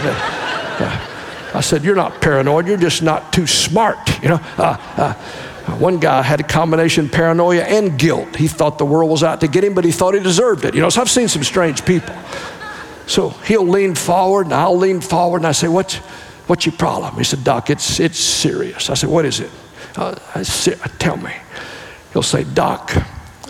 uh, 0.79 1.57
I 1.57 1.61
said, 1.61 1.83
You're 1.83 1.95
not 1.95 2.21
paranoid, 2.21 2.67
you're 2.67 2.77
just 2.77 3.01
not 3.01 3.31
too 3.31 3.47
smart, 3.47 4.21
you 4.21 4.29
know. 4.29 4.39
Uh, 4.57 4.77
uh, 4.97 5.13
one 5.77 5.99
guy 5.99 6.21
had 6.21 6.39
a 6.39 6.43
combination 6.43 7.09
paranoia 7.09 7.63
and 7.63 7.97
guilt. 7.97 8.35
He 8.35 8.47
thought 8.47 8.77
the 8.77 8.85
world 8.85 9.09
was 9.09 9.23
out 9.23 9.41
to 9.41 9.47
get 9.47 9.63
him, 9.63 9.73
but 9.73 9.83
he 9.83 9.91
thought 9.91 10.13
he 10.13 10.19
deserved 10.19 10.63
it. 10.63 10.75
You 10.75 10.81
know, 10.81 10.89
so 10.89 11.01
I've 11.01 11.09
seen 11.09 11.27
some 11.27 11.43
strange 11.43 11.83
people. 11.85 12.15
So 13.07 13.29
he'll 13.29 13.67
lean 13.67 13.95
forward 13.95 14.47
and 14.47 14.53
I'll 14.53 14.77
lean 14.77 15.01
forward 15.01 15.37
and 15.37 15.47
I 15.47 15.51
say, 15.51 15.67
What's, 15.67 15.95
what's 16.47 16.65
your 16.65 16.75
problem? 16.75 17.15
He 17.15 17.23
said, 17.23 17.43
Doc, 17.43 17.69
it's, 17.69 17.99
it's 17.99 18.19
serious. 18.19 18.89
I 18.89 18.95
said, 18.95 19.09
What 19.09 19.25
is 19.25 19.39
it? 19.39 19.51
Uh, 19.95 20.15
I 20.33 20.43
said, 20.43 20.79
Tell 20.99 21.17
me. 21.17 21.33
He'll 22.13 22.23
say, 22.23 22.43
Doc, 22.43 22.91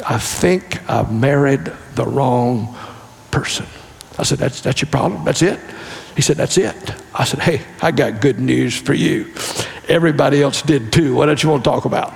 I 0.07 0.17
think 0.17 0.89
I've 0.89 1.13
married 1.13 1.71
the 1.95 2.05
wrong 2.05 2.75
person. 3.31 3.65
I 4.17 4.23
said, 4.23 4.39
That's, 4.39 4.61
that's 4.61 4.81
your 4.81 4.89
problem? 4.89 5.23
That's 5.23 5.41
it? 5.41 5.59
He 6.15 6.21
said, 6.21 6.37
That's 6.37 6.57
it. 6.57 6.93
I 7.13 7.23
said, 7.23 7.39
Hey, 7.39 7.61
I 7.81 7.91
got 7.91 8.21
good 8.21 8.39
news 8.39 8.77
for 8.77 8.93
you. 8.93 9.33
Everybody 9.87 10.41
else 10.41 10.61
did 10.61 10.91
too. 10.91 11.15
What 11.15 11.27
don't 11.27 11.41
you 11.41 11.49
want 11.49 11.63
to 11.63 11.69
talk 11.69 11.85
about? 11.85 12.13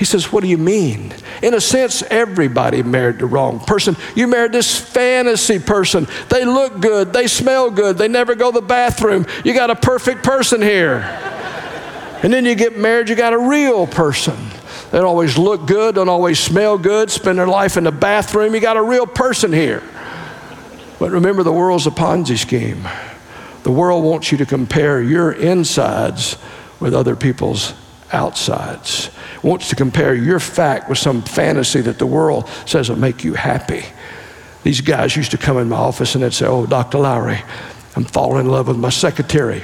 He 0.00 0.06
says, 0.06 0.32
What 0.32 0.42
do 0.42 0.48
you 0.48 0.56
mean? 0.56 1.12
In 1.42 1.52
a 1.52 1.60
sense, 1.60 2.02
everybody 2.04 2.82
married 2.82 3.18
the 3.18 3.26
wrong 3.26 3.60
person. 3.60 3.96
You 4.16 4.28
married 4.28 4.52
this 4.52 4.80
fantasy 4.80 5.58
person. 5.58 6.06
They 6.30 6.46
look 6.46 6.80
good, 6.80 7.12
they 7.12 7.26
smell 7.26 7.70
good, 7.70 7.98
they 7.98 8.08
never 8.08 8.34
go 8.34 8.50
to 8.50 8.60
the 8.60 8.66
bathroom. 8.66 9.26
You 9.44 9.52
got 9.52 9.68
a 9.68 9.76
perfect 9.76 10.24
person 10.24 10.62
here. 10.62 11.00
And 12.22 12.32
then 12.32 12.46
you 12.46 12.54
get 12.54 12.78
married, 12.78 13.10
you 13.10 13.14
got 13.14 13.34
a 13.34 13.38
real 13.38 13.86
person. 13.86 14.38
They 14.90 14.96
don't 14.96 15.04
always 15.04 15.36
look 15.36 15.66
good, 15.66 15.96
don't 15.96 16.08
always 16.08 16.38
smell 16.38 16.78
good, 16.78 17.10
spend 17.10 17.38
their 17.38 17.46
life 17.46 17.76
in 17.76 17.84
the 17.84 17.92
bathroom. 17.92 18.54
You 18.54 18.60
got 18.60 18.78
a 18.78 18.82
real 18.82 19.06
person 19.06 19.52
here. 19.52 19.82
But 20.98 21.10
remember, 21.10 21.42
the 21.42 21.52
world's 21.52 21.86
a 21.86 21.90
Ponzi 21.90 22.38
scheme. 22.38 22.88
The 23.64 23.70
world 23.70 24.02
wants 24.02 24.32
you 24.32 24.38
to 24.38 24.46
compare 24.46 25.02
your 25.02 25.30
insides 25.30 26.38
with 26.80 26.94
other 26.94 27.16
people's 27.16 27.74
outsides. 28.12 29.10
Wants 29.42 29.68
to 29.70 29.76
compare 29.76 30.14
your 30.14 30.40
fact 30.40 30.88
with 30.88 30.98
some 30.98 31.22
fantasy 31.22 31.80
that 31.82 31.98
the 31.98 32.06
world 32.06 32.48
says 32.66 32.88
will 32.88 32.96
make 32.96 33.24
you 33.24 33.34
happy. 33.34 33.84
These 34.62 34.82
guys 34.82 35.16
used 35.16 35.30
to 35.30 35.38
come 35.38 35.56
in 35.58 35.68
my 35.68 35.76
office 35.76 36.14
and 36.14 36.22
they'd 36.22 36.32
say, 36.32 36.46
Oh, 36.46 36.66
Dr. 36.66 36.98
Lowry, 36.98 37.42
I'm 37.96 38.04
falling 38.04 38.46
in 38.46 38.52
love 38.52 38.68
with 38.68 38.76
my 38.76 38.90
secretary. 38.90 39.62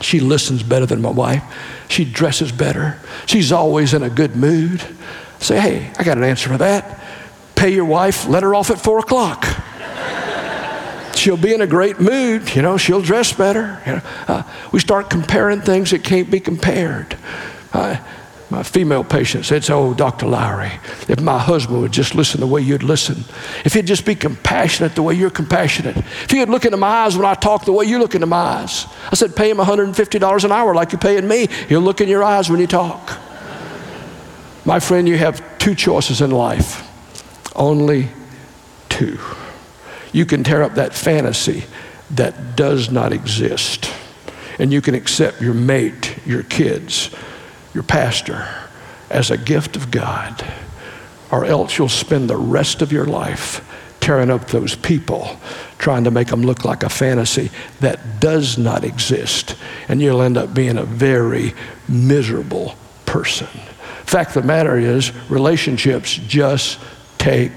She 0.00 0.20
listens 0.20 0.62
better 0.62 0.86
than 0.86 1.02
my 1.02 1.10
wife. 1.10 1.42
She 1.88 2.04
dresses 2.04 2.52
better. 2.52 2.98
She's 3.26 3.52
always 3.52 3.92
in 3.92 4.02
a 4.02 4.10
good 4.10 4.34
mood. 4.34 4.82
I 4.82 5.42
say, 5.42 5.60
hey, 5.60 5.92
I 5.98 6.04
got 6.04 6.16
an 6.16 6.24
answer 6.24 6.48
for 6.48 6.58
that. 6.58 7.00
Pay 7.54 7.74
your 7.74 7.84
wife, 7.84 8.26
let 8.26 8.42
her 8.42 8.54
off 8.54 8.70
at 8.70 8.80
four 8.80 8.98
o'clock. 8.98 9.44
she'll 11.14 11.36
be 11.36 11.52
in 11.52 11.60
a 11.60 11.66
great 11.66 12.00
mood. 12.00 12.54
You 12.54 12.62
know, 12.62 12.78
she'll 12.78 13.02
dress 13.02 13.32
better. 13.32 13.82
You 13.86 13.92
know, 13.92 14.02
uh, 14.28 14.42
we 14.72 14.80
start 14.80 15.10
comparing 15.10 15.60
things 15.60 15.90
that 15.90 16.02
can't 16.02 16.30
be 16.30 16.40
compared. 16.40 17.16
Uh, 17.72 17.96
my 18.50 18.64
female 18.64 19.04
patient 19.04 19.44
said, 19.44 19.68
Oh, 19.70 19.94
Dr. 19.94 20.26
Lowry, 20.26 20.72
if 21.08 21.20
my 21.20 21.38
husband 21.38 21.80
would 21.82 21.92
just 21.92 22.16
listen 22.16 22.40
the 22.40 22.48
way 22.48 22.60
you'd 22.60 22.82
listen, 22.82 23.24
if 23.64 23.74
he'd 23.74 23.86
just 23.86 24.04
be 24.04 24.16
compassionate 24.16 24.96
the 24.96 25.02
way 25.02 25.14
you're 25.14 25.30
compassionate, 25.30 25.96
if 25.96 26.30
he'd 26.32 26.48
look 26.48 26.64
into 26.64 26.76
my 26.76 26.88
eyes 26.88 27.16
when 27.16 27.26
I 27.26 27.34
talk 27.34 27.64
the 27.64 27.72
way 27.72 27.84
you 27.84 28.00
look 28.00 28.16
into 28.16 28.26
my 28.26 28.36
eyes. 28.36 28.86
I 29.10 29.14
said, 29.14 29.36
Pay 29.36 29.50
him 29.50 29.58
$150 29.58 30.44
an 30.44 30.52
hour 30.52 30.74
like 30.74 30.90
you're 30.90 31.00
paying 31.00 31.28
me. 31.28 31.46
He'll 31.68 31.80
look 31.80 32.00
in 32.00 32.08
your 32.08 32.24
eyes 32.24 32.50
when 32.50 32.58
you 32.58 32.66
talk. 32.66 33.18
My 34.64 34.80
friend, 34.80 35.08
you 35.08 35.16
have 35.16 35.58
two 35.58 35.76
choices 35.76 36.20
in 36.20 36.32
life. 36.32 36.86
Only 37.54 38.08
two. 38.88 39.18
You 40.12 40.26
can 40.26 40.42
tear 40.42 40.64
up 40.64 40.74
that 40.74 40.92
fantasy 40.92 41.64
that 42.10 42.56
does 42.56 42.90
not 42.90 43.12
exist, 43.12 43.92
and 44.58 44.72
you 44.72 44.80
can 44.80 44.96
accept 44.96 45.40
your 45.40 45.54
mate, 45.54 46.16
your 46.26 46.42
kids, 46.42 47.14
your 47.74 47.82
pastor 47.82 48.48
as 49.10 49.30
a 49.30 49.36
gift 49.36 49.76
of 49.76 49.90
God, 49.90 50.44
or 51.30 51.44
else 51.44 51.78
you'll 51.78 51.88
spend 51.88 52.28
the 52.28 52.36
rest 52.36 52.82
of 52.82 52.92
your 52.92 53.06
life 53.06 53.66
tearing 54.00 54.30
up 54.30 54.48
those 54.48 54.74
people, 54.74 55.38
trying 55.78 56.04
to 56.04 56.10
make 56.10 56.28
them 56.28 56.42
look 56.42 56.64
like 56.64 56.82
a 56.82 56.88
fantasy 56.88 57.50
that 57.80 58.20
does 58.20 58.56
not 58.56 58.82
exist, 58.82 59.56
and 59.88 60.00
you'll 60.00 60.22
end 60.22 60.36
up 60.36 60.54
being 60.54 60.78
a 60.78 60.84
very 60.84 61.52
miserable 61.88 62.74
person. 63.06 63.48
Fact 64.04 64.34
of 64.36 64.42
the 64.42 64.46
matter 64.46 64.78
is, 64.78 65.12
relationships 65.30 66.14
just 66.26 66.80
take 67.18 67.52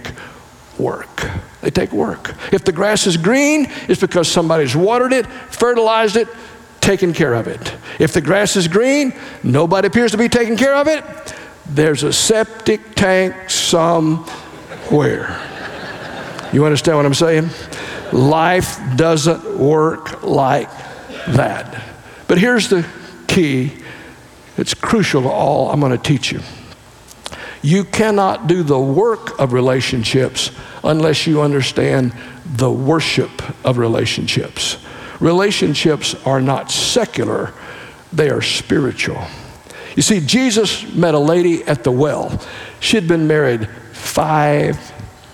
work. 0.78 1.28
They 1.62 1.72
take 1.72 1.94
work. 1.94 2.36
If 2.52 2.66
the 2.66 2.72
grass 2.72 3.08
is 3.08 3.16
green, 3.16 3.68
it's 3.88 4.02
because 4.02 4.28
somebody's 4.28 4.76
watered 4.76 5.14
it, 5.14 5.26
fertilized 5.26 6.18
it, 6.18 6.28
taken 6.84 7.14
care 7.14 7.34
of 7.34 7.48
it. 7.48 7.76
If 7.98 8.14
the 8.14 8.22
grass 8.22 8.56
is 8.56 8.68
green, 8.68 9.14
nobody 9.42 9.88
appears 9.88 10.12
to 10.12 10.18
be 10.18 10.30
taking 10.30 10.58
care 10.58 10.76
of 10.76 10.88
it, 10.88 11.04
there's 11.66 12.04
a 12.04 12.12
septic 12.12 12.94
tank 12.94 13.50
somewhere. 13.50 15.40
You 16.52 16.66
understand 16.66 16.98
what 16.98 17.06
I'm 17.06 17.14
saying? 17.14 17.50
Life 18.12 18.80
doesn't 18.96 19.58
work 19.58 20.24
like 20.24 20.70
that. 21.30 21.84
But 22.28 22.38
here's 22.38 22.70
the 22.70 22.86
key 23.28 23.72
it's 24.56 24.76
crucial 24.76 25.24
to 25.24 25.30
all 25.30 25.72
I'm 25.72 25.80
going 25.80 25.94
to 25.94 25.98
teach 25.98 26.32
you. 26.32 26.42
You 27.64 27.86
cannot 27.86 28.46
do 28.46 28.62
the 28.62 28.80
work 28.80 29.40
of 29.40 29.54
relationships 29.54 30.52
unless 30.84 31.26
you 31.26 31.42
understand 31.42 32.14
the 32.46 32.70
worship 32.70 33.32
of 33.66 33.78
relationships. 33.78 34.78
Relationships 35.24 36.16
are 36.26 36.42
not 36.42 36.70
secular, 36.70 37.54
they 38.12 38.30
are 38.30 38.42
spiritual. 38.42 39.26
You 39.96 40.02
see, 40.02 40.20
Jesus 40.20 40.94
met 40.94 41.14
a 41.14 41.20
lady 41.20 41.64
at 41.64 41.86
the 41.86 41.92
well. 41.92 42.42
She'd 42.82 43.08
been 43.08 43.26
married 43.26 43.70
five 43.94 44.78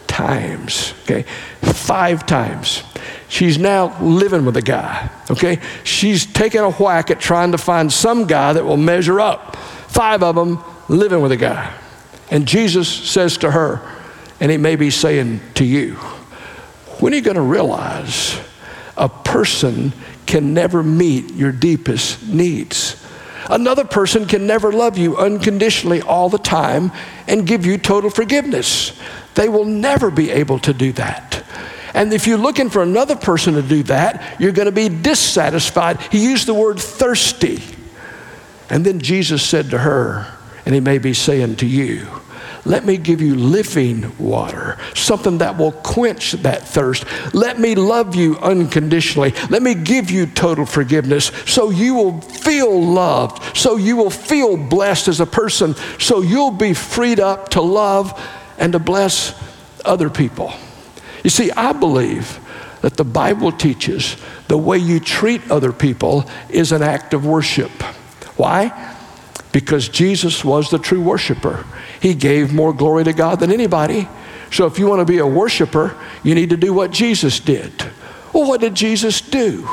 times, 0.06 0.94
okay? 1.02 1.24
Five 1.64 2.28
times. 2.28 2.84
She's 3.30 3.58
now 3.58 4.00
living 4.00 4.46
with 4.46 4.58
a 4.58 4.62
guy, 4.62 5.10
okay? 5.32 5.60
She's 5.84 6.28
taking 6.28 6.62
a 6.62 6.70
whack 6.70 7.10
at 7.10 7.20
trying 7.20 7.54
to 7.54 7.58
find 7.58 7.92
some 7.92 8.28
guy 8.28 8.54
that 8.54 8.64
will 8.64 8.78
measure 8.78 9.20
up. 9.20 9.56
Five 9.56 10.22
of 10.22 10.36
them 10.36 10.64
living 10.88 11.22
with 11.22 11.32
a 11.32 11.38
guy. 11.38 11.74
And 12.30 12.48
Jesus 12.48 12.88
says 12.88 13.40
to 13.40 13.50
her, 13.50 13.82
and 14.40 14.52
he 14.52 14.58
may 14.58 14.76
be 14.76 14.92
saying 14.92 15.42
to 15.56 15.66
you, 15.66 15.96
when 17.00 17.12
are 17.12 17.16
you 17.16 17.24
going 17.24 17.38
to 17.38 17.42
realize 17.42 18.40
a 19.00 19.10
person 19.10 19.94
can 20.26 20.54
never 20.54 20.84
meet 20.84 21.34
your 21.34 21.52
deepest 21.52 22.28
needs? 22.28 23.04
Another 23.50 23.84
person 23.86 24.28
can 24.28 24.46
never 24.46 24.72
love 24.72 24.98
you 24.98 25.18
unconditionally 25.18 26.02
all 26.02 26.30
the 26.30 26.38
time 26.38 26.92
and 27.28 27.48
give 27.48 27.66
you 27.66 27.80
total 27.80 28.12
forgiveness. 28.12 29.00
They 29.34 29.50
will 29.50 29.66
never 29.66 30.12
be 30.12 30.30
able 30.30 30.60
to 30.60 30.74
do 30.74 30.92
that. 30.94 31.44
And 31.96 32.14
if 32.14 32.28
you're 32.28 32.38
looking 32.38 32.70
for 32.70 32.84
another 32.84 33.16
person 33.16 33.56
to 33.56 33.64
do 33.64 33.82
that, 33.84 34.40
you're 34.40 34.52
going 34.52 34.68
to 34.68 34.72
be 34.72 34.90
dissatisfied. 34.90 36.00
He 36.12 36.24
used 36.24 36.46
the 36.46 36.54
word 36.54 36.80
thirsty. 36.80 37.64
And 38.70 38.86
then 38.86 39.00
Jesus 39.00 39.44
said 39.44 39.72
to 39.72 39.80
her, 39.80 40.32
and 40.66 40.76
he 40.76 40.82
may 40.82 41.00
be 41.00 41.16
saying 41.16 41.56
to 41.58 41.66
you, 41.66 42.08
let 42.70 42.86
me 42.86 42.98
give 42.98 43.20
you 43.20 43.34
living 43.34 44.16
water, 44.20 44.78
something 44.94 45.40
that 45.40 45.58
will 45.58 45.72
quench 45.72 46.34
that 46.34 46.68
thirst. 46.68 47.04
Let 47.34 47.60
me 47.60 47.74
love 47.74 48.14
you 48.14 48.38
unconditionally. 48.38 49.34
Let 49.50 49.64
me 49.64 49.74
give 49.74 50.12
you 50.12 50.28
total 50.28 50.68
forgiveness 50.68 51.32
so 51.48 51.72
you 51.72 51.96
will 51.96 52.22
feel 52.22 52.80
loved, 52.80 53.58
so 53.58 53.78
you 53.78 53.98
will 53.98 54.12
feel 54.12 54.56
blessed 54.56 55.08
as 55.08 55.20
a 55.20 55.26
person, 55.26 55.74
so 55.98 56.22
you'll 56.22 56.52
be 56.52 56.76
freed 56.76 57.20
up 57.20 57.50
to 57.50 57.62
love 57.62 58.14
and 58.60 58.74
to 58.74 58.80
bless 58.80 59.34
other 59.84 60.12
people. 60.12 60.54
You 61.24 61.32
see, 61.32 61.50
I 61.50 61.74
believe 61.74 62.40
that 62.82 62.98
the 62.98 63.04
Bible 63.04 63.52
teaches 63.52 64.16
the 64.48 64.60
way 64.60 64.78
you 64.78 65.00
treat 65.00 65.50
other 65.50 65.74
people 65.74 66.30
is 66.50 66.72
an 66.72 66.84
act 66.84 67.16
of 67.16 67.26
worship. 67.26 67.72
Why? 68.38 68.96
Because 69.52 69.90
Jesus 69.90 70.46
was 70.46 70.70
the 70.70 70.80
true 70.80 71.02
worshiper. 71.02 71.66
He 72.02 72.14
gave 72.14 72.54
more 72.54 72.74
glory 72.74 73.04
to 73.06 73.14
God 73.14 73.40
than 73.40 73.52
anybody. 73.52 74.08
So 74.52 74.66
if 74.66 74.80
you 74.80 74.88
want 74.88 75.00
to 75.00 75.06
be 75.06 75.18
a 75.20 75.28
worshiper, 75.28 75.96
you 76.24 76.36
need 76.36 76.50
to 76.52 76.58
do 76.58 76.74
what 76.74 76.92
Jesus 76.92 77.40
did. 77.40 77.72
Well, 78.34 78.48
what 78.48 78.62
did 78.62 78.76
Jesus 78.76 79.22
do? 79.22 79.68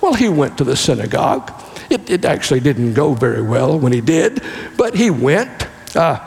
Well, 0.00 0.14
he 0.14 0.28
went 0.28 0.58
to 0.58 0.64
the 0.64 0.76
synagogue. 0.76 1.52
It, 1.90 2.10
it 2.10 2.24
actually 2.24 2.60
didn't 2.60 2.94
go 2.94 3.14
very 3.14 3.42
well 3.42 3.78
when 3.78 3.92
he 3.92 4.00
did, 4.00 4.42
but 4.76 4.94
he 4.94 5.10
went. 5.10 5.66
Uh, 5.94 6.20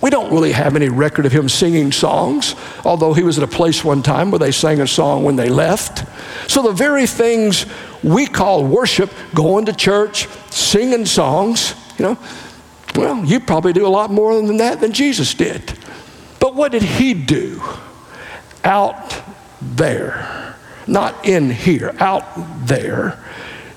we 0.00 0.08
don't 0.08 0.32
really 0.32 0.52
have 0.52 0.76
any 0.76 0.88
record 0.88 1.26
of 1.26 1.32
him 1.32 1.48
singing 1.48 1.92
songs, 1.92 2.54
although 2.84 3.12
he 3.12 3.22
was 3.22 3.36
at 3.36 3.44
a 3.44 3.48
place 3.48 3.84
one 3.84 4.02
time 4.02 4.30
where 4.30 4.38
they 4.38 4.50
sang 4.50 4.80
a 4.80 4.86
song 4.86 5.24
when 5.24 5.36
they 5.36 5.50
left. 5.50 6.06
So 6.50 6.62
the 6.62 6.72
very 6.72 7.06
things 7.06 7.66
we 8.02 8.26
call 8.26 8.64
worship, 8.64 9.10
going 9.34 9.66
to 9.66 9.74
church, 9.74 10.26
singing 10.50 11.04
songs, 11.04 11.74
you 12.00 12.06
know, 12.06 12.18
well, 12.96 13.22
you 13.26 13.40
probably 13.40 13.74
do 13.74 13.86
a 13.86 13.88
lot 13.88 14.10
more 14.10 14.34
than 14.34 14.56
that 14.56 14.80
than 14.80 14.94
Jesus 14.94 15.34
did. 15.34 15.74
But 16.40 16.54
what 16.54 16.72
did 16.72 16.82
he 16.82 17.12
do? 17.12 17.62
Out 18.64 19.20
there, 19.60 20.56
not 20.86 21.26
in 21.26 21.50
here, 21.50 21.94
out 22.00 22.24
there, 22.66 23.22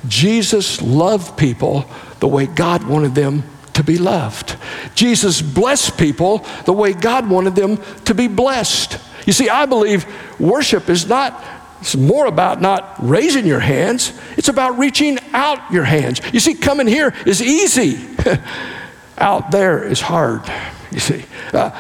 Jesus 0.07 0.81
loved 0.81 1.37
people 1.37 1.85
the 2.21 2.27
way 2.29 2.45
God 2.45 2.87
wanted 2.87 3.13
them 3.13 3.43
to 3.73 3.83
be 3.83 3.97
loved. 3.97 4.55
Jesus 4.95 5.41
blessed 5.41 5.97
people 5.97 6.45
the 6.63 6.71
way 6.71 6.93
God 6.93 7.29
wanted 7.29 7.55
them 7.55 7.77
to 8.05 8.15
be 8.15 8.29
blessed. 8.29 8.99
You 9.27 9.33
see, 9.33 9.49
I 9.49 9.65
believe 9.65 10.05
worship 10.39 10.89
is 10.89 11.09
not 11.09 11.43
it's 11.83 11.97
more 11.97 12.27
about 12.27 12.61
not 12.61 12.95
raising 12.99 13.45
your 13.45 13.59
hands, 13.59 14.17
it's 14.37 14.47
about 14.47 14.77
reaching 14.77 15.19
out 15.33 15.69
your 15.69 15.83
hands. 15.83 16.21
You 16.31 16.39
see, 16.39 16.53
coming 16.53 16.87
here 16.87 17.13
is 17.25 17.41
easy. 17.41 18.07
out 19.17 19.51
there 19.51 19.83
is 19.83 19.99
hard, 19.99 20.49
you 20.91 21.01
see. 21.01 21.25
Uh, 21.51 21.71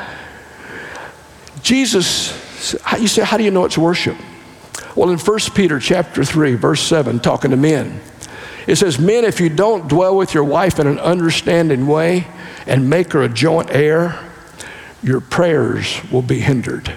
Jesus, 1.61 2.73
you 2.99 3.07
say, 3.07 3.23
how 3.23 3.37
do 3.37 3.45
you 3.45 3.51
know 3.51 3.63
it's 3.63 3.77
worship? 3.77 4.17
Well, 4.93 5.09
in 5.09 5.17
1 5.17 5.39
Peter 5.55 5.79
chapter 5.79 6.25
3, 6.25 6.55
verse 6.55 6.81
7, 6.81 7.21
talking 7.21 7.51
to 7.51 7.57
men, 7.57 8.01
it 8.67 8.75
says, 8.75 8.99
Men, 8.99 9.23
if 9.23 9.39
you 9.39 9.47
don't 9.47 9.87
dwell 9.87 10.17
with 10.17 10.33
your 10.33 10.43
wife 10.43 10.79
in 10.79 10.87
an 10.87 10.99
understanding 10.99 11.87
way 11.87 12.27
and 12.67 12.89
make 12.89 13.13
her 13.13 13.23
a 13.23 13.29
joint 13.29 13.69
heir, 13.71 14.19
your 15.01 15.21
prayers 15.21 16.01
will 16.11 16.21
be 16.21 16.41
hindered. 16.41 16.93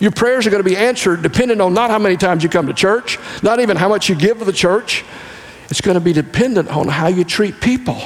Your 0.00 0.10
prayers 0.10 0.46
are 0.46 0.50
going 0.50 0.62
to 0.62 0.68
be 0.68 0.76
answered 0.76 1.22
depending 1.22 1.60
on 1.60 1.74
not 1.74 1.90
how 1.90 1.98
many 1.98 2.16
times 2.16 2.42
you 2.42 2.48
come 2.48 2.66
to 2.66 2.74
church, 2.74 3.18
not 3.42 3.60
even 3.60 3.76
how 3.76 3.88
much 3.88 4.08
you 4.08 4.14
give 4.14 4.38
to 4.38 4.44
the 4.44 4.52
church. 4.52 5.04
It's 5.70 5.80
going 5.80 5.96
to 5.96 6.00
be 6.00 6.12
dependent 6.12 6.68
on 6.68 6.88
how 6.88 7.08
you 7.08 7.24
treat 7.24 7.60
people 7.60 8.00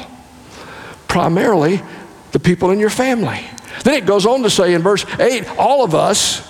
primarily 1.06 1.82
the 2.32 2.40
people 2.40 2.70
in 2.70 2.78
your 2.78 2.90
family. 2.90 3.44
Then 3.84 3.94
it 3.94 4.06
goes 4.06 4.26
on 4.26 4.42
to 4.42 4.50
say 4.50 4.74
in 4.74 4.82
verse 4.82 5.04
8, 5.18 5.46
all 5.58 5.84
of 5.84 5.94
us, 5.94 6.40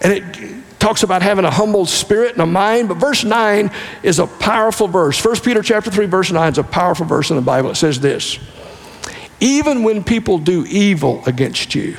and 0.00 0.12
it 0.12 0.78
talks 0.78 1.02
about 1.02 1.20
having 1.20 1.44
a 1.44 1.50
humble 1.50 1.84
spirit 1.84 2.32
and 2.32 2.40
a 2.40 2.46
mind, 2.46 2.88
but 2.88 2.96
verse 2.96 3.22
9 3.22 3.70
is 4.02 4.18
a 4.18 4.26
powerful 4.26 4.88
verse. 4.88 5.22
1 5.22 5.40
Peter 5.40 5.62
chapter 5.62 5.90
3, 5.90 6.06
verse 6.06 6.32
9 6.32 6.52
is 6.52 6.58
a 6.58 6.64
powerful 6.64 7.04
verse 7.04 7.30
in 7.30 7.36
the 7.36 7.42
Bible. 7.42 7.70
It 7.70 7.74
says 7.74 8.00
this 8.00 8.38
Even 9.38 9.82
when 9.82 10.02
people 10.02 10.38
do 10.38 10.64
evil 10.66 11.22
against 11.26 11.74
you, 11.74 11.98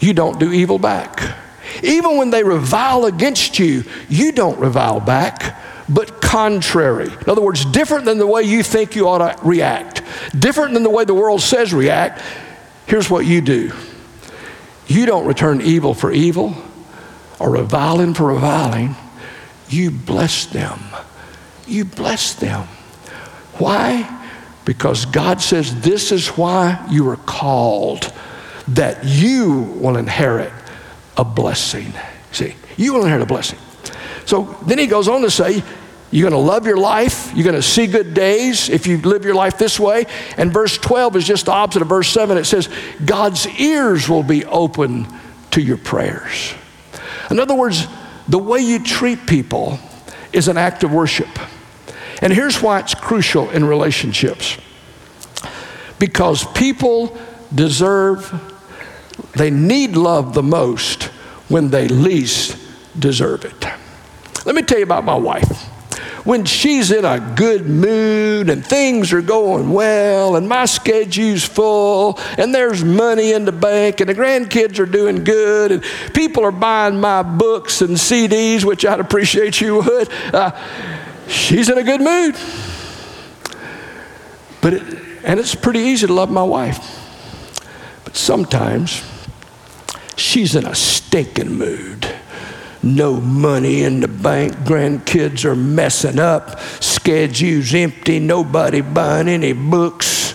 you 0.00 0.12
don't 0.12 0.38
do 0.38 0.52
evil 0.52 0.78
back. 0.78 1.34
Even 1.82 2.16
when 2.16 2.30
they 2.30 2.42
revile 2.42 3.06
against 3.06 3.58
you, 3.58 3.84
you 4.08 4.32
don't 4.32 4.58
revile 4.58 5.00
back 5.00 5.56
but 5.88 6.20
contrary. 6.20 7.06
In 7.06 7.30
other 7.30 7.40
words, 7.40 7.64
different 7.64 8.04
than 8.04 8.18
the 8.18 8.26
way 8.26 8.42
you 8.42 8.62
think 8.62 8.94
you 8.94 9.08
ought 9.08 9.18
to 9.18 9.42
react, 9.42 10.02
different 10.38 10.74
than 10.74 10.82
the 10.82 10.90
way 10.90 11.04
the 11.04 11.14
world 11.14 11.40
says 11.40 11.72
react. 11.72 12.22
Here's 12.86 13.08
what 13.08 13.24
you 13.26 13.40
do 13.40 13.72
you 14.86 15.06
don't 15.06 15.26
return 15.26 15.60
evil 15.60 15.94
for 15.94 16.10
evil 16.10 16.54
or 17.38 17.50
reviling 17.50 18.14
for 18.14 18.26
reviling. 18.26 18.96
you 19.68 19.90
bless 19.90 20.46
them. 20.46 20.80
You 21.66 21.84
bless 21.84 22.34
them. 22.34 22.66
Why? 23.58 24.14
Because 24.64 25.04
God 25.04 25.42
says 25.42 25.80
this 25.80 26.10
is 26.10 26.28
why 26.28 26.86
you 26.90 27.08
are 27.10 27.16
called, 27.16 28.12
that 28.68 29.04
you 29.04 29.60
will 29.78 29.96
inherit 29.96 30.52
a 31.18 31.24
blessing. 31.24 31.92
See, 32.32 32.54
you 32.76 32.94
will 32.94 33.02
inherit 33.02 33.22
a 33.22 33.26
blessing. 33.26 33.58
So 34.24 34.56
then 34.66 34.78
he 34.78 34.86
goes 34.86 35.08
on 35.08 35.22
to 35.22 35.30
say, 35.30 35.62
you're 36.10 36.30
going 36.30 36.42
to 36.42 36.46
love 36.46 36.66
your 36.66 36.78
life. 36.78 37.32
You're 37.34 37.44
going 37.44 37.56
to 37.56 37.62
see 37.62 37.86
good 37.86 38.14
days 38.14 38.70
if 38.70 38.86
you 38.86 38.98
live 38.98 39.24
your 39.24 39.34
life 39.34 39.58
this 39.58 39.78
way. 39.78 40.06
And 40.38 40.52
verse 40.52 40.78
12 40.78 41.16
is 41.16 41.26
just 41.26 41.46
the 41.46 41.52
opposite 41.52 41.82
of 41.82 41.88
verse 41.88 42.08
7. 42.08 42.38
It 42.38 42.44
says, 42.44 42.70
God's 43.04 43.46
ears 43.58 44.08
will 44.08 44.22
be 44.22 44.44
open 44.46 45.06
to 45.50 45.60
your 45.60 45.76
prayers. 45.76 46.54
In 47.30 47.38
other 47.38 47.54
words, 47.54 47.86
the 48.26 48.38
way 48.38 48.60
you 48.60 48.82
treat 48.82 49.26
people 49.26 49.78
is 50.32 50.48
an 50.48 50.56
act 50.56 50.82
of 50.82 50.92
worship. 50.92 51.28
And 52.22 52.32
here's 52.32 52.62
why 52.62 52.80
it's 52.80 52.94
crucial 52.94 53.50
in 53.50 53.64
relationships 53.64 54.56
because 55.98 56.44
people 56.52 57.16
deserve, 57.54 58.30
they 59.34 59.50
need 59.50 59.96
love 59.96 60.34
the 60.34 60.42
most 60.42 61.04
when 61.48 61.68
they 61.68 61.88
least 61.88 62.56
deserve 62.98 63.44
it. 63.44 63.66
Let 64.44 64.54
me 64.54 64.62
tell 64.62 64.78
you 64.78 64.84
about 64.84 65.04
my 65.04 65.16
wife 65.16 65.68
when 66.28 66.44
she's 66.44 66.90
in 66.90 67.06
a 67.06 67.18
good 67.36 67.66
mood 67.66 68.50
and 68.50 68.62
things 68.64 69.14
are 69.14 69.22
going 69.22 69.70
well 69.70 70.36
and 70.36 70.46
my 70.46 70.66
schedule's 70.66 71.42
full 71.42 72.18
and 72.36 72.54
there's 72.54 72.84
money 72.84 73.32
in 73.32 73.46
the 73.46 73.52
bank 73.52 74.00
and 74.00 74.10
the 74.10 74.14
grandkids 74.14 74.78
are 74.78 74.84
doing 74.84 75.24
good 75.24 75.72
and 75.72 75.82
people 76.12 76.44
are 76.44 76.52
buying 76.52 77.00
my 77.00 77.22
books 77.22 77.80
and 77.80 77.96
CDs, 77.96 78.62
which 78.62 78.84
I'd 78.84 79.00
appreciate 79.00 79.60
you 79.62 79.76
would, 79.76 80.12
uh, 80.34 80.50
she's 81.28 81.70
in 81.70 81.78
a 81.78 81.82
good 81.82 82.02
mood. 82.02 82.36
But 84.60 84.74
it, 84.74 84.82
and 85.24 85.40
it's 85.40 85.54
pretty 85.54 85.80
easy 85.80 86.06
to 86.06 86.12
love 86.12 86.30
my 86.30 86.42
wife. 86.42 86.78
But 88.04 88.16
sometimes 88.16 89.02
she's 90.18 90.54
in 90.54 90.66
a 90.66 90.74
stinking 90.74 91.56
mood 91.56 92.06
no 92.82 93.20
money 93.20 93.82
in 93.82 94.00
the 94.00 94.08
bank, 94.08 94.52
grandkids 94.58 95.44
are 95.44 95.56
messing 95.56 96.18
up, 96.18 96.60
schedule's 96.80 97.74
empty, 97.74 98.20
nobody 98.20 98.80
buying 98.80 99.28
any 99.28 99.52
books. 99.52 100.34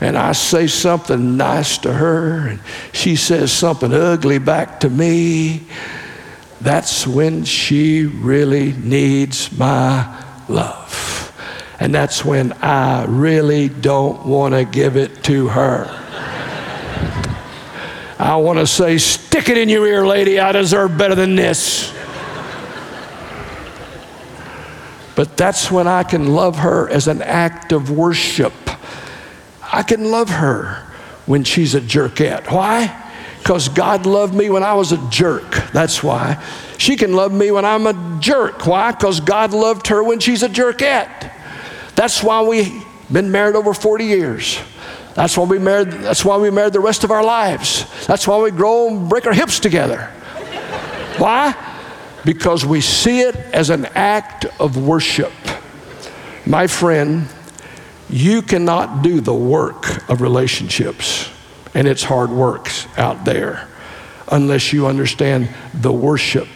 And 0.00 0.16
I 0.16 0.32
say 0.32 0.66
something 0.66 1.36
nice 1.36 1.78
to 1.78 1.92
her, 1.92 2.48
and 2.48 2.60
she 2.92 3.16
says 3.16 3.52
something 3.52 3.92
ugly 3.92 4.38
back 4.38 4.80
to 4.80 4.90
me. 4.90 5.66
That's 6.60 7.06
when 7.06 7.44
she 7.44 8.04
really 8.04 8.72
needs 8.72 9.50
my 9.56 10.24
love. 10.48 11.16
And 11.78 11.94
that's 11.94 12.24
when 12.24 12.52
I 12.54 13.04
really 13.06 13.68
don't 13.68 14.26
want 14.26 14.54
to 14.54 14.64
give 14.64 14.96
it 14.96 15.24
to 15.24 15.48
her. 15.48 15.99
I 18.20 18.36
want 18.36 18.58
to 18.58 18.66
say, 18.66 18.98
stick 18.98 19.48
it 19.48 19.56
in 19.56 19.70
your 19.70 19.86
ear, 19.86 20.06
lady. 20.06 20.38
I 20.38 20.52
deserve 20.52 20.98
better 20.98 21.14
than 21.14 21.36
this. 21.36 21.90
But 25.16 25.38
that's 25.38 25.70
when 25.70 25.88
I 25.88 26.02
can 26.02 26.34
love 26.34 26.58
her 26.58 26.86
as 26.90 27.08
an 27.08 27.22
act 27.22 27.72
of 27.72 27.90
worship. 27.90 28.52
I 29.72 29.82
can 29.82 30.10
love 30.10 30.28
her 30.28 30.86
when 31.24 31.44
she's 31.44 31.74
a 31.74 31.80
jerkette. 31.80 32.50
Why? 32.52 32.94
Because 33.38 33.70
God 33.70 34.04
loved 34.04 34.34
me 34.34 34.50
when 34.50 34.62
I 34.62 34.74
was 34.74 34.92
a 34.92 34.98
jerk. 35.08 35.50
That's 35.72 36.02
why. 36.02 36.44
She 36.76 36.96
can 36.96 37.14
love 37.14 37.32
me 37.32 37.50
when 37.50 37.64
I'm 37.64 37.86
a 37.86 38.18
jerk. 38.20 38.66
Why? 38.66 38.92
Because 38.92 39.20
God 39.20 39.54
loved 39.54 39.86
her 39.86 40.04
when 40.04 40.20
she's 40.20 40.42
a 40.42 40.48
jerkette. 40.48 41.32
That's 41.94 42.22
why 42.22 42.42
we've 42.42 42.84
been 43.10 43.32
married 43.32 43.56
over 43.56 43.72
40 43.72 44.04
years. 44.04 44.58
That's 45.14 45.36
why 45.36 45.44
we 45.44 45.58
married, 45.58 45.90
that's 45.90 46.24
why 46.24 46.36
we 46.36 46.50
married 46.50 46.72
the 46.72 46.80
rest 46.80 47.04
of 47.04 47.10
our 47.10 47.24
lives. 47.24 47.86
That's 48.06 48.26
why 48.26 48.38
we 48.38 48.50
grow 48.50 48.88
and 48.88 49.08
break 49.08 49.26
our 49.26 49.32
hips 49.32 49.60
together. 49.60 50.04
why? 51.18 51.54
Because 52.24 52.64
we 52.64 52.80
see 52.80 53.20
it 53.20 53.36
as 53.36 53.70
an 53.70 53.86
act 53.94 54.46
of 54.60 54.76
worship. 54.76 55.32
My 56.46 56.66
friend, 56.66 57.28
you 58.08 58.42
cannot 58.42 59.02
do 59.02 59.20
the 59.20 59.34
work 59.34 60.08
of 60.08 60.20
relationships, 60.20 61.30
and 61.74 61.86
it's 61.86 62.02
hard 62.02 62.30
work 62.30 62.68
out 62.98 63.24
there, 63.24 63.68
unless 64.28 64.72
you 64.72 64.86
understand 64.86 65.48
the 65.74 65.92
worship 65.92 66.48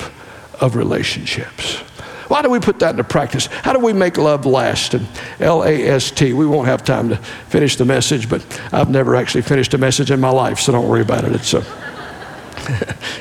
of 0.60 0.76
relationships. 0.76 1.82
Why 2.28 2.42
do 2.42 2.50
we 2.50 2.58
put 2.58 2.78
that 2.78 2.92
into 2.92 3.04
practice? 3.04 3.46
How 3.46 3.72
do 3.72 3.78
we 3.78 3.92
make 3.92 4.16
love 4.16 4.46
last? 4.46 4.94
And 4.94 5.06
L 5.40 5.62
A 5.62 5.82
S 5.86 6.10
T. 6.10 6.32
We 6.32 6.46
won't 6.46 6.68
have 6.68 6.84
time 6.84 7.10
to 7.10 7.16
finish 7.16 7.76
the 7.76 7.84
message, 7.84 8.28
but 8.28 8.42
I've 8.72 8.90
never 8.90 9.14
actually 9.14 9.42
finished 9.42 9.74
a 9.74 9.78
message 9.78 10.10
in 10.10 10.20
my 10.20 10.30
life, 10.30 10.58
so 10.58 10.72
don't 10.72 10.88
worry 10.88 11.02
about 11.02 11.24
it. 11.24 11.32
It's, 11.32 11.54
a, 11.54 11.64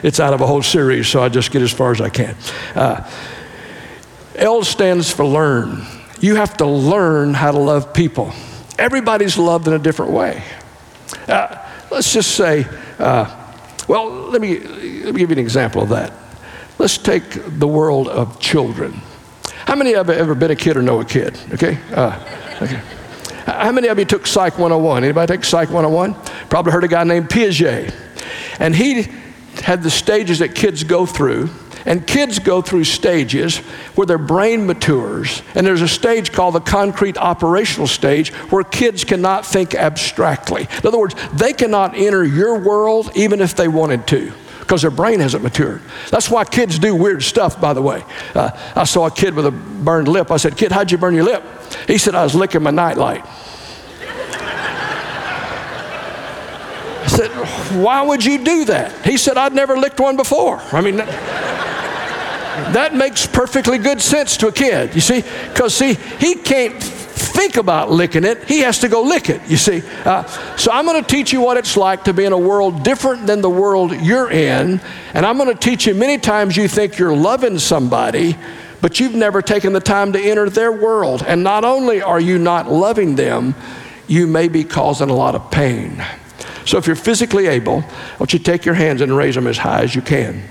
it's 0.04 0.20
out 0.20 0.34
of 0.34 0.42
a 0.42 0.48
whole 0.48 0.64
series, 0.64 1.08
so 1.08 1.22
I 1.22 1.30
just 1.30 1.52
get 1.52 1.62
as 1.62 1.72
far 1.72 1.92
as 1.92 2.00
I 2.00 2.10
can. 2.10 2.36
Uh, 2.76 3.10
L 4.36 4.64
stands 4.64 5.12
for 5.12 5.26
learn. 5.26 5.86
You 6.20 6.36
have 6.36 6.58
to 6.58 6.66
learn 6.66 7.34
how 7.34 7.52
to 7.52 7.60
love 7.60 7.94
people. 7.94 8.32
Everybody's 8.80 9.38
loved 9.38 9.68
in 9.68 9.74
a 9.74 9.80
different 9.80 10.12
way. 10.12 10.44
Uh, 11.28 11.58
let's 11.92 12.14
just 12.14 12.36
say, 12.36 12.66
uh, 12.98 13.40
well, 13.88 14.10
let 14.10 14.42
me, 14.42 14.60
let 14.60 15.14
me 15.14 15.20
give 15.20 15.30
you 15.30 15.36
an 15.36 15.40
example 15.40 15.84
of 15.84 15.90
that. 15.90 16.14
Let's 16.80 16.98
take 16.98 17.24
the 17.60 17.68
world 17.68 18.08
of 18.08 18.40
children. 18.40 19.02
How 19.66 19.76
many 19.76 19.96
of 19.96 20.08
you 20.08 20.14
ever 20.14 20.36
been 20.36 20.52
a 20.52 20.56
kid 20.56 20.76
or 20.76 20.82
know 20.82 21.00
a 21.00 21.06
kid? 21.06 21.40
Okay? 21.54 21.78
Uh, 21.92 22.58
okay. 22.62 22.82
How 23.46 23.72
many 23.72 23.88
of 23.88 24.00
you 24.00 24.06
took 24.06 24.26
Psych 24.26 24.54
101? 24.54 25.04
Anybody 25.04 25.36
take 25.36 25.46
Psych 25.46 25.70
101? 25.70 26.16
Probably 26.50 26.72
heard 26.72 26.84
a 26.84 26.88
guy 26.88 27.04
named 27.04 27.30
Piaget. 27.30 27.94
And 28.60 28.76
he 28.76 29.08
had 29.62 29.84
the 29.84 29.90
stages 29.90 30.40
that 30.40 30.56
kids 30.56 30.84
go 30.84 31.06
through. 31.06 31.50
And 31.86 32.08
kids 32.08 32.40
go 32.40 32.62
through 32.62 32.86
stages 32.86 33.58
where 33.96 34.08
their 34.08 34.18
brain 34.18 34.66
matures. 34.66 35.42
And 35.54 35.68
there's 35.68 35.82
a 35.82 35.88
stage 35.88 36.32
called 36.32 36.56
the 36.56 36.62
concrete 36.62 37.18
operational 37.18 37.88
stage 37.88 38.32
where 38.52 38.64
kids 38.64 39.04
cannot 39.04 39.46
think 39.46 39.76
abstractly. 39.76 40.62
In 40.62 40.88
other 40.88 40.98
words, 40.98 41.16
they 41.34 41.52
cannot 41.52 41.96
enter 41.96 42.24
your 42.24 42.58
world 42.60 43.12
even 43.16 43.42
if 43.42 43.56
they 43.56 43.68
wanted 43.68 44.08
to 44.08 44.34
because 44.64 44.82
their 44.82 44.92
brain 44.92 45.20
hasn't 45.20 45.44
matured. 45.44 45.82
That's 46.10 46.30
why 46.30 46.46
kids 46.46 46.80
do 46.80 46.96
weird 46.96 47.22
stuff, 47.22 47.60
by 47.60 47.74
the 47.74 47.82
way. 47.82 48.04
Uh, 48.34 48.52
I 48.76 48.86
saw 48.86 49.08
a 49.08 49.12
kid 49.12 49.34
with 49.34 49.46
a 49.46 49.52
burned 49.52 50.08
lip. 50.08 50.32
I 50.32 50.38
said, 50.38 50.56
Kid, 50.58 50.72
how'd 50.72 50.90
you 50.92 50.98
burn 50.98 51.14
your 51.14 51.26
lip? 51.26 51.44
He 51.86 51.98
said, 51.98 52.16
I 52.16 52.24
was 52.24 52.34
licking 52.34 52.64
my 52.64 52.72
nightlight. 52.72 53.26
I 56.96 57.08
said, 57.08 57.30
Why 57.84 58.02
would 58.02 58.24
you 58.24 58.44
do 58.44 58.66
that? 58.66 59.06
He 59.06 59.18
said, 59.18 59.38
I'd 59.38 59.54
never 59.54 59.78
licked 59.78 60.00
one 60.00 60.16
before. 60.16 60.60
I 60.72 60.80
mean, 60.80 60.96
that, 60.96 61.10
that 62.74 62.96
makes 62.96 63.26
perfectly 63.26 63.78
good 63.78 64.02
sense 64.02 64.38
to 64.38 64.48
a 64.48 64.52
kid, 64.52 64.96
you 64.96 65.02
see? 65.02 65.22
Because, 65.50 65.76
see, 65.76 65.96
he 66.20 66.36
can't 66.36 66.82
think 67.24 67.58
about 67.58 67.92
licking 67.92 68.24
it, 68.24 68.44
he 68.46 68.60
has 68.60 68.80
to 68.80 68.88
go 68.88 69.02
lick 69.02 69.30
it, 69.30 69.42
you 69.50 69.58
see. 69.58 69.82
Uh, 70.06 70.26
so 70.58 70.72
I'm 70.72 70.86
going 70.86 71.04
to 71.04 71.08
teach 71.08 71.32
you 71.32 71.42
what 71.42 71.58
it's 71.58 71.78
like 71.78 72.06
to 72.06 72.14
be 72.14 72.26
in 72.26 72.34
a 72.34 72.38
world 72.38 72.84
different 72.84 73.28
than 73.28 73.42
the 73.42 73.50
world 73.50 73.94
you're 73.94 74.32
in. 74.32 74.82
And 75.14 75.26
I'm 75.26 75.38
going 75.38 75.50
to 75.50 75.60
teach 75.60 75.86
you 75.86 75.94
many 75.94 76.18
times 76.18 76.58
you 76.58 76.68
think 76.68 76.98
you're 76.98 77.16
loving 77.16 77.60
somebody, 77.60 78.38
but 78.82 79.00
you've 79.00 79.16
never 79.16 79.42
taken 79.42 79.74
the 79.74 79.80
time 79.80 80.14
to 80.14 80.20
enter 80.20 80.50
their 80.50 80.72
world. 80.72 81.24
And 81.26 81.44
not 81.44 81.64
only 81.66 82.02
are 82.02 82.20
you 82.20 82.38
not 82.38 82.72
loving 82.72 83.16
them, 83.16 83.56
you 84.08 84.28
may 84.28 84.48
be 84.48 84.64
causing 84.64 85.10
a 85.10 85.16
lot 85.16 85.36
of 85.36 85.52
pain. 85.52 86.04
So 86.66 86.78
if 86.78 86.88
you're 86.88 86.96
physically 86.96 87.48
able, 87.48 87.80
I 87.80 88.18
want 88.20 88.34
you 88.34 88.40
to 88.40 88.46
take 88.46 88.66
your 88.66 88.76
hands 88.76 89.02
and 89.02 89.16
raise 89.16 89.36
them 89.36 89.48
as 89.48 89.58
high 89.58 89.82
as 89.82 89.96
you 89.96 90.02
can. 90.02 90.42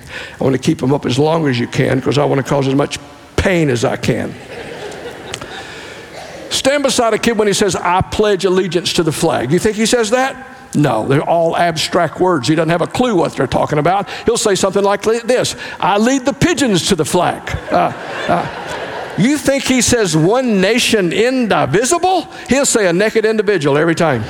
I 0.41 0.45
want 0.45 0.55
to 0.55 0.62
keep 0.62 0.79
them 0.79 0.93
up 0.93 1.07
as 1.07 1.18
long 1.18 1.49
as 1.49 1.59
you 1.59 1.66
can 1.66 1.99
because 1.99 2.18
I 2.18 2.25
want 2.25 2.45
to 2.45 2.49
cause 2.49 2.68
as 2.68 2.75
much 2.75 2.99
pain 3.37 3.70
as 3.70 3.85
I 3.85 3.97
can. 3.97 4.35
Stand 6.53 6.83
beside 6.83 7.15
a 7.15 7.19
kid 7.19 7.39
when 7.39 7.49
he 7.49 7.55
says, 7.55 7.75
I 7.75 8.03
pledge 8.03 8.45
allegiance 8.45 8.93
to 8.95 9.03
the 9.03 9.11
flag. 9.11 9.51
You 9.51 9.59
think 9.59 9.75
he 9.75 9.87
says 9.87 10.11
that? 10.11 10.37
No, 10.75 11.07
they're 11.09 11.23
all 11.23 11.57
abstract 11.57 12.21
words. 12.21 12.47
He 12.47 12.55
doesn't 12.55 12.69
have 12.69 12.83
a 12.83 12.87
clue 12.87 13.17
what 13.17 13.33
they're 13.33 13.47
talking 13.47 13.79
about. 13.79 14.09
He'll 14.27 14.37
say 14.37 14.55
something 14.55 14.85
like 14.85 15.03
this 15.03 15.57
I 15.81 15.97
lead 15.99 16.27
the 16.27 16.33
pigeons 16.35 16.89
to 16.89 16.95
the 16.95 17.05
flag. 17.07 17.43
Uh, 17.73 17.93
uh, 18.29 19.17
you 19.19 19.39
think 19.39 19.65
he 19.65 19.81
says 19.81 20.15
one 20.15 20.61
nation 20.61 21.13
indivisible? 21.13 22.23
He'll 22.49 22.67
say 22.67 22.87
a 22.87 22.93
naked 22.93 23.25
individual 23.25 23.79
every 23.79 23.95
time. 23.95 24.23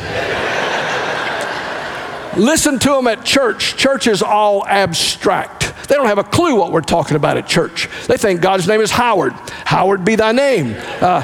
Listen 2.37 2.79
to 2.79 2.97
him 2.97 3.09
at 3.09 3.25
church. 3.25 3.77
Church 3.77 4.07
is 4.07 4.23
all 4.23 4.64
abstract. 4.66 5.75
They 5.89 5.97
don't 5.97 6.07
have 6.07 6.18
a 6.18 6.25
clue 6.25 6.55
what 6.55 6.73
we're 6.73 6.81
talking 6.83 7.16
about 7.16 7.37
at 7.37 7.47
church. 7.47 7.89
They 8.07 8.16
think 8.16 8.41
God's 8.41 8.66
name 8.66 8.81
is 8.81 8.93
Howard. 8.93 9.33
Howard 9.64 10.05
be 10.05 10.14
thy 10.14 10.33
name. 10.33 10.75
Uh, 11.01 11.23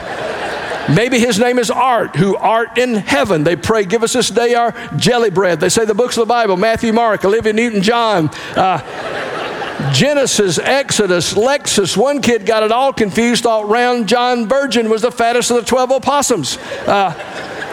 Maybe 0.94 1.18
his 1.18 1.38
name 1.38 1.58
is 1.58 1.70
Art, 1.70 2.16
who 2.16 2.36
art 2.36 2.78
in 2.78 2.94
heaven. 2.94 3.44
They 3.44 3.56
pray, 3.56 3.84
give 3.84 4.02
us 4.02 4.14
this 4.14 4.30
day 4.30 4.54
our 4.54 4.72
jelly 4.96 5.30
bread. 5.30 5.60
They 5.60 5.68
say 5.68 5.84
the 5.84 5.94
books 5.94 6.16
of 6.16 6.22
the 6.22 6.32
Bible 6.32 6.56
Matthew, 6.56 6.92
Mark, 6.92 7.24
Olivia 7.24 7.52
Newton 7.52 7.82
John. 7.82 8.30
Uh, 8.56 9.92
Genesis, 9.92 10.58
Exodus, 10.58 11.34
Lexus. 11.34 11.96
One 11.96 12.20
kid 12.20 12.44
got 12.44 12.62
it 12.62 12.72
all 12.72 12.92
confused, 12.92 13.44
thought 13.44 13.68
Round 13.68 14.08
John 14.08 14.48
Virgin 14.48 14.90
was 14.90 15.02
the 15.02 15.12
fattest 15.12 15.50
of 15.50 15.56
the 15.56 15.62
12 15.62 15.92
opossums. 15.92 16.56
Uh, 16.86 17.12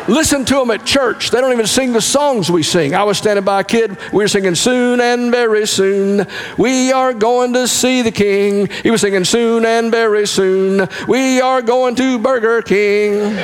listen 0.08 0.45
to 0.45 0.56
them 0.56 0.72
at 0.72 0.86
church. 0.86 1.32
They 1.32 1.41
don't 1.41 1.51
even 1.51 1.68
sing 1.68 1.93
the 1.93 2.01
songs 2.01 2.49
we 2.51 2.64
sing. 2.64 2.95
I 2.95 3.03
was 3.03 3.18
standing 3.18 3.45
by 3.45 3.62
a 3.62 3.64
kid. 3.64 3.97
We 4.12 4.24
were 4.24 4.28
singing 4.28 4.56
soon 4.56 5.01
and 5.01 5.32
very 5.32 5.68
soon. 5.68 6.28
We 6.58 6.91
are 6.91 7.14
going 7.14 7.53
to 7.53 7.68
see 7.68 8.01
the 8.01 8.12
King. 8.12 8.68
He 8.84 8.91
was 8.91 9.01
singing 9.01 9.24
soon 9.24 9.66
and 9.66 9.91
very 9.91 10.28
soon. 10.28 10.88
We 11.08 11.41
are 11.41 11.62
going 11.62 11.95
to 11.95 12.20
Burger 12.20 12.62
King. 12.62 13.38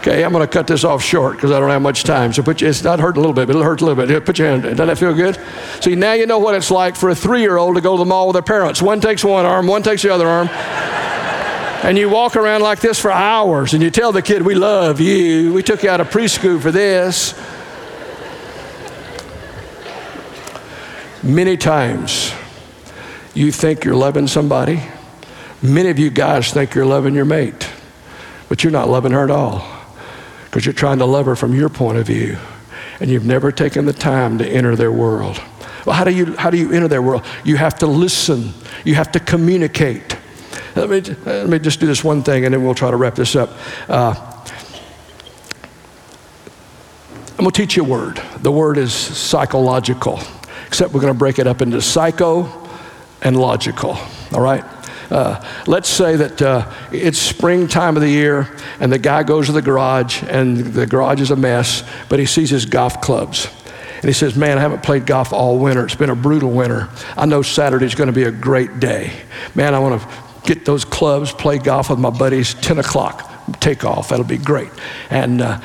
Okay, 0.00 0.24
I'm 0.24 0.32
going 0.32 0.40
to 0.42 0.50
cut 0.50 0.66
this 0.66 0.82
off 0.82 1.02
short 1.02 1.36
because 1.36 1.50
I 1.50 1.60
don't 1.60 1.68
have 1.68 1.82
much 1.82 2.04
time. 2.04 2.32
So 2.32 2.42
put 2.42 2.62
you, 2.62 2.68
it's 2.68 2.82
not 2.82 3.00
hurt 3.00 3.18
a 3.18 3.20
little 3.20 3.34
bit, 3.34 3.46
but 3.46 3.50
it'll 3.50 3.64
hurt 3.64 3.82
a 3.82 3.84
little 3.84 4.06
bit. 4.06 4.24
Put 4.24 4.38
your 4.38 4.48
hand. 4.48 4.62
Doesn't 4.62 4.86
that 4.86 4.96
feel 4.96 5.12
good? 5.12 5.38
See, 5.82 5.94
now 5.94 6.14
you 6.14 6.24
know 6.24 6.38
what 6.38 6.54
it's 6.54 6.70
like 6.70 6.96
for 6.96 7.10
a 7.10 7.14
three-year-old 7.14 7.74
to 7.74 7.82
go 7.82 7.96
to 7.96 7.98
the 7.98 8.06
mall 8.06 8.26
with 8.28 8.32
their 8.32 8.42
parents. 8.42 8.80
One 8.80 9.02
takes 9.02 9.22
one 9.22 9.44
arm, 9.44 9.66
one 9.66 9.82
takes 9.82 10.00
the 10.00 10.08
other 10.08 10.26
arm. 10.26 10.48
And 11.82 11.96
you 11.96 12.08
walk 12.08 12.36
around 12.36 12.62
like 12.62 12.80
this 12.80 12.98
for 12.98 13.10
hours 13.10 13.72
and 13.74 13.82
you 13.82 13.90
tell 13.90 14.12
the 14.12 14.22
kid, 14.22 14.42
We 14.42 14.54
love 14.54 15.00
you. 15.00 15.52
We 15.52 15.62
took 15.62 15.82
you 15.82 15.90
out 15.90 16.00
of 16.00 16.08
preschool 16.10 16.60
for 16.60 16.70
this. 16.70 17.34
Many 21.22 21.56
times 21.56 22.32
you 23.34 23.52
think 23.52 23.84
you're 23.84 23.94
loving 23.94 24.26
somebody. 24.26 24.82
Many 25.62 25.90
of 25.90 25.98
you 25.98 26.10
guys 26.10 26.52
think 26.52 26.74
you're 26.74 26.86
loving 26.86 27.14
your 27.14 27.26
mate, 27.26 27.68
but 28.48 28.64
you're 28.64 28.72
not 28.72 28.88
loving 28.88 29.12
her 29.12 29.24
at 29.24 29.30
all 29.30 29.66
because 30.44 30.64
you're 30.64 30.72
trying 30.72 30.98
to 30.98 31.04
love 31.04 31.26
her 31.26 31.36
from 31.36 31.54
your 31.54 31.68
point 31.68 31.98
of 31.98 32.06
view 32.06 32.38
and 33.00 33.10
you've 33.10 33.26
never 33.26 33.52
taken 33.52 33.86
the 33.86 33.92
time 33.92 34.38
to 34.38 34.46
enter 34.46 34.76
their 34.76 34.92
world. 34.92 35.40
Well, 35.86 35.96
how 35.96 36.04
do 36.04 36.10
you, 36.10 36.36
how 36.36 36.50
do 36.50 36.58
you 36.58 36.72
enter 36.72 36.88
their 36.88 37.02
world? 37.02 37.24
You 37.44 37.56
have 37.56 37.76
to 37.76 37.86
listen, 37.86 38.52
you 38.84 38.94
have 38.94 39.12
to 39.12 39.20
communicate. 39.20 40.09
Let 40.76 40.90
me, 40.90 41.00
let 41.24 41.48
me 41.48 41.58
just 41.58 41.80
do 41.80 41.86
this 41.86 42.04
one 42.04 42.22
thing 42.22 42.44
and 42.44 42.54
then 42.54 42.64
we'll 42.64 42.74
try 42.74 42.90
to 42.90 42.96
wrap 42.96 43.14
this 43.14 43.34
up. 43.36 43.50
Uh, 43.88 44.30
I'm 47.30 47.44
going 47.44 47.50
to 47.52 47.60
teach 47.60 47.76
you 47.76 47.84
a 47.84 47.88
word. 47.88 48.20
The 48.42 48.52
word 48.52 48.76
is 48.76 48.92
psychological, 48.92 50.20
except 50.66 50.92
we're 50.92 51.00
going 51.00 51.12
to 51.12 51.18
break 51.18 51.38
it 51.38 51.46
up 51.46 51.62
into 51.62 51.80
psycho 51.80 52.68
and 53.22 53.34
logical, 53.34 53.96
all 54.32 54.40
right? 54.40 54.62
Uh, 55.10 55.42
let's 55.66 55.88
say 55.88 56.16
that 56.16 56.40
uh, 56.40 56.70
it's 56.92 57.18
springtime 57.18 57.96
of 57.96 58.02
the 58.02 58.10
year 58.10 58.46
and 58.78 58.92
the 58.92 58.98
guy 58.98 59.22
goes 59.22 59.46
to 59.46 59.52
the 59.52 59.62
garage 59.62 60.22
and 60.24 60.58
the 60.58 60.86
garage 60.86 61.20
is 61.20 61.30
a 61.30 61.36
mess, 61.36 61.82
but 62.08 62.18
he 62.18 62.26
sees 62.26 62.50
his 62.50 62.64
golf 62.64 63.00
clubs. 63.00 63.48
And 63.96 64.04
he 64.04 64.12
says, 64.12 64.36
Man, 64.36 64.56
I 64.56 64.60
haven't 64.60 64.82
played 64.82 65.06
golf 65.06 65.32
all 65.32 65.58
winter. 65.58 65.84
It's 65.84 65.94
been 65.94 66.10
a 66.10 66.16
brutal 66.16 66.50
winter. 66.50 66.88
I 67.16 67.26
know 67.26 67.42
Saturday's 67.42 67.94
going 67.94 68.06
to 68.06 68.12
be 68.12 68.22
a 68.22 68.30
great 68.30 68.80
day. 68.80 69.12
Man, 69.54 69.74
I 69.74 69.78
want 69.78 70.00
to 70.00 70.08
get 70.52 70.64
those 70.64 70.84
clubs, 70.84 71.30
play 71.32 71.58
golf 71.58 71.90
with 71.90 71.98
my 72.00 72.10
buddies, 72.10 72.54
10 72.54 72.80
o'clock, 72.80 73.30
take 73.60 73.84
off. 73.84 74.08
That'll 74.08 74.24
be 74.24 74.36
great. 74.36 74.70
And 75.08 75.40
uh, 75.40 75.60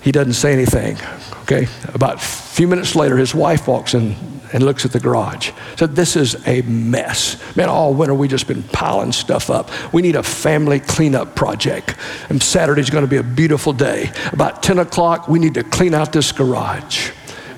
he 0.00 0.10
doesn't 0.10 0.32
say 0.32 0.54
anything. 0.54 0.96
Okay? 1.42 1.66
About 1.92 2.14
a 2.16 2.18
few 2.18 2.66
minutes 2.66 2.96
later, 2.96 3.18
his 3.18 3.34
wife 3.34 3.68
walks 3.68 3.92
in 3.92 4.16
and 4.54 4.64
looks 4.64 4.86
at 4.86 4.92
the 4.92 5.00
garage. 5.00 5.50
Said, 5.76 5.94
This 5.94 6.16
is 6.16 6.46
a 6.46 6.62
mess. 6.62 7.36
Man, 7.56 7.68
all 7.68 7.92
winter 7.92 8.14
we 8.14 8.26
just 8.26 8.46
been 8.46 8.62
piling 8.62 9.12
stuff 9.12 9.50
up. 9.50 9.70
We 9.92 10.00
need 10.00 10.16
a 10.16 10.22
family 10.22 10.80
cleanup 10.80 11.36
project. 11.36 11.94
And 12.30 12.42
Saturday's 12.42 12.88
going 12.88 13.04
to 13.04 13.10
be 13.10 13.18
a 13.18 13.22
beautiful 13.22 13.74
day. 13.74 14.10
About 14.32 14.62
10 14.62 14.78
o'clock, 14.78 15.28
we 15.28 15.40
need 15.40 15.54
to 15.54 15.62
clean 15.62 15.92
out 15.92 16.12
this 16.12 16.32
garage. 16.32 17.10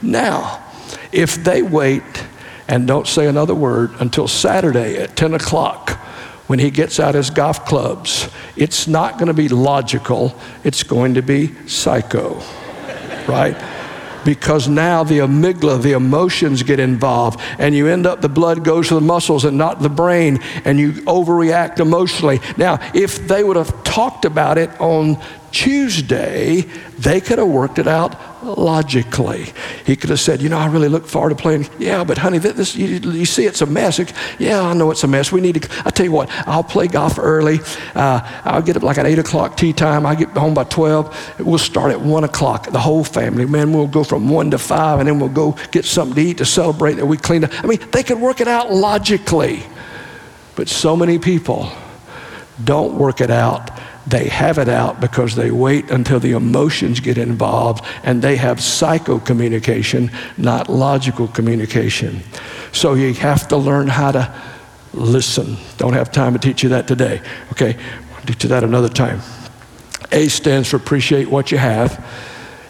Now, 0.03 0.61
if 1.12 1.37
they 1.37 1.62
wait 1.62 2.03
and 2.66 2.89
don't 2.89 3.07
say 3.07 3.27
another 3.27 3.55
word 3.55 3.93
until 4.01 4.27
Saturday 4.27 4.97
at 4.97 5.16
10 5.16 5.35
o'clock, 5.35 6.01
when 6.47 6.59
he 6.59 6.70
gets 6.70 7.01
out 7.01 7.14
his 7.14 7.30
golf 7.30 7.64
clubs, 7.64 8.28
it's 8.57 8.86
not 8.86 9.14
going 9.14 9.28
to 9.28 9.34
be 9.34 9.49
logical, 9.49 10.36
it's 10.62 10.82
going 10.82 11.14
to 11.14 11.22
be 11.22 11.55
psycho, 11.66 12.40
right? 13.26 13.57
because 14.24 14.68
now 14.68 15.05
the 15.05 15.18
amygdala, 15.18 15.80
the 15.80 15.92
emotions 15.92 16.62
get 16.62 16.80
involved, 16.80 17.40
and 17.59 17.74
you 17.74 17.86
end 17.86 18.07
up, 18.07 18.20
the 18.20 18.28
blood 18.28 18.64
goes 18.64 18.88
to 18.88 18.95
the 18.95 19.01
muscles 19.01 19.45
and 19.45 19.57
not 19.57 19.80
the 19.80 19.88
brain, 19.88 20.40
and 20.64 20.78
you 20.78 20.92
overreact 20.92 21.78
emotionally. 21.78 22.40
Now, 22.57 22.78
if 22.95 23.28
they 23.28 23.45
would 23.45 23.57
have 23.57 23.84
talked 23.84 24.24
about 24.24 24.59
it 24.59 24.70
on 24.80 25.22
Tuesday, 25.53 26.62
they 26.99 27.20
could 27.20 27.38
have 27.38 27.49
worked 27.49 27.78
it 27.78 27.86
out 27.86 28.34
logically. 28.45 29.53
He 29.86 29.97
could 29.97 30.11
have 30.11 30.20
said, 30.20 30.42
You 30.42 30.49
know, 30.49 30.59
I 30.59 30.66
really 30.66 30.88
look 30.88 31.07
forward 31.07 31.30
to 31.30 31.36
playing. 31.36 31.68
Yeah, 31.78 32.05
but 32.05 32.18
honey, 32.18 32.38
this, 32.38 32.76
you, 32.76 32.86
you 33.11 33.24
see, 33.24 33.47
it's 33.47 33.61
a 33.61 33.66
mess. 33.66 34.01
yeah, 34.38 34.61
I 34.62 34.74
know 34.74 34.90
it's 34.90 35.05
a 35.05 35.09
mess. 35.09 35.32
We 35.32 35.40
need 35.40 35.62
to, 35.62 35.82
I 35.84 35.90
tell 35.90 36.07
you 36.07 36.12
what, 36.12 36.30
I'll 36.47 36.64
play 36.64 36.86
golf 36.86 37.18
early. 37.18 37.61
Uh, 37.95 38.20
I'll 38.45 38.62
get 38.62 38.76
up 38.76 38.82
like 38.82 38.99
at 38.99 39.07
8 39.07 39.18
o'clock 39.18 39.57
tee 39.57 39.72
time. 39.72 40.07
I 40.07 40.14
get 40.14 40.28
home 40.30 40.55
by 40.55 40.64
12. 40.64 41.40
We'll 41.40 41.59
start 41.59 41.90
at 41.90 42.01
1 42.01 42.24
o'clock, 42.24 42.70
the 42.70 42.80
whole 42.80 43.05
family. 43.05 43.47
Man, 43.47 43.72
we'll 43.72 43.86
go 43.86 44.05
from 44.05 44.28
1 44.28 44.51
to 44.53 44.59
5, 44.59 45.01
and 45.01 45.09
then 45.09 45.18
we'll 45.18 45.28
go 45.28 45.57
get 45.70 45.84
something 45.84 46.14
to 46.14 46.30
eat 46.30 46.38
to 46.38 46.45
celebrate 46.45 46.95
that 46.95 47.07
we 47.07 47.16
cleaned 47.16 47.45
up. 47.45 47.64
I 47.64 47.66
mean, 47.66 47.78
they 47.92 48.03
could 48.03 48.20
work 48.20 48.40
it 48.40 48.49
out 48.49 48.72
logically. 48.72 49.62
But 50.57 50.68
so 50.68 50.97
many 50.97 51.18
people 51.18 51.72
don't 52.62 52.97
work 52.97 53.20
it 53.20 53.30
out 53.30 53.70
they 54.07 54.29
have 54.29 54.59
it 54.59 54.69
out 54.69 55.01
because 55.01 55.35
they 55.35 55.51
wait 55.51 55.91
until 55.91 56.21
the 56.21 56.33
emotions 56.33 57.01
get 57.01 57.17
involved 57.17 57.85
and 58.03 58.21
they 58.21 58.37
have 58.37 58.61
psycho 58.61 59.19
communication, 59.19 60.11
not 60.37 60.69
logical 60.69 61.29
communication. 61.29 62.23
So 62.73 62.95
you 62.95 63.15
have 63.15 63.49
to 63.49 63.57
learn 63.57 63.89
how 63.89 64.13
to 64.13 64.35
listen. 64.93 65.57
Don't 65.79 65.95
have 65.95 66.13
time 66.13 66.35
to 66.35 66.39
teach 66.39 66.63
you 66.63 66.69
that 66.71 66.87
today. 66.87 67.23
Okay, 67.53 67.77
I'll 68.15 68.23
teach 68.27 68.45
you 68.45 68.51
that 68.51 68.63
another 68.63 68.89
time. 68.89 69.21
A 70.13 70.29
stands 70.29 70.69
for 70.69 70.77
appreciate 70.77 71.29
what 71.29 71.51
you 71.51 71.59
have. 71.59 72.05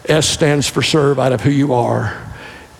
S 0.05 0.27
stands 0.27 0.67
for 0.67 0.81
serve 0.81 1.19
out 1.19 1.33
of 1.33 1.41
who 1.41 1.49
you 1.49 1.73
are. 1.73 2.21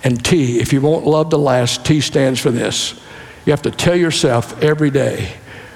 And 0.03 0.23
T, 0.23 0.59
if 0.59 0.71
you 0.71 0.81
want 0.81 1.05
love 1.05 1.29
to 1.29 1.37
last, 1.37 1.85
T 1.85 1.99
stands 1.99 2.39
for 2.39 2.51
this. 2.51 2.99
You 3.45 3.51
have 3.51 3.63
to 3.63 3.71
tell 3.71 3.95
yourself 3.95 4.61
every 4.63 4.91
day, 4.91 5.33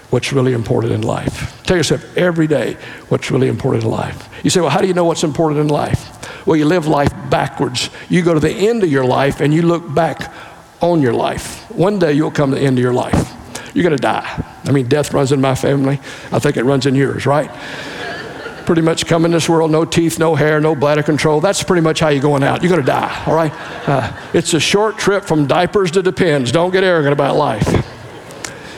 what's 0.09 0.33
really 0.33 0.53
important 0.53 0.93
in 0.93 1.01
life. 1.01 1.61
Tell 1.63 1.77
yourself 1.77 2.17
every 2.17 2.47
day 2.47 2.77
what's 3.09 3.29
really 3.29 3.47
important 3.47 3.83
in 3.83 3.89
life. 3.89 4.29
You 4.43 4.49
say, 4.49 4.59
well, 4.61 4.69
how 4.69 4.81
do 4.81 4.87
you 4.87 4.93
know 4.93 5.05
what's 5.05 5.23
important 5.23 5.59
in 5.61 5.67
life? 5.67 6.47
Well, 6.47 6.55
you 6.55 6.65
live 6.65 6.87
life 6.87 7.13
backwards. 7.29 7.89
You 8.09 8.23
go 8.23 8.33
to 8.33 8.39
the 8.39 8.51
end 8.51 8.83
of 8.83 8.91
your 8.91 9.05
life 9.05 9.39
and 9.39 9.53
you 9.53 9.61
look 9.61 9.93
back 9.93 10.33
on 10.81 11.01
your 11.01 11.13
life. 11.13 11.69
One 11.71 11.99
day 11.99 12.13
you'll 12.13 12.31
come 12.31 12.51
to 12.51 12.55
the 12.55 12.63
end 12.63 12.77
of 12.77 12.83
your 12.83 12.93
life. 12.93 13.35
You're 13.73 13.83
going 13.83 13.95
to 13.95 14.01
die. 14.01 14.43
I 14.65 14.71
mean, 14.71 14.87
death 14.87 15.13
runs 15.13 15.31
in 15.31 15.41
my 15.41 15.55
family. 15.55 15.99
I 16.31 16.39
think 16.39 16.57
it 16.57 16.63
runs 16.63 16.85
in 16.85 16.95
yours, 16.95 17.25
right? 17.25 17.51
pretty 18.65 18.81
much 18.83 19.07
come 19.07 19.25
in 19.25 19.31
this 19.31 19.49
world, 19.49 19.71
no 19.71 19.83
teeth, 19.83 20.19
no 20.19 20.35
hair, 20.35 20.61
no 20.61 20.75
bladder 20.75 21.01
control. 21.01 21.41
That's 21.41 21.63
pretty 21.63 21.81
much 21.81 21.99
how 21.99 22.09
you're 22.09 22.21
going 22.21 22.43
out. 22.43 22.61
You're 22.61 22.69
going 22.69 22.81
to 22.81 22.85
die, 22.85 23.23
all 23.25 23.33
right? 23.33 23.51
Uh, 23.87 24.15
it's 24.31 24.53
a 24.53 24.59
short 24.59 24.97
trip 24.99 25.25
from 25.25 25.47
diapers 25.47 25.89
to 25.91 26.03
depends. 26.03 26.51
Don't 26.51 26.71
get 26.71 26.83
arrogant 26.83 27.13
about 27.13 27.35
life. 27.35 27.65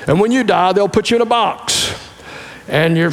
And 0.08 0.20
when 0.20 0.32
you 0.32 0.44
die, 0.44 0.74
they'll 0.74 0.90
put 0.90 1.10
you 1.10 1.18
in 1.18 1.22
a 1.22 1.26
box. 1.26 1.94
And 2.68 2.98
your 2.98 3.12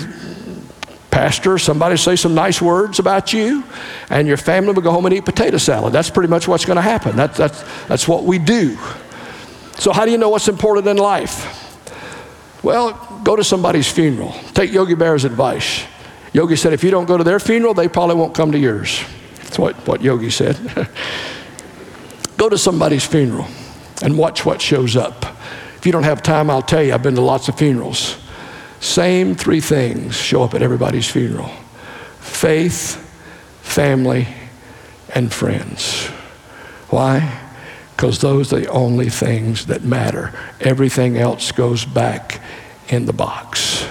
pastor, 1.11 1.59
somebody 1.59 1.97
say 1.97 2.17
some 2.17 2.35
nice 2.35 2.63
words 2.63 2.99
about 2.99 3.33
you, 3.33 3.65
and 4.09 4.29
your 4.29 4.37
family 4.37 4.73
will 4.73 4.83
go 4.83 4.93
home 4.93 5.07
and 5.07 5.15
eat 5.15 5.25
potato 5.25 5.59
salad. 5.59 5.93
That's 5.93 6.11
pretty 6.11 6.29
much 6.29 6.47
what's 6.47 6.65
going 6.65 6.77
to 6.77 6.83
happen. 6.83 7.17
That, 7.17 7.35
that's, 7.35 7.65
that's 7.87 8.07
what 8.07 8.25
we 8.25 8.39
do. 8.39 8.77
So, 9.79 9.93
how 9.93 10.05
do 10.05 10.11
you 10.11 10.19
know 10.19 10.29
what's 10.29 10.49
important 10.49 10.87
in 10.87 10.97
life? 10.97 11.67
Well, 12.63 13.21
go 13.23 13.37
to 13.37 13.45
somebody's 13.45 13.91
funeral. 13.91 14.33
Take 14.55 14.73
Yogi 14.73 14.95
Bear's 14.95 15.25
advice. 15.25 15.85
Yogi 16.33 16.57
said, 16.57 16.73
if 16.73 16.85
you 16.85 16.91
don't 16.91 17.07
go 17.07 17.17
to 17.17 17.25
their 17.25 17.39
funeral, 17.39 17.75
they 17.75 17.89
probably 17.89 18.17
won't 18.17 18.35
come 18.35 18.53
to 18.53 18.59
yours. 18.59 19.03
That's 19.37 19.59
what, 19.59 19.75
what 19.87 20.03
Yogi 20.03 20.31
said. 20.31 20.57
go 22.37 22.49
to 22.49 22.59
somebody's 22.59 23.05
funeral 23.05 23.47
and 24.03 24.19
watch 24.19 24.45
what 24.45 24.61
shows 24.61 24.97
up. 24.97 25.38
If 25.79 25.87
you 25.87 25.93
don't 25.93 26.03
have 26.03 26.23
time, 26.23 26.51
I'll 26.51 26.61
tell 26.61 26.83
you, 26.83 26.93
I've 26.93 27.03
been 27.05 27.15
to 27.15 27.21
lots 27.21 27.49
of 27.49 27.57
funerals. 27.57 28.17
Same 28.81 29.35
three 29.35 29.61
things 29.61 30.17
show 30.17 30.43
up 30.43 30.55
at 30.55 30.63
everybody's 30.63 31.09
funeral 31.09 31.51
faith, 32.21 32.97
family, 33.63 34.29
and 35.15 35.33
friends. 35.33 36.07
Why? 36.91 37.41
Because 37.97 38.21
those 38.21 38.53
are 38.53 38.61
the 38.61 38.69
only 38.69 39.09
things 39.09 39.67
that 39.67 39.83
matter. 39.83 40.33
Everything 40.61 41.17
else 41.17 41.51
goes 41.53 41.85
back 41.85 42.41
in 42.89 43.07
the 43.07 43.13
box. 43.13 43.89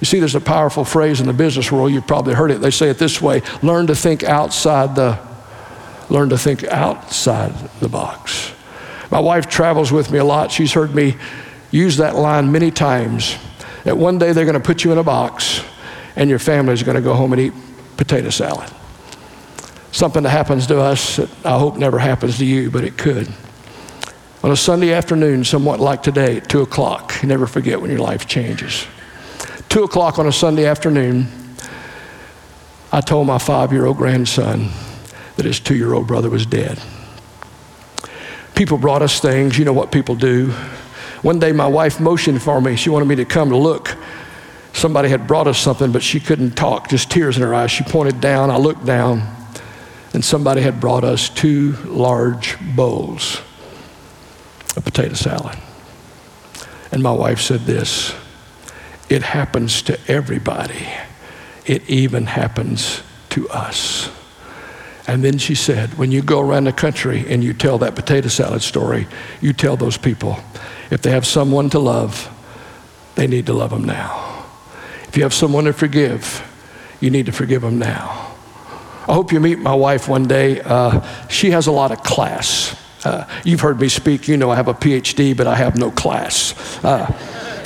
You 0.00 0.06
see, 0.06 0.18
there's 0.18 0.34
a 0.34 0.40
powerful 0.40 0.84
phrase 0.84 1.20
in 1.20 1.26
the 1.26 1.32
business 1.32 1.72
world, 1.72 1.92
you've 1.92 2.06
probably 2.06 2.34
heard 2.34 2.50
it. 2.50 2.60
They 2.60 2.70
say 2.70 2.88
it 2.88 2.98
this 2.98 3.20
way 3.20 3.42
learn 3.62 3.86
to 3.88 3.94
think 3.94 4.22
outside 4.22 4.94
the 4.94 5.18
learn 6.08 6.30
to 6.30 6.38
think 6.38 6.64
outside 6.64 7.52
the 7.80 7.88
box. 7.88 8.52
My 9.10 9.20
wife 9.20 9.48
travels 9.48 9.90
with 9.90 10.10
me 10.10 10.18
a 10.18 10.24
lot. 10.24 10.52
She's 10.52 10.72
heard 10.72 10.94
me 10.94 11.16
use 11.70 11.96
that 11.98 12.14
line 12.14 12.50
many 12.52 12.70
times 12.70 13.36
that 13.84 13.96
one 13.96 14.18
day 14.18 14.32
they're 14.32 14.44
going 14.44 14.54
to 14.54 14.60
put 14.60 14.84
you 14.84 14.92
in 14.92 14.98
a 14.98 15.02
box 15.02 15.62
and 16.16 16.28
your 16.28 16.38
family's 16.38 16.82
going 16.82 16.96
to 16.96 17.00
go 17.02 17.14
home 17.14 17.32
and 17.32 17.40
eat 17.40 17.52
potato 17.96 18.30
salad. 18.30 18.70
Something 19.92 20.22
that 20.24 20.30
happens 20.30 20.66
to 20.66 20.80
us 20.80 21.16
that 21.16 21.30
I 21.44 21.58
hope 21.58 21.76
never 21.76 21.98
happens 21.98 22.38
to 22.38 22.44
you, 22.44 22.70
but 22.70 22.84
it 22.84 22.98
could. 22.98 23.28
On 24.42 24.50
a 24.50 24.56
Sunday 24.56 24.92
afternoon, 24.92 25.44
somewhat 25.44 25.80
like 25.80 26.02
today, 26.02 26.36
at 26.36 26.48
2 26.48 26.60
o'clock, 26.62 27.14
you 27.22 27.28
never 27.28 27.46
forget 27.46 27.80
when 27.80 27.90
your 27.90 28.00
life 28.00 28.26
changes. 28.26 28.86
2 29.68 29.84
o'clock 29.84 30.18
on 30.18 30.26
a 30.26 30.32
Sunday 30.32 30.66
afternoon, 30.66 31.26
I 32.92 33.00
told 33.00 33.26
my 33.26 33.38
five 33.38 33.72
year 33.72 33.86
old 33.86 33.96
grandson 33.96 34.68
that 35.36 35.44
his 35.44 35.60
two 35.60 35.76
year 35.76 35.92
old 35.92 36.06
brother 36.06 36.30
was 36.30 36.46
dead. 36.46 36.80
People 38.58 38.76
brought 38.76 39.02
us 39.02 39.20
things. 39.20 39.56
You 39.56 39.64
know 39.64 39.72
what 39.72 39.92
people 39.92 40.16
do. 40.16 40.50
One 41.22 41.38
day, 41.38 41.52
my 41.52 41.68
wife 41.68 42.00
motioned 42.00 42.42
for 42.42 42.60
me. 42.60 42.74
She 42.74 42.90
wanted 42.90 43.06
me 43.06 43.14
to 43.14 43.24
come 43.24 43.50
to 43.50 43.56
look. 43.56 43.96
Somebody 44.72 45.08
had 45.08 45.28
brought 45.28 45.46
us 45.46 45.60
something, 45.60 45.92
but 45.92 46.02
she 46.02 46.18
couldn't 46.18 46.56
talk, 46.56 46.88
just 46.88 47.08
tears 47.08 47.36
in 47.36 47.44
her 47.44 47.54
eyes. 47.54 47.70
She 47.70 47.84
pointed 47.84 48.20
down. 48.20 48.50
I 48.50 48.56
looked 48.56 48.84
down, 48.84 49.22
and 50.12 50.24
somebody 50.24 50.60
had 50.60 50.80
brought 50.80 51.04
us 51.04 51.28
two 51.28 51.76
large 51.84 52.58
bowls 52.74 53.40
of 54.74 54.84
potato 54.84 55.14
salad. 55.14 55.56
And 56.90 57.00
my 57.00 57.12
wife 57.12 57.40
said 57.40 57.60
this 57.60 58.12
it 59.08 59.22
happens 59.22 59.82
to 59.82 60.00
everybody, 60.08 60.88
it 61.64 61.88
even 61.88 62.26
happens 62.26 63.04
to 63.30 63.48
us. 63.50 64.10
And 65.08 65.24
then 65.24 65.38
she 65.38 65.54
said, 65.54 65.96
when 65.96 66.12
you 66.12 66.20
go 66.20 66.38
around 66.38 66.64
the 66.64 66.72
country 66.72 67.24
and 67.26 67.42
you 67.42 67.54
tell 67.54 67.78
that 67.78 67.94
potato 67.96 68.28
salad 68.28 68.60
story, 68.60 69.08
you 69.40 69.54
tell 69.54 69.74
those 69.74 69.96
people 69.96 70.38
if 70.90 71.00
they 71.00 71.10
have 71.10 71.26
someone 71.26 71.70
to 71.70 71.78
love, 71.78 72.30
they 73.14 73.26
need 73.26 73.46
to 73.46 73.54
love 73.54 73.70
them 73.70 73.84
now. 73.84 74.44
If 75.08 75.16
you 75.16 75.22
have 75.22 75.32
someone 75.32 75.64
to 75.64 75.72
forgive, 75.72 76.44
you 77.00 77.10
need 77.10 77.24
to 77.26 77.32
forgive 77.32 77.62
them 77.62 77.78
now. 77.78 78.34
I 79.08 79.14
hope 79.14 79.32
you 79.32 79.40
meet 79.40 79.58
my 79.58 79.74
wife 79.74 80.08
one 80.08 80.28
day. 80.28 80.60
Uh, 80.60 81.00
she 81.28 81.52
has 81.52 81.66
a 81.66 81.72
lot 81.72 81.90
of 81.90 82.02
class. 82.02 82.76
Uh, 83.02 83.26
you've 83.44 83.60
heard 83.60 83.80
me 83.80 83.88
speak. 83.88 84.28
You 84.28 84.36
know 84.36 84.50
I 84.50 84.56
have 84.56 84.68
a 84.68 84.74
PhD, 84.74 85.34
but 85.34 85.46
I 85.46 85.54
have 85.54 85.76
no 85.76 85.90
class. 85.90 86.54
Uh, 86.84 87.10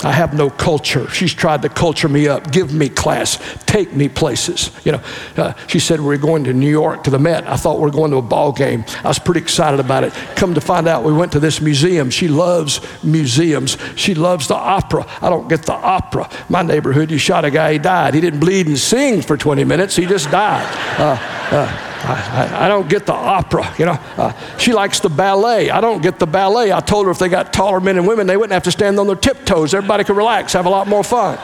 I 0.05 0.13
have 0.13 0.35
no 0.35 0.51
culture. 0.51 1.09
She's 1.11 1.33
tried 1.33 1.63
to 1.63 1.69
culture 1.69 2.09
me 2.09 2.29
up, 2.29 2.51
give 2.51 2.73
me 2.73 2.89
class, 2.89 3.39
take 3.67 3.93
me 3.93 4.09
places. 4.09 4.71
You 4.85 4.93
know, 4.93 5.03
uh, 5.37 5.53
she 5.67 5.79
said 5.79 6.01
we 6.01 6.15
are 6.15 6.19
going 6.19 6.45
to 6.45 6.53
New 6.53 6.71
York 6.71 7.05
to 7.05 7.11
the 7.11 7.19
Met. 7.19 7.47
I 7.47 7.57
thought 7.57 7.81
we 7.81 7.89
are 7.89 7.93
going 7.93 8.11
to 8.11 8.17
a 8.17 8.23
ball 8.23 8.53
game. 8.53 8.85
I 9.05 9.09
was 9.09 9.19
pretty 9.19 9.41
excited 9.41 9.81
about 9.81 10.05
it. 10.05 10.13
Come 10.37 10.55
to 10.55 10.61
find 10.61 10.89
out, 10.89 11.05
we 11.05 11.13
went 11.13 11.33
to 11.33 11.41
this 11.41 11.61
museum. 11.61 12.11
She 12.11 12.29
loves 12.29 12.81
museums. 13.05 13.77
She 13.97 14.15
loves 14.15 14.49
the 14.49 14.57
opera. 14.57 15.07
I 15.21 15.31
don't 15.31 15.49
get 15.49 15.63
the 15.63 15.75
opera. 15.75 16.29
My 16.49 16.63
neighborhood, 16.63 17.11
you 17.11 17.19
shot 17.19 17.45
a 17.45 17.51
guy, 17.51 17.75
he 17.75 17.79
died. 17.79 18.15
He 18.15 18.21
didn't 18.21 18.41
bleed 18.41 18.67
and 18.67 18.79
sing 18.79 19.23
for 19.23 19.37
20 19.37 19.65
minutes. 19.65 19.97
He 19.97 20.07
just 20.07 20.31
died. 20.31 20.67
Uh, 20.99 21.19
uh 21.55 21.89
I, 22.05 22.65
I, 22.65 22.69
don't 22.69 22.89
get 22.89 23.07
the 23.07 23.13
opera, 23.13 23.73
you 23.79 23.87
know. 23.87 23.99
Uh, 24.17 24.33
she 24.59 24.73
likes 24.73 25.01
the 25.01 25.09
ballet. 25.09 25.71
I 25.71 25.81
don't 25.81 26.03
get 26.03 26.19
the 26.19 26.27
ballet. 26.27 26.73
I 26.73 26.81
told 26.81 27.07
her 27.07 27.13
if 27.13 27.19
they 27.19 27.29
got 27.29 27.53
taller 27.53 27.81
men 27.81 27.97
and 27.97 28.07
women, 28.07 28.27
they 28.27 28.37
wouldn't 28.37 28.53
have 28.53 28.65
to 28.65 28.73
stand 28.73 28.99
on 28.99 29.07
their 29.07 29.17
tiptoes. 29.17 29.73
Everybody 29.73 30.05
could 30.05 30.17
relax, 30.17 30.53
have 30.55 30.67
a 30.67 30.71
lot 30.71 30.89
more 30.89 31.05
fun. 31.05 31.39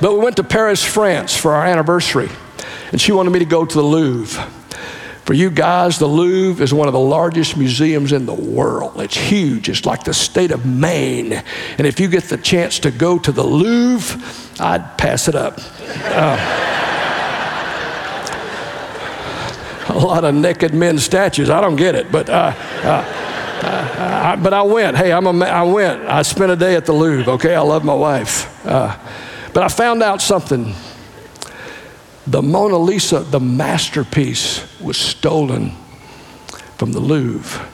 But 0.00 0.12
we 0.12 0.18
went 0.18 0.36
to 0.36 0.44
Paris, 0.44 0.84
France 0.84 1.36
for 1.36 1.52
our 1.52 1.66
anniversary, 1.66 2.28
and 2.92 3.00
she 3.00 3.12
wanted 3.12 3.30
me 3.30 3.38
to 3.40 3.44
go 3.44 3.64
to 3.64 3.74
the 3.74 3.84
Louvre. 3.84 4.42
For 5.26 5.34
you 5.34 5.50
guys, 5.50 5.98
the 5.98 6.06
Louvre 6.06 6.62
is 6.62 6.72
one 6.72 6.86
of 6.86 6.92
the 6.92 7.00
largest 7.00 7.56
museums 7.56 8.12
in 8.12 8.26
the 8.26 8.34
world. 8.34 9.00
It's 9.00 9.16
huge. 9.16 9.68
It's 9.68 9.84
like 9.84 10.04
the 10.04 10.14
state 10.14 10.52
of 10.52 10.64
Maine. 10.64 11.32
And 11.78 11.86
if 11.86 11.98
you 11.98 12.06
get 12.06 12.24
the 12.24 12.36
chance 12.36 12.78
to 12.80 12.92
go 12.92 13.18
to 13.18 13.32
the 13.32 13.42
Louvre, 13.42 14.22
I'd 14.60 14.96
pass 14.96 15.26
it 15.26 15.34
up. 15.34 15.58
Uh, 15.58 16.95
a 19.88 19.98
lot 19.98 20.24
of 20.24 20.34
naked 20.34 20.74
men 20.74 20.98
statues. 20.98 21.50
I 21.50 21.60
don't 21.60 21.76
get 21.76 21.94
it, 21.94 22.10
but 22.10 22.28
uh, 22.28 22.52
uh, 22.82 23.26
uh, 23.62 24.36
but 24.36 24.52
I 24.52 24.62
went. 24.62 24.96
Hey, 24.96 25.12
I'm 25.12 25.26
a, 25.26 25.44
I 25.44 25.62
went. 25.62 26.02
I 26.06 26.22
spent 26.22 26.52
a 26.52 26.56
day 26.56 26.76
at 26.76 26.86
the 26.86 26.92
Louvre. 26.92 27.32
Okay, 27.34 27.54
I 27.54 27.60
love 27.60 27.84
my 27.84 27.94
wife, 27.94 28.66
uh, 28.66 28.96
but 29.52 29.62
I 29.62 29.68
found 29.68 30.02
out 30.02 30.20
something. 30.20 30.74
The 32.26 32.42
Mona 32.42 32.76
Lisa, 32.76 33.20
the 33.20 33.38
masterpiece, 33.38 34.80
was 34.80 34.96
stolen 34.96 35.72
from 36.76 36.92
the 36.92 36.98
Louvre. 36.98 37.64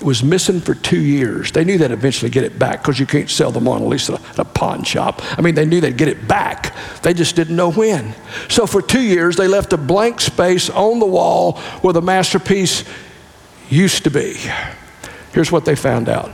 It 0.00 0.04
was 0.04 0.22
missing 0.22 0.60
for 0.60 0.74
two 0.74 1.00
years. 1.00 1.50
They 1.50 1.64
knew 1.64 1.76
they'd 1.76 1.90
eventually 1.90 2.30
get 2.30 2.44
it 2.44 2.56
back 2.56 2.82
because 2.82 3.00
you 3.00 3.06
can't 3.06 3.28
sell 3.28 3.50
the 3.50 3.60
Mona 3.60 3.84
Lisa 3.84 4.14
at 4.14 4.38
a 4.38 4.44
pawn 4.44 4.84
shop. 4.84 5.20
I 5.36 5.40
mean, 5.40 5.56
they 5.56 5.66
knew 5.66 5.80
they'd 5.80 5.96
get 5.96 6.06
it 6.06 6.28
back. 6.28 6.72
They 7.02 7.12
just 7.12 7.34
didn't 7.34 7.56
know 7.56 7.72
when. 7.72 8.14
So 8.48 8.66
for 8.66 8.80
two 8.80 9.00
years, 9.00 9.34
they 9.34 9.48
left 9.48 9.72
a 9.72 9.76
blank 9.76 10.20
space 10.20 10.70
on 10.70 11.00
the 11.00 11.06
wall 11.06 11.58
where 11.82 11.92
the 11.92 12.02
masterpiece 12.02 12.84
used 13.70 14.04
to 14.04 14.10
be. 14.10 14.36
Here's 15.32 15.50
what 15.50 15.64
they 15.64 15.74
found 15.74 16.08
out 16.08 16.32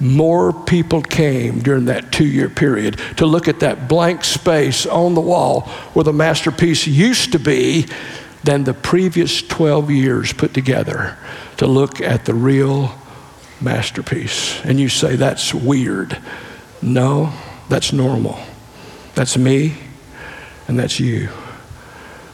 more 0.00 0.52
people 0.52 1.00
came 1.00 1.60
during 1.60 1.86
that 1.86 2.12
two 2.12 2.26
year 2.26 2.48
period 2.48 2.98
to 3.16 3.26
look 3.26 3.48
at 3.48 3.60
that 3.60 3.88
blank 3.88 4.24
space 4.24 4.86
on 4.86 5.14
the 5.14 5.20
wall 5.20 5.62
where 5.94 6.04
the 6.04 6.12
masterpiece 6.12 6.86
used 6.86 7.32
to 7.32 7.38
be 7.38 7.86
than 8.44 8.64
the 8.64 8.74
previous 8.74 9.42
12 9.42 9.90
years 9.90 10.32
put 10.32 10.54
together 10.54 11.16
to 11.56 11.66
look 11.66 12.00
at 12.00 12.26
the 12.26 12.34
real 12.34 12.94
masterpiece. 13.60 14.62
And 14.64 14.78
you 14.78 14.88
say, 14.88 15.16
that's 15.16 15.54
weird. 15.54 16.18
No, 16.82 17.32
that's 17.68 17.92
normal. 17.92 18.38
That's 19.14 19.36
me, 19.38 19.74
and 20.68 20.78
that's 20.78 21.00
you. 21.00 21.30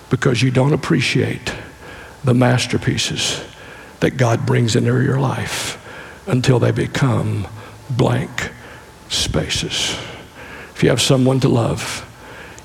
Because 0.09 0.43
you 0.43 0.51
don't 0.51 0.73
appreciate 0.73 1.55
the 2.25 2.35
masterpieces 2.35 3.45
that 4.01 4.17
God 4.17 4.45
brings 4.45 4.75
into 4.75 5.03
your 5.03 5.21
life 5.21 5.77
until 6.27 6.59
they 6.59 6.73
become 6.73 7.47
blank 7.89 8.51
spaces. 9.09 9.97
If 10.75 10.83
you 10.83 10.91
have 10.91 11.01
someone 11.01 11.41
to 11.41 11.49
love, 11.49 12.07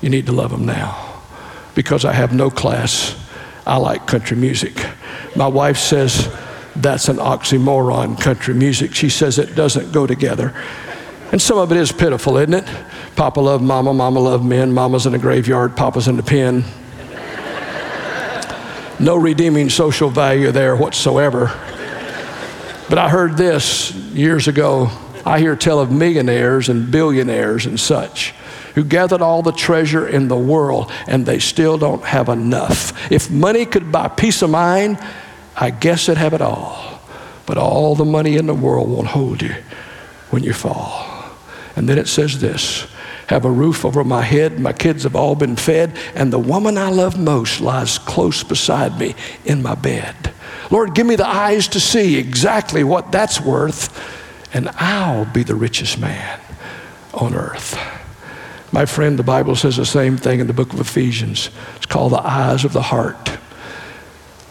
you 0.00 0.08
need 0.08 0.26
to 0.26 0.32
love 0.32 0.50
them 0.50 0.66
now. 0.66 1.22
Because 1.74 2.04
I 2.04 2.12
have 2.12 2.32
no 2.32 2.50
class, 2.50 3.14
I 3.66 3.78
like 3.78 4.06
country 4.06 4.36
music. 4.36 4.86
My 5.34 5.48
wife 5.48 5.76
says, 5.76 6.32
that's 6.76 7.08
an 7.08 7.16
oxymoron, 7.16 8.20
country 8.20 8.54
music. 8.54 8.94
She 8.94 9.08
says 9.08 9.38
it 9.38 9.54
doesn't 9.54 9.92
go 9.92 10.06
together. 10.06 10.54
And 11.32 11.42
some 11.42 11.58
of 11.58 11.72
it 11.72 11.78
is 11.78 11.90
pitiful, 11.90 12.36
isn't 12.36 12.54
it? 12.54 12.64
Papa 13.16 13.40
loved 13.40 13.64
mama, 13.64 13.92
mama 13.92 14.20
loved 14.20 14.44
men, 14.44 14.72
mama's 14.72 15.06
in 15.06 15.14
a 15.14 15.18
graveyard, 15.18 15.76
papa's 15.76 16.06
in 16.06 16.16
the 16.16 16.22
pen. 16.22 16.64
No 18.98 19.16
redeeming 19.16 19.68
social 19.68 20.10
value 20.10 20.52
there 20.52 20.76
whatsoever. 20.76 21.46
But 22.88 22.98
I 22.98 23.08
heard 23.08 23.36
this 23.36 23.92
years 23.92 24.46
ago. 24.46 24.90
I 25.24 25.40
hear 25.40 25.56
tell 25.56 25.80
of 25.80 25.90
millionaires 25.90 26.68
and 26.68 26.90
billionaires 26.90 27.66
and 27.66 27.80
such 27.80 28.32
who 28.76 28.84
gathered 28.84 29.22
all 29.22 29.40
the 29.40 29.52
treasure 29.52 30.06
in 30.06 30.28
the 30.28 30.36
world 30.36 30.92
and 31.06 31.24
they 31.24 31.38
still 31.38 31.78
don't 31.78 32.04
have 32.04 32.28
enough. 32.28 33.10
If 33.10 33.30
money 33.30 33.64
could 33.64 33.90
buy 33.90 34.08
peace 34.08 34.42
of 34.42 34.50
mind, 34.50 34.98
I 35.56 35.70
guess 35.70 36.10
I'd 36.10 36.18
have 36.18 36.34
it 36.34 36.42
all. 36.42 37.00
But 37.46 37.56
all 37.56 37.94
the 37.94 38.04
money 38.04 38.36
in 38.36 38.46
the 38.46 38.54
world 38.54 38.90
won't 38.90 39.08
hold 39.08 39.40
you 39.40 39.54
when 40.28 40.44
you 40.44 40.52
fall. 40.52 41.24
And 41.74 41.88
then 41.88 41.96
it 41.96 42.06
says 42.06 42.38
this 42.40 42.86
have 43.28 43.46
a 43.46 43.50
roof 43.50 43.84
over 43.84 44.04
my 44.04 44.22
head, 44.22 44.60
my 44.60 44.74
kids 44.74 45.04
have 45.04 45.16
all 45.16 45.34
been 45.34 45.56
fed, 45.56 45.96
and 46.14 46.30
the 46.30 46.38
woman 46.38 46.76
I 46.76 46.90
love 46.90 47.18
most 47.18 47.60
lies 47.60 47.98
close 47.98 48.44
beside 48.44 49.00
me 49.00 49.14
in 49.44 49.62
my 49.62 49.74
bed. 49.74 50.14
Lord, 50.70 50.94
give 50.94 51.06
me 51.06 51.16
the 51.16 51.26
eyes 51.26 51.66
to 51.68 51.80
see 51.80 52.18
exactly 52.18 52.84
what 52.84 53.10
that's 53.10 53.40
worth, 53.40 53.90
and 54.54 54.68
I'll 54.74 55.24
be 55.24 55.42
the 55.42 55.56
richest 55.56 55.98
man 55.98 56.40
on 57.14 57.34
earth. 57.34 57.95
My 58.72 58.84
friend, 58.84 59.18
the 59.18 59.22
Bible 59.22 59.56
says 59.56 59.76
the 59.76 59.86
same 59.86 60.16
thing 60.16 60.40
in 60.40 60.46
the 60.46 60.52
book 60.52 60.72
of 60.72 60.80
Ephesians. 60.80 61.50
It's 61.76 61.86
called 61.86 62.12
the 62.12 62.26
eyes 62.26 62.64
of 62.64 62.72
the 62.72 62.82
heart. 62.82 63.30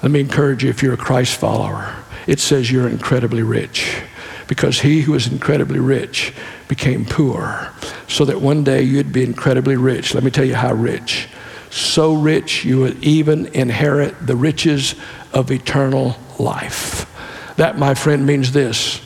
Let 0.02 0.12
me 0.12 0.20
encourage 0.20 0.64
you 0.64 0.70
if 0.70 0.82
you're 0.82 0.94
a 0.94 0.98
Christ 0.98 1.38
follower, 1.38 1.96
it 2.28 2.40
says 2.40 2.72
you're 2.72 2.88
incredibly 2.88 3.44
rich 3.44 4.02
because 4.48 4.82
he 4.82 5.02
who 5.02 5.14
is 5.16 5.28
incredibly 5.28 5.80
rich 5.80 6.34
became 6.68 7.06
poor 7.06 7.72
so 8.08 8.26
that 8.26 8.42
one 8.42 8.64
day 8.64 8.82
you'd 8.82 9.12
be 9.12 9.24
incredibly 9.24 9.76
rich. 9.76 10.14
Let 10.14 10.24
me 10.24 10.32
tell 10.32 10.46
you 10.46 10.56
how 10.56 10.74
rich. 10.74 11.28
So 11.72 12.14
rich 12.14 12.64
you 12.64 12.80
would 12.80 13.04
even 13.04 13.48
inherit 13.48 14.26
the 14.26 14.36
riches 14.36 14.96
of 15.34 15.52
eternal 15.52 16.16
life. 16.40 17.12
That, 17.58 17.78
my 17.78 17.94
friend, 17.94 18.26
means 18.26 18.52
this. 18.52 19.02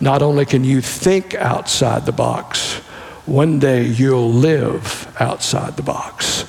Not 0.00 0.22
only 0.22 0.44
can 0.44 0.64
you 0.64 0.80
think 0.80 1.34
outside 1.34 2.06
the 2.06 2.12
box, 2.12 2.80
one 3.26 3.58
day 3.58 3.84
you'll 3.84 4.30
live 4.30 5.14
outside 5.18 5.76
the 5.76 5.82
box. 5.82 6.44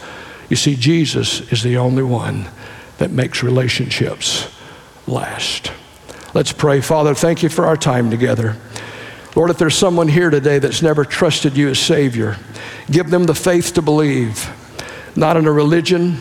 You 0.50 0.56
see, 0.56 0.76
Jesus 0.76 1.42
is 1.52 1.64
the 1.64 1.78
only 1.78 2.04
one 2.04 2.48
that 2.98 3.12
makes 3.12 3.44
relationships 3.44 4.48
last. 5.08 5.72
Let's 6.34 6.52
pray. 6.52 6.82
Father, 6.82 7.16
thank 7.16 7.44
you 7.44 7.50
for 7.50 7.66
our 7.66 7.78
time 7.78 8.10
together. 8.10 8.58
Lord, 9.36 9.50
if 9.50 9.58
there's 9.58 9.78
someone 9.78 10.08
here 10.08 10.30
today 10.30 10.60
that's 10.60 10.82
never 10.82 11.04
trusted 11.04 11.58
you 11.58 11.70
as 11.70 11.80
Savior, 11.80 12.38
give 12.90 13.10
them 13.10 13.26
the 13.26 13.36
faith 13.36 13.74
to 13.74 13.82
believe, 13.82 14.50
not 15.16 15.38
in 15.38 15.46
a 15.46 15.52
religion, 15.52 16.20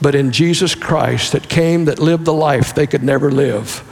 but 0.00 0.14
in 0.14 0.32
Jesus 0.32 0.74
Christ 0.74 1.32
that 1.32 1.48
came, 1.48 1.84
that 1.84 1.98
lived 1.98 2.24
the 2.24 2.32
life 2.32 2.74
they 2.74 2.86
could 2.86 3.02
never 3.02 3.30
live, 3.30 3.86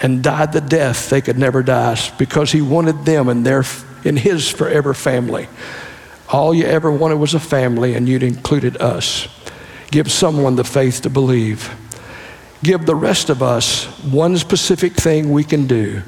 and 0.00 0.22
died 0.22 0.52
the 0.52 0.62
death 0.62 1.10
they 1.10 1.20
could 1.20 1.38
never 1.38 1.62
die 1.62 1.98
because 2.18 2.52
he 2.52 2.62
wanted 2.62 3.04
them 3.04 3.28
and 3.28 3.44
their, 3.44 3.64
in 4.04 4.16
his 4.16 4.48
forever 4.48 4.94
family. 4.94 5.48
All 6.28 6.54
you 6.54 6.64
ever 6.64 6.90
wanted 6.90 7.16
was 7.16 7.34
a 7.34 7.40
family, 7.40 7.94
and 7.94 8.08
you'd 8.08 8.22
included 8.22 8.76
us. 8.76 9.28
Give 9.90 10.10
someone 10.10 10.56
the 10.56 10.64
faith 10.64 11.02
to 11.02 11.10
believe. 11.10 11.74
Give 12.62 12.84
the 12.84 12.94
rest 12.94 13.30
of 13.30 13.42
us 13.42 13.86
one 14.04 14.36
specific 14.36 14.92
thing 14.92 15.32
we 15.32 15.44
can 15.44 15.66
do 15.66 16.02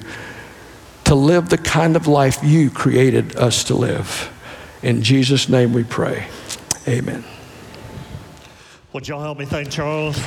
to 1.04 1.14
live 1.14 1.48
the 1.48 1.58
kind 1.58 1.96
of 1.96 2.06
life 2.06 2.38
you 2.42 2.70
created 2.70 3.36
us 3.36 3.64
to 3.64 3.74
live. 3.74 4.30
In 4.82 5.02
Jesus' 5.02 5.48
name 5.48 5.72
we 5.72 5.84
pray. 5.84 6.26
Amen. 6.86 7.24
Would 8.92 9.08
y'all 9.08 9.22
help 9.22 9.38
me 9.38 9.46
thank 9.46 9.70
Charles? 9.70 10.20